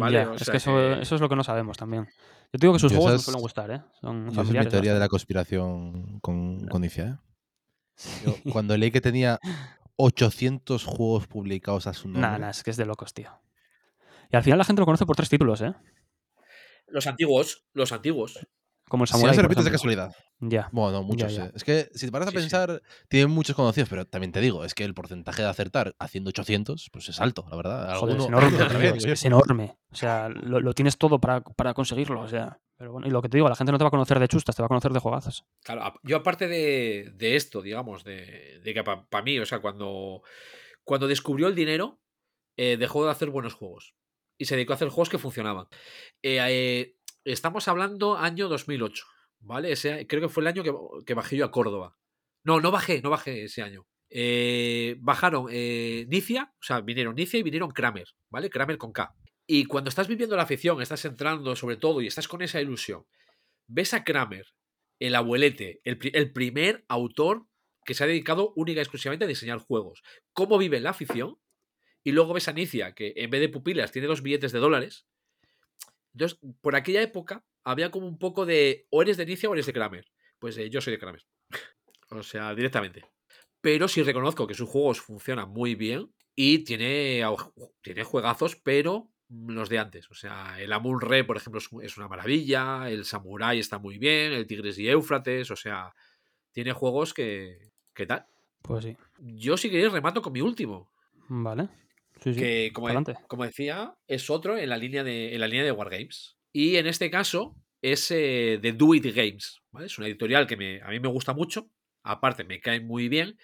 Vale, 0.01 0.27
o 0.27 0.35
es 0.35 0.51
que 0.51 0.57
eso, 0.57 0.71
que- 0.73 1.03
eso 1.03 1.15
es 1.15 1.21
lo 1.21 1.29
que 1.29 1.37
no 1.37 1.45
sabemos 1.45 1.77
también. 1.77 2.05
Yo 2.07 2.59
te 2.59 2.67
digo 2.67 2.73
que 2.75 2.79
sus 2.81 2.93
juegos 2.93 3.11
me 3.13 3.15
esas- 3.17 3.25
suelen 3.25 3.43
gustar, 3.43 3.71
¿eh? 3.71 3.83
Son 4.01 4.29
es 4.29 4.37
mi 4.65 4.71
teoría 4.71 4.95
de 4.95 5.01
la 5.01 5.09
conspiración 5.09 6.21
con, 6.21 6.67
con 6.67 6.83
Inicia, 6.83 7.05
¿eh? 7.05 7.17
Yo, 8.25 8.35
cuando 8.59 8.77
leí 8.77 8.91
que 8.91 9.01
tenía 9.01 9.39
800 9.97 10.85
juegos 10.85 11.27
publicados 11.27 11.87
a 11.87 11.95
su 11.95 12.09
nombre. 12.09 12.21
Nada, 12.23 12.39
nada, 12.39 12.51
es 12.51 12.63
que 12.63 12.71
es 12.71 12.77
de 12.77 12.87
locos, 12.87 13.15
tío. 13.15 13.31
Y 14.33 14.37
al 14.37 14.43
final 14.43 14.59
la 14.59 14.65
gente 14.65 14.81
lo 14.81 14.87
conoce 14.87 15.07
por 15.07 15.17
tres 15.17 15.29
títulos, 15.29 15.61
¿eh? 15.61 15.75
Los 16.89 17.07
antiguos, 17.07 17.65
los 17.73 17.93
antiguos. 17.93 18.47
Como 18.89 19.05
el 19.05 19.09
Si 19.09 19.15
no 19.15 19.19
Samurai. 19.19 19.35
se 19.37 19.43
repite 19.43 19.63
de 19.63 19.71
casualidad. 19.71 20.13
Ya. 20.41 20.69
Bueno, 20.73 20.93
no, 20.99 21.03
muchos. 21.05 21.35
ya. 21.35 21.47
eh. 21.47 21.53
Es 21.55 21.65
que 21.65 21.89
si 21.95 22.07
te 22.07 22.13
paras 22.13 22.29
a 22.29 22.31
Sí, 22.31 22.37
sí. 22.37 22.43
pensar, 22.43 22.83
tienen 23.09 23.31
muchos 23.31 23.57
conocidos, 23.57 23.89
pero 23.89 24.05
también 24.07 24.31
te 24.33 24.41
digo, 24.41 24.65
es 24.65 24.75
que 24.75 24.85
el 24.85 24.93
porcentaje 24.95 25.43
de 25.43 25.49
acertar 25.49 25.95
haciendo 25.99 26.29
800, 26.31 26.91
pues 26.93 27.09
es 27.09 27.21
alto, 27.21 27.47
la 27.51 27.57
verdad. 27.57 27.97
Joder, 27.97 28.17
es 28.19 28.27
enorme, 28.27 28.93
tío, 28.93 29.13
es, 29.13 29.25
enorme. 29.25 29.77
O 29.91 29.97
sea, 29.97 30.29
lo, 30.29 30.61
lo 30.61 30.75
tienes 30.75 30.99
todo 30.99 31.19
para, 31.21 31.41
para 31.43 31.73
conseguirlo. 31.73 32.21
O 32.21 32.29
sea, 32.29 32.61
pero 32.77 32.93
bueno, 32.93 33.07
y 33.07 33.11
lo 33.11 33.23
que 33.23 33.29
te 33.29 33.37
digo, 33.39 33.49
la 33.49 33.57
gente 33.57 33.73
no 33.73 33.79
te 33.79 33.85
va 33.85 33.89
a 33.89 33.93
conocer 33.93 34.19
de 34.19 34.29
chustas, 34.29 34.55
te 34.57 34.63
va 34.63 34.67
a 34.67 34.69
conocer 34.69 34.93
de 34.93 34.99
juegazos. 35.01 35.45
Claro, 35.63 35.95
yo 36.03 36.17
aparte 36.19 36.47
de, 36.49 37.13
de 37.15 37.37
esto, 37.37 37.63
digamos, 37.63 38.05
de, 38.05 38.61
de 38.63 38.75
que 38.75 38.85
para 38.85 39.23
mí, 39.25 39.39
o 39.39 39.47
sea, 39.47 39.61
cuando, 39.61 40.23
cuando 40.83 41.07
descubrió 41.09 41.47
el 41.49 41.55
dinero, 41.55 42.01
eh, 42.57 42.77
dejó 42.77 43.05
de 43.05 43.13
hacer 43.13 43.31
buenos 43.31 43.55
juegos. 43.55 43.95
Y 44.37 44.47
se 44.47 44.57
dedicó 44.57 44.73
a 44.73 44.77
hacer 44.77 44.89
juegos 44.89 45.09
que 45.09 45.19
funcionaban. 45.19 45.67
Eh, 46.23 46.39
eh, 46.49 46.97
estamos 47.25 47.69
hablando 47.69 48.17
año 48.17 48.49
2008, 48.49 49.05
¿vale? 49.41 49.73
Ese, 49.73 50.07
creo 50.07 50.23
que 50.23 50.29
fue 50.29 50.43
el 50.43 50.49
año 50.49 50.63
que, 50.63 50.73
que 51.05 51.15
bajé 51.15 51.37
yo 51.37 51.45
a 51.45 51.51
Córdoba. 51.51 51.97
No, 52.45 52.61
no 52.61 52.71
bajé, 52.71 53.01
no 53.03 53.11
bajé 53.11 53.45
ese 53.45 53.63
año. 53.63 53.87
Eh, 54.11 54.97
bajaron 55.01 55.49
eh, 55.51 56.07
Nicia, 56.09 56.55
o 56.61 56.63
sea, 56.63 56.81
vinieron 56.81 57.15
Nicia 57.15 57.41
y 57.41 57.43
vinieron 57.43 57.71
Kramer, 57.71 58.07
¿vale? 58.31 58.51
Kramer 58.51 58.79
con 58.79 58.93
K. 58.93 59.15
Y 59.47 59.65
cuando 59.65 59.89
estás 59.89 60.09
viviendo 60.09 60.37
la 60.37 60.43
afición, 60.43 60.81
estás 60.81 61.05
entrando 61.05 61.57
sobre 61.57 61.77
todo 61.77 62.01
y 62.01 62.07
estás 62.07 62.29
con 62.29 62.43
esa 62.43 62.61
ilusión, 62.61 63.05
ves 63.67 63.95
a 63.95 64.05
Kramer, 64.05 64.47
el 65.01 65.15
abuelete, 65.15 65.81
el, 65.85 65.99
el 66.13 66.33
primer 66.33 66.85
autor 66.89 67.47
que 67.85 67.95
se 67.95 68.05
ha 68.05 68.07
dedicado 68.07 68.53
única 68.57 68.79
y 68.79 68.83
exclusivamente 68.83 69.25
a 69.25 69.29
diseñar 69.29 69.59
juegos. 69.59 70.03
¿Cómo 70.33 70.59
vive 70.59 70.81
la 70.81 70.91
afición? 70.91 71.39
Y 72.03 72.13
luego 72.13 72.35
ves 72.35 72.49
a 72.49 72.53
Nicia, 72.53 72.95
que 72.95 73.15
en 73.17 73.31
vez 73.31 73.41
de 73.41 73.49
pupilas 73.49 73.91
tiene 73.91 74.09
dos 74.09 74.23
billetes 74.23 74.53
de 74.53 74.59
dólares. 74.59 75.07
Entonces, 76.15 76.39
por 76.61 76.77
aquella 76.77 77.03
época 77.03 77.45
había 77.65 77.91
como 77.91 78.07
un 78.07 78.19
poco 78.19 78.47
de 78.47 78.87
o 78.91 79.03
eres 79.03 79.17
de 79.17 79.27
Nicia 79.27 79.51
o 79.51 79.53
eres 79.53 79.67
de 79.67 79.73
Kramer. 79.73 80.07
Pues 80.39 80.57
eh, 80.59 80.71
yo 80.71 80.81
soy 80.81 80.93
de 80.93 80.99
Kramer. 80.99 81.27
o 82.11 82.23
sea, 82.23 82.55
directamente. 82.55 83.05
Pero 83.61 83.89
sí 83.89 84.03
reconozco 84.03 84.47
que 84.47 84.55
sus 84.55 84.69
juegos 84.69 85.01
funcionan 85.01 85.51
muy 85.51 85.75
bien 85.75 86.13
y 86.37 86.61
tiene, 86.65 87.23
tiene 87.81 88.05
juegazos, 88.05 88.57
pero 88.57 89.11
los 89.29 89.69
de 89.69 89.79
antes. 89.79 90.11
O 90.11 90.15
sea, 90.15 90.61
el 90.61 90.73
Amun 90.73 91.01
Re, 91.01 91.25
por 91.25 91.37
ejemplo, 91.37 91.61
es 91.83 91.97
una 91.97 92.09
maravilla. 92.09 92.91
El 92.91 93.05
Samurai 93.05 93.59
está 93.59 93.79
muy 93.79 93.99
bien. 93.99 94.33
El 94.33 94.47
Tigres 94.47 94.79
y 94.79 94.89
Éufrates. 94.89 95.51
O 95.51 95.57
sea, 95.57 95.95
tiene 96.53 96.73
juegos 96.73 97.15
que. 97.15 97.71
¿Qué 97.95 98.07
tal? 98.07 98.27
Pues 98.63 98.85
sí. 98.85 98.97
Yo, 99.19 99.57
si 99.57 99.71
queréis, 99.71 99.93
remato 99.93 100.23
con 100.23 100.33
mi 100.33 100.41
último. 100.41 100.91
Vale. 101.29 101.69
Sí, 102.23 102.35
sí. 102.35 102.41
que, 102.41 102.71
como, 102.73 102.89
como 103.27 103.45
decía, 103.45 103.95
es 104.07 104.31
otro 104.31 104.57
en 104.57 104.69
la 104.69 104.77
línea 104.77 105.05
de, 105.05 105.35
en 105.35 105.41
la 105.41 105.49
línea 105.49 105.65
de 105.65 105.73
Wargames. 105.73 106.37
Y 106.53 106.77
en 106.77 106.87
este 106.87 107.11
caso 107.11 107.57
es 107.83 108.11
eh, 108.11 108.59
de 108.63 108.73
Do 108.73 108.95
It 108.95 109.07
Games. 109.15 109.61
¿vale? 109.73 109.87
Es 109.87 109.99
una 109.99 110.07
editorial 110.07 110.47
que 110.47 110.57
me, 110.57 110.81
a 110.83 110.89
mí 110.89 111.01
me 111.01 111.09
gusta 111.09 111.35
mucho. 111.35 111.69
Aparte, 112.03 112.45
me 112.45 112.61
cae 112.61 112.81
muy 112.81 113.09
bien. 113.09 113.37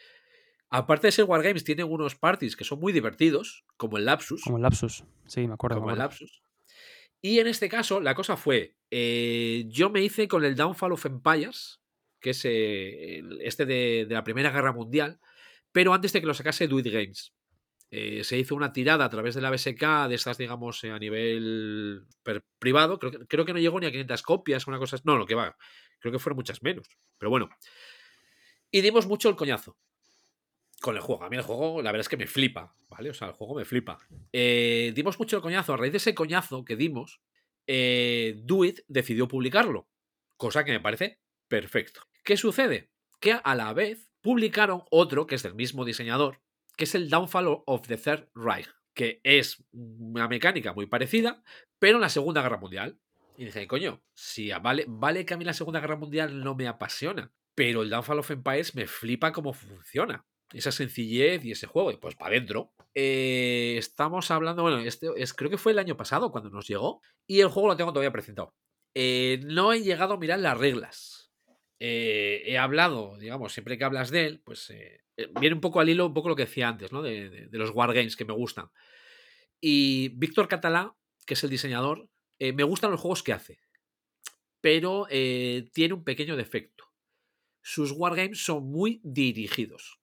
Aparte 0.71 1.09
de 1.09 1.13
ser 1.13 1.25
Wargames, 1.25 1.65
tiene 1.65 1.83
unos 1.83 2.15
parties 2.15 2.57
que 2.57 2.65
son 2.65 2.79
muy 2.79 2.93
divertidos, 2.93 3.65
como 3.77 3.99
el 3.99 4.05
Lapsus. 4.05 4.45
Como 4.45 4.57
el 4.57 4.63
Lapsus. 4.63 5.05
Sí, 5.27 5.47
me 5.47 5.55
acuerdo. 5.55 5.77
me 5.77 5.81
como 5.81 5.93
el. 5.93 5.99
Lapsus. 5.99 6.43
Y 7.21 7.41
en 7.41 7.49
este 7.49 7.69
caso, 7.69 8.01
la 8.01 8.15
cosa 8.15 8.37
fue: 8.37 8.77
eh, 8.91 9.65
yo 9.69 9.91
me 9.91 10.03
hice 10.03 10.29
con 10.29 10.45
el 10.45 10.55
Downfall 10.55 10.93
of 10.93 11.05
Empires, 11.07 11.81
que 12.21 12.31
es 12.31 12.43
eh, 12.45 13.23
este 13.41 13.67
de, 13.67 14.07
de 14.09 14.15
la 14.15 14.25
Primera 14.25 14.51
Guerra 14.53 14.73
Mundial, 14.73 15.19
pero 15.73 15.93
antes 15.93 16.13
de 16.13 16.21
que 16.21 16.27
lo 16.27 16.35
sacase 16.35 16.69
Do 16.69 16.79
It 16.79 16.87
Games. 16.87 17.35
Eh, 17.91 18.23
se 18.23 18.39
hizo 18.39 18.55
una 18.55 18.73
tirada 18.73 19.05
a 19.05 19.11
través 19.11 19.35
de 19.35 19.41
la 19.41 19.51
BSK, 19.51 20.09
de 20.09 20.15
estas, 20.15 20.39
digamos, 20.39 20.83
eh, 20.85 20.91
a 20.91 20.99
nivel 20.99 22.07
privado. 22.59 22.99
Creo 22.99 23.13
que, 23.13 23.27
creo 23.27 23.45
que 23.45 23.53
no 23.53 23.59
llegó 23.59 23.81
ni 23.81 23.87
a 23.87 23.91
500 23.91 24.23
copias, 24.23 24.67
una 24.67 24.79
cosa. 24.79 24.97
No, 25.05 25.17
lo 25.17 25.27
que 25.27 25.35
va. 25.35 25.57
Creo 25.99 26.13
que 26.13 26.19
fueron 26.19 26.37
muchas 26.37 26.63
menos. 26.63 26.87
Pero 27.19 27.31
bueno. 27.31 27.49
Y 28.71 28.81
dimos 28.81 29.07
mucho 29.07 29.29
el 29.29 29.37
coñazo 29.37 29.77
con 30.81 30.97
el 30.97 31.03
juego. 31.03 31.23
A 31.23 31.31
mí 31.31 31.37
el 31.37 31.43
juego, 31.43 31.83
la 31.83 31.93
verdad 31.93 32.01
es 32.01 32.09
que 32.09 32.17
me 32.17 32.27
flipa, 32.27 32.75
¿vale? 32.89 33.11
O 33.11 33.15
sea, 33.15 33.29
el 33.29 33.35
juego 33.35 33.55
me 33.55 33.65
flipa. 33.65 33.99
Eh, 34.33 34.93
dimos 34.95 35.19
mucho 35.19 35.37
el 35.37 35.43
coñazo. 35.43 35.75
A 35.75 35.77
raíz 35.77 35.93
de 35.93 35.99
ese 35.99 36.15
coñazo 36.15 36.65
que 36.65 36.77
dimos, 36.77 37.21
eh, 37.67 38.35
Do 38.45 38.65
It 38.65 38.81
decidió 38.89 39.29
publicarlo. 39.29 39.89
Cosa 40.37 40.65
que 40.65 40.73
me 40.73 40.81
parece 40.81 41.21
perfecto. 41.49 42.01
¿Qué 42.25 42.37
sucede? 42.37 42.91
Que 43.21 43.33
a 43.33 43.55
la 43.55 43.73
vez 43.75 44.11
publicaron 44.23 44.83
otro 44.91 45.27
que 45.27 45.35
es 45.35 45.43
del 45.43 45.55
mismo 45.55 45.85
diseñador, 45.85 46.41
que 46.77 46.85
es 46.85 46.95
el 46.95 47.11
Downfall 47.11 47.63
of 47.67 47.87
the 47.87 47.97
Third 47.97 48.29
Reich, 48.35 48.69
que 48.95 49.21
es 49.25 49.65
una 49.73 50.29
mecánica 50.29 50.73
muy 50.73 50.87
parecida, 50.87 51.43
pero 51.79 51.97
en 51.97 52.03
la 52.03 52.09
Segunda 52.09 52.43
Guerra 52.43 52.59
Mundial. 52.59 52.99
Y 53.37 53.47
dije, 53.47 53.67
coño, 53.67 54.03
si 54.15 54.51
vale, 54.51 54.85
vale 54.87 55.25
que 55.25 55.35
a 55.35 55.37
mí 55.37 55.45
la 55.45 55.55
Segunda 55.55 55.81
Guerra 55.81 55.97
Mundial 55.97 56.45
no 56.45 56.55
me 56.55 56.69
apasiona, 56.69 57.33
pero 57.55 57.83
el 57.83 57.91
Downfall 57.91 58.19
of 58.19 58.31
Empires 58.31 58.75
me 58.75 58.87
flipa 58.87 59.33
cómo 59.33 59.53
funciona. 59.53 60.27
Esa 60.53 60.73
sencillez 60.73 61.45
y 61.45 61.53
ese 61.53 61.67
juego, 61.67 61.93
y 61.93 61.97
pues 61.97 62.17
para 62.17 62.35
adentro. 62.35 62.73
Eh, 62.95 63.77
estamos 63.79 64.31
hablando, 64.31 64.63
bueno, 64.63 64.79
este 64.81 65.09
es, 65.17 65.33
creo 65.33 65.49
que 65.49 65.59
fue 65.59 65.73
el 65.73 65.79
año 65.79 65.97
pasado 65.97 66.33
cuando 66.33 66.51
nos 66.51 66.67
llegó, 66.67 67.01
y 67.27 67.41
el 67.41 67.49
juego 67.49 67.69
lo 67.69 67.77
tengo 67.77 67.93
todavía 67.93 68.13
presentado. 68.13 68.55
Eh, 68.95 69.41
no 69.45 69.73
he 69.73 69.81
llegado 69.83 70.15
a 70.15 70.19
mirar 70.19 70.41
las 70.41 70.59
reglas, 70.59 71.33
eh, 71.79 72.43
he 72.45 72.59
hablado, 72.59 73.17
digamos, 73.17 73.53
siempre 73.53 73.79
que 73.79 73.85
hablas 73.85 74.11
de 74.11 74.27
él, 74.27 74.41
pues 74.41 74.71
viene 75.41 75.55
un 75.55 75.61
poco 75.61 75.81
al 75.81 75.89
hilo, 75.89 76.07
un 76.07 76.15
poco 76.15 76.29
lo 76.29 76.37
que 76.37 76.45
decía 76.45 76.69
antes, 76.69 76.93
¿no? 76.93 77.03
De, 77.03 77.49
los 77.53 77.71
wargames 77.71 78.17
que 78.17 78.25
me 78.25 78.33
gustan. 78.33 78.71
Y 79.61 80.09
Víctor 80.11 80.49
Catalá, 80.49 80.95
que 81.27 81.35
es 81.35 81.45
el 81.45 81.51
diseñador, 81.51 82.09
eh, 82.39 82.53
me 82.53 82.65
gustan 82.65 82.91
los 82.91 83.01
juegos 83.01 83.23
que 83.23 83.33
hace, 83.33 83.59
pero 84.61 85.07
eh, 85.11 85.69
tiene 85.73 85.95
un 85.95 86.05
pequeño 86.05 86.37
defecto. 86.37 86.85
Sus 87.63 87.93
wargames 87.93 88.43
son 88.43 88.71
muy 88.71 89.01
dirigidos. 89.05 90.01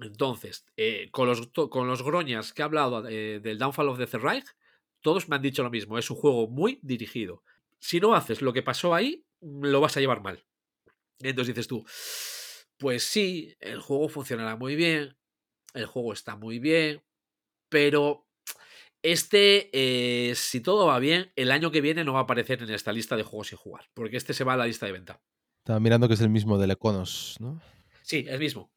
Entonces, 0.00 0.64
eh, 0.76 1.08
con, 1.10 1.28
los, 1.28 1.48
con 1.48 1.88
los 1.88 2.02
groñas 2.02 2.52
que 2.52 2.62
he 2.62 2.64
hablado 2.64 3.06
eh, 3.08 3.40
del 3.40 3.58
Downfall 3.58 3.88
of 3.88 3.98
the 3.98 4.06
Third 4.06 4.22
Reich, 4.22 4.46
todos 5.00 5.28
me 5.28 5.36
han 5.36 5.42
dicho 5.42 5.62
lo 5.62 5.70
mismo. 5.70 5.98
Es 5.98 6.10
un 6.10 6.16
juego 6.16 6.48
muy 6.48 6.78
dirigido. 6.82 7.42
Si 7.78 8.00
no 8.00 8.14
haces 8.14 8.42
lo 8.42 8.52
que 8.52 8.62
pasó 8.62 8.94
ahí, 8.94 9.24
lo 9.40 9.80
vas 9.80 9.96
a 9.96 10.00
llevar 10.00 10.22
mal. 10.22 10.44
Entonces 11.20 11.54
dices 11.54 11.68
tú, 11.68 11.84
pues 12.78 13.02
sí, 13.04 13.54
el 13.60 13.80
juego 13.80 14.08
funcionará 14.08 14.56
muy 14.56 14.76
bien, 14.76 15.16
el 15.74 15.86
juego 15.86 16.12
está 16.12 16.36
muy 16.36 16.58
bien, 16.58 17.02
pero 17.68 18.26
este, 19.02 19.70
eh, 19.72 20.34
si 20.34 20.60
todo 20.60 20.86
va 20.86 20.98
bien, 20.98 21.32
el 21.36 21.50
año 21.52 21.70
que 21.70 21.80
viene 21.80 22.04
no 22.04 22.12
va 22.14 22.20
a 22.20 22.22
aparecer 22.22 22.62
en 22.62 22.70
esta 22.70 22.92
lista 22.92 23.16
de 23.16 23.22
juegos 23.22 23.48
sin 23.48 23.58
jugar, 23.58 23.86
porque 23.94 24.16
este 24.16 24.34
se 24.34 24.44
va 24.44 24.54
a 24.54 24.56
la 24.56 24.66
lista 24.66 24.86
de 24.86 24.92
venta. 24.92 25.20
Estaba 25.58 25.80
mirando 25.80 26.08
que 26.08 26.14
es 26.14 26.20
el 26.20 26.30
mismo 26.30 26.58
del 26.58 26.70
Econos, 26.70 27.36
¿no? 27.40 27.60
Sí, 28.02 28.24
el 28.28 28.38
mismo. 28.38 28.72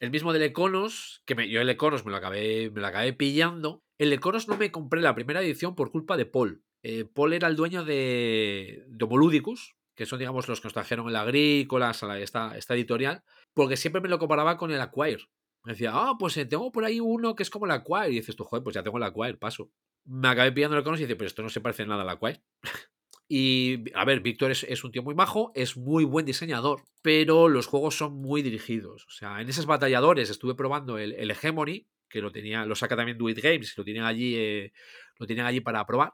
El 0.00 0.10
mismo 0.10 0.32
del 0.32 0.42
Econos, 0.42 1.22
que 1.24 1.34
me- 1.34 1.48
yo 1.48 1.60
el 1.60 1.70
Econos 1.70 2.04
me 2.04 2.10
lo 2.10 2.16
acabé, 2.16 2.70
me 2.70 2.80
lo 2.80 2.86
acabé 2.86 3.12
pillando. 3.12 3.84
El 3.98 4.12
Econos 4.12 4.48
no 4.48 4.56
me 4.56 4.70
compré 4.72 5.00
la 5.00 5.14
primera 5.14 5.40
edición 5.40 5.74
por 5.74 5.90
culpa 5.92 6.16
de 6.16 6.26
Paul. 6.26 6.64
Eh, 6.82 7.04
Paul 7.04 7.32
era 7.32 7.48
el 7.48 7.56
dueño 7.56 7.84
de, 7.84 8.84
de 8.88 9.04
Homoludicus, 9.04 9.74
que 9.94 10.06
son, 10.06 10.18
digamos, 10.18 10.48
los 10.48 10.60
que 10.60 10.66
nos 10.66 10.72
trajeron 10.74 11.08
el 11.08 11.16
Agrícolas, 11.16 12.02
a 12.02 12.06
la- 12.06 12.20
esta, 12.20 12.56
esta 12.56 12.74
editorial, 12.74 13.22
porque 13.54 13.76
siempre 13.76 14.00
me 14.00 14.08
lo 14.08 14.18
comparaba 14.18 14.56
con 14.56 14.70
el 14.70 14.80
Acquire. 14.80 15.22
Me 15.64 15.72
decía, 15.72 15.90
ah, 15.94 16.14
pues 16.18 16.36
eh, 16.36 16.44
tengo 16.46 16.70
por 16.72 16.84
ahí 16.84 17.00
uno 17.00 17.34
que 17.34 17.42
es 17.42 17.50
como 17.50 17.64
el 17.66 17.72
Acquire. 17.72 18.10
Y 18.10 18.16
dices 18.16 18.36
tú, 18.36 18.44
joder, 18.44 18.62
pues 18.62 18.74
ya 18.74 18.82
tengo 18.82 18.98
el 18.98 19.02
Acquire, 19.04 19.34
paso. 19.36 19.70
Me 20.04 20.28
acabé 20.28 20.52
pillando 20.52 20.76
el 20.76 20.82
Econos 20.82 21.00
y 21.00 21.04
dice, 21.04 21.16
pero 21.16 21.26
esto 21.28 21.42
no 21.42 21.48
se 21.48 21.60
parece 21.60 21.86
nada 21.86 22.02
al 22.02 22.08
Acquire. 22.10 22.42
Y, 23.26 23.84
a 23.94 24.04
ver, 24.04 24.20
Víctor 24.20 24.50
es, 24.50 24.64
es 24.64 24.84
un 24.84 24.92
tío 24.92 25.02
muy 25.02 25.14
majo, 25.14 25.50
es 25.54 25.78
muy 25.78 26.04
buen 26.04 26.26
diseñador, 26.26 26.82
pero 27.00 27.48
los 27.48 27.66
juegos 27.66 27.96
son 27.96 28.12
muy 28.20 28.42
dirigidos. 28.42 29.06
O 29.06 29.10
sea, 29.10 29.40
en 29.40 29.48
esos 29.48 29.64
batalladores 29.64 30.28
estuve 30.28 30.54
probando 30.54 30.98
el, 30.98 31.12
el 31.12 31.30
Hegemony, 31.30 31.86
que 32.10 32.20
lo 32.20 32.30
tenía, 32.32 32.66
lo 32.66 32.74
saca 32.74 32.96
también 32.96 33.16
Do 33.16 33.30
It 33.30 33.38
Games, 33.38 33.78
lo 33.78 33.84
tienen 33.84 34.02
allí, 34.04 34.34
eh, 34.36 34.72
lo 35.18 35.26
tienen 35.26 35.46
allí 35.46 35.60
para 35.62 35.86
probar. 35.86 36.12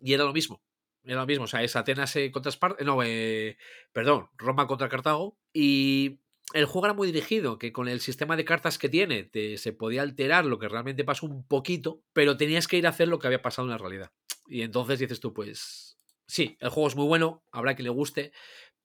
Y 0.00 0.12
era 0.12 0.24
lo 0.24 0.32
mismo. 0.34 0.62
Era 1.04 1.20
lo 1.20 1.26
mismo. 1.26 1.44
O 1.44 1.48
sea, 1.48 1.62
es 1.62 1.74
Atenas 1.76 2.14
eh, 2.16 2.30
contra 2.30 2.50
Esparta. 2.50 2.84
No, 2.84 3.02
eh, 3.02 3.56
perdón, 3.92 4.28
Roma 4.36 4.66
contra 4.66 4.88
Cartago. 4.88 5.38
Y 5.52 6.20
el 6.54 6.66
juego 6.66 6.86
era 6.86 6.94
muy 6.94 7.10
dirigido, 7.10 7.58
que 7.58 7.72
con 7.72 7.88
el 7.88 8.00
sistema 8.00 8.36
de 8.36 8.44
cartas 8.44 8.78
que 8.78 8.88
tiene 8.88 9.24
te- 9.24 9.56
se 9.58 9.72
podía 9.72 10.02
alterar 10.02 10.44
lo 10.44 10.58
que 10.58 10.68
realmente 10.68 11.04
pasó 11.04 11.26
un 11.26 11.46
poquito, 11.46 12.02
pero 12.12 12.36
tenías 12.36 12.68
que 12.68 12.76
ir 12.76 12.86
a 12.86 12.90
hacer 12.90 13.08
lo 13.08 13.18
que 13.18 13.26
había 13.26 13.42
pasado 13.42 13.66
en 13.66 13.70
la 13.72 13.78
realidad. 13.78 14.12
Y 14.46 14.62
entonces 14.62 14.98
dices 14.98 15.20
tú, 15.20 15.32
pues 15.32 15.98
sí, 16.26 16.56
el 16.60 16.68
juego 16.70 16.88
es 16.88 16.96
muy 16.96 17.06
bueno, 17.06 17.42
habrá 17.52 17.74
que 17.74 17.82
le 17.82 17.88
guste, 17.90 18.32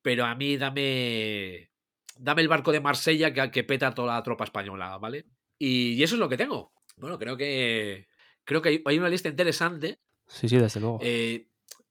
pero 0.01 0.25
a 0.25 0.35
mí 0.35 0.57
dame 0.57 1.71
dame 2.15 2.41
el 2.41 2.47
barco 2.47 2.71
de 2.71 2.79
Marsella 2.79 3.33
que, 3.33 3.51
que 3.51 3.63
peta 3.63 3.93
toda 3.93 4.15
la 4.15 4.23
tropa 4.23 4.43
española, 4.45 4.97
¿vale? 4.97 5.25
Y, 5.59 5.93
y 5.93 6.03
eso 6.03 6.15
es 6.15 6.19
lo 6.19 6.29
que 6.29 6.37
tengo. 6.37 6.71
Bueno, 6.95 7.19
creo 7.19 7.37
que 7.37 8.07
creo 8.43 8.61
que 8.61 8.69
hay, 8.69 8.81
hay 8.85 8.97
una 8.97 9.09
lista 9.09 9.29
interesante. 9.29 9.99
Sí, 10.27 10.47
sí, 10.49 10.57
desde 10.57 10.79
luego. 10.79 10.99
Eh, 11.01 11.46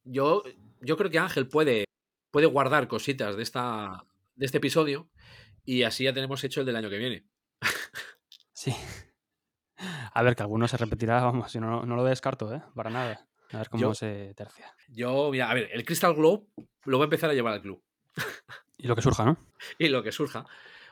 yo, 0.07 0.43
yo 0.81 0.97
creo 0.97 1.11
que 1.11 1.19
Ángel 1.19 1.49
puede, 1.49 1.85
puede 2.31 2.47
guardar 2.47 2.89
cositas 2.89 3.37
de, 3.37 3.43
esta, 3.43 4.05
de 4.35 4.47
este 4.47 4.59
episodio 4.59 5.09
y 5.65 5.83
así 5.83 6.05
ya 6.05 6.13
tenemos 6.15 6.43
hecho 6.45 6.61
el 6.61 6.67
del 6.67 6.77
año 6.77 6.89
que 6.91 6.99
viene. 6.99 7.27
Sí. 8.53 8.75
A 10.15 10.23
ver, 10.23 10.35
que 10.35 10.43
alguno 10.43 10.67
se 10.67 10.77
repetirá, 10.79 11.23
vamos, 11.23 11.53
yo 11.53 11.61
no, 11.61 11.85
no 11.85 11.97
lo 11.97 12.05
descarto, 12.05 12.53
¿eh? 12.55 12.63
Para 12.75 12.89
nada. 12.91 13.27
A 13.53 13.59
ver 13.59 13.69
cómo 13.69 13.83
Yo- 13.83 13.95
se 13.95 14.33
tercia. 14.35 14.75
Yo, 14.89 15.31
mira, 15.31 15.51
a 15.51 15.55
ver, 15.55 15.69
el 15.73 15.85
Crystal 15.85 16.15
Globe 16.15 16.47
lo 16.85 16.97
voy 16.97 17.05
a 17.05 17.07
empezar 17.07 17.29
a 17.31 17.35
llevar 17.35 17.53
al 17.53 17.63
club. 17.63 17.83
Y 18.79 18.87
lo 18.87 18.97
que 18.97 19.03
surja, 19.03 19.25
¿no? 19.25 19.37
Y 19.79 19.89
lo 19.89 20.03
que 20.03 20.13
surja. 20.13 20.47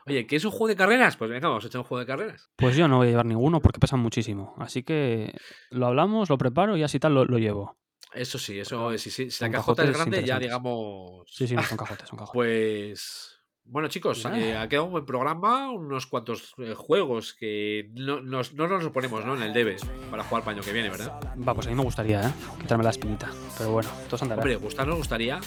Oye, 0.06 0.26
¿qué 0.26 0.36
es 0.36 0.44
un 0.44 0.50
juego 0.50 0.68
de 0.68 0.76
carreras? 0.76 1.16
Pues 1.16 1.30
venga, 1.30 1.48
vamos 1.48 1.64
a 1.64 1.68
echar 1.68 1.78
un 1.80 1.86
juego 1.86 2.00
de 2.00 2.06
carreras. 2.06 2.50
Pues 2.56 2.76
yo 2.76 2.86
no 2.88 2.98
voy 2.98 3.06
a 3.06 3.10
llevar 3.10 3.24
ninguno 3.24 3.60
porque 3.60 3.80
pesan 3.80 4.00
muchísimo. 4.00 4.54
Así 4.58 4.82
que 4.82 5.34
lo 5.70 5.86
hablamos, 5.86 6.28
lo 6.28 6.36
preparo 6.36 6.76
y 6.76 6.82
así 6.82 6.98
tal 7.00 7.14
lo, 7.14 7.24
lo 7.24 7.38
llevo. 7.38 7.78
Eso 8.14 8.38
sí, 8.38 8.58
eso 8.58 8.96
sí. 8.98 9.30
Si 9.30 9.44
la 9.44 9.50
cajota 9.50 9.84
es 9.84 9.92
grande, 9.92 10.24
ya 10.24 10.38
digamos. 10.38 11.26
Sí, 11.30 11.46
sí, 11.46 11.54
no 11.54 11.62
son 11.62 11.78
cajotes, 11.78 12.08
son 12.08 12.18
cajotes. 12.18 12.32
Pues. 12.34 13.30
Bueno, 13.66 13.88
chicos, 13.88 14.22
eh, 14.26 14.54
ha 14.58 14.68
quedado 14.68 14.84
un 14.84 14.92
buen 14.92 15.06
programa, 15.06 15.70
unos 15.70 16.06
cuantos 16.06 16.52
eh, 16.58 16.74
juegos 16.76 17.32
que 17.32 17.88
no 17.94 18.20
nos, 18.20 18.52
no 18.52 18.68
nos 18.68 18.82
los 18.82 18.92
ponemos 18.92 19.24
¿no? 19.24 19.34
en 19.34 19.42
el 19.42 19.54
debe 19.54 19.76
para 20.10 20.22
jugar 20.22 20.44
para 20.44 20.52
el 20.52 20.58
año 20.58 20.66
que 20.66 20.72
viene, 20.74 20.90
¿verdad? 20.90 21.18
Va, 21.36 21.54
pues 21.54 21.66
a 21.66 21.70
mí 21.70 21.76
me 21.76 21.82
gustaría, 21.82 22.28
¿eh? 22.28 22.32
Quitarme 22.60 22.84
la 22.84 22.90
espinita. 22.90 23.30
Pero 23.56 23.70
bueno, 23.70 23.88
todos 24.06 24.20
andará. 24.20 24.42
Hombre, 24.42 24.56
gustar 24.56 24.86
nos 24.86 24.98
gustaría, 24.98 25.40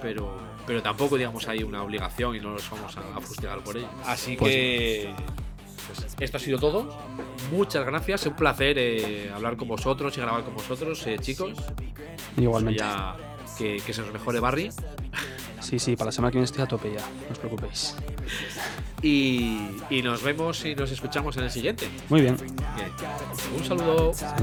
pero, 0.00 0.38
pero 0.66 0.82
tampoco, 0.82 1.18
digamos, 1.18 1.46
hay 1.48 1.62
una 1.62 1.82
obligación 1.82 2.34
y 2.34 2.40
no 2.40 2.52
nos 2.52 2.70
vamos 2.70 2.96
a, 2.96 3.00
a 3.14 3.20
fustigar 3.20 3.62
por 3.62 3.76
ello. 3.76 3.90
Así 4.06 4.36
Pues 4.38 4.54
que. 4.54 5.14
Pues, 5.94 6.16
esto 6.20 6.36
ha 6.36 6.40
sido 6.40 6.58
todo. 6.58 6.98
Muchas 7.50 7.84
gracias. 7.84 8.22
Es 8.22 8.26
un 8.28 8.36
placer 8.36 8.76
eh, 8.78 9.30
hablar 9.34 9.56
con 9.56 9.68
vosotros 9.68 10.16
y 10.16 10.20
grabar 10.20 10.44
con 10.44 10.54
vosotros, 10.54 11.06
eh, 11.06 11.18
chicos. 11.20 11.52
Igualmente. 12.36 12.80
Ya 12.80 13.16
que, 13.58 13.78
que 13.84 13.92
se 13.92 14.02
nos 14.02 14.12
mejore 14.12 14.40
Barry. 14.40 14.70
Sí, 15.60 15.78
sí, 15.78 15.94
para 15.94 16.06
la 16.06 16.12
semana 16.12 16.30
que 16.30 16.38
viene 16.38 16.46
estoy 16.46 16.62
a 16.62 16.66
tope 16.66 16.92
ya. 16.92 17.00
No 17.00 17.32
os 17.32 17.38
preocupéis. 17.38 17.94
Y, 19.02 19.68
y 19.88 20.02
nos 20.02 20.22
vemos 20.22 20.64
y 20.64 20.74
nos 20.74 20.90
escuchamos 20.90 21.36
en 21.36 21.44
el 21.44 21.50
siguiente. 21.50 21.88
Muy 22.08 22.22
bien. 22.22 22.36
Un 23.56 23.64
saludo. 23.64 24.12
Chao, 24.12 24.36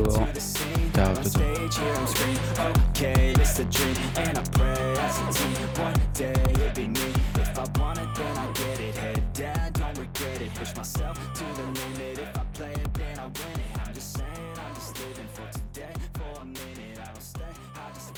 chao, 0.93 1.23
chao. 6.93 7.06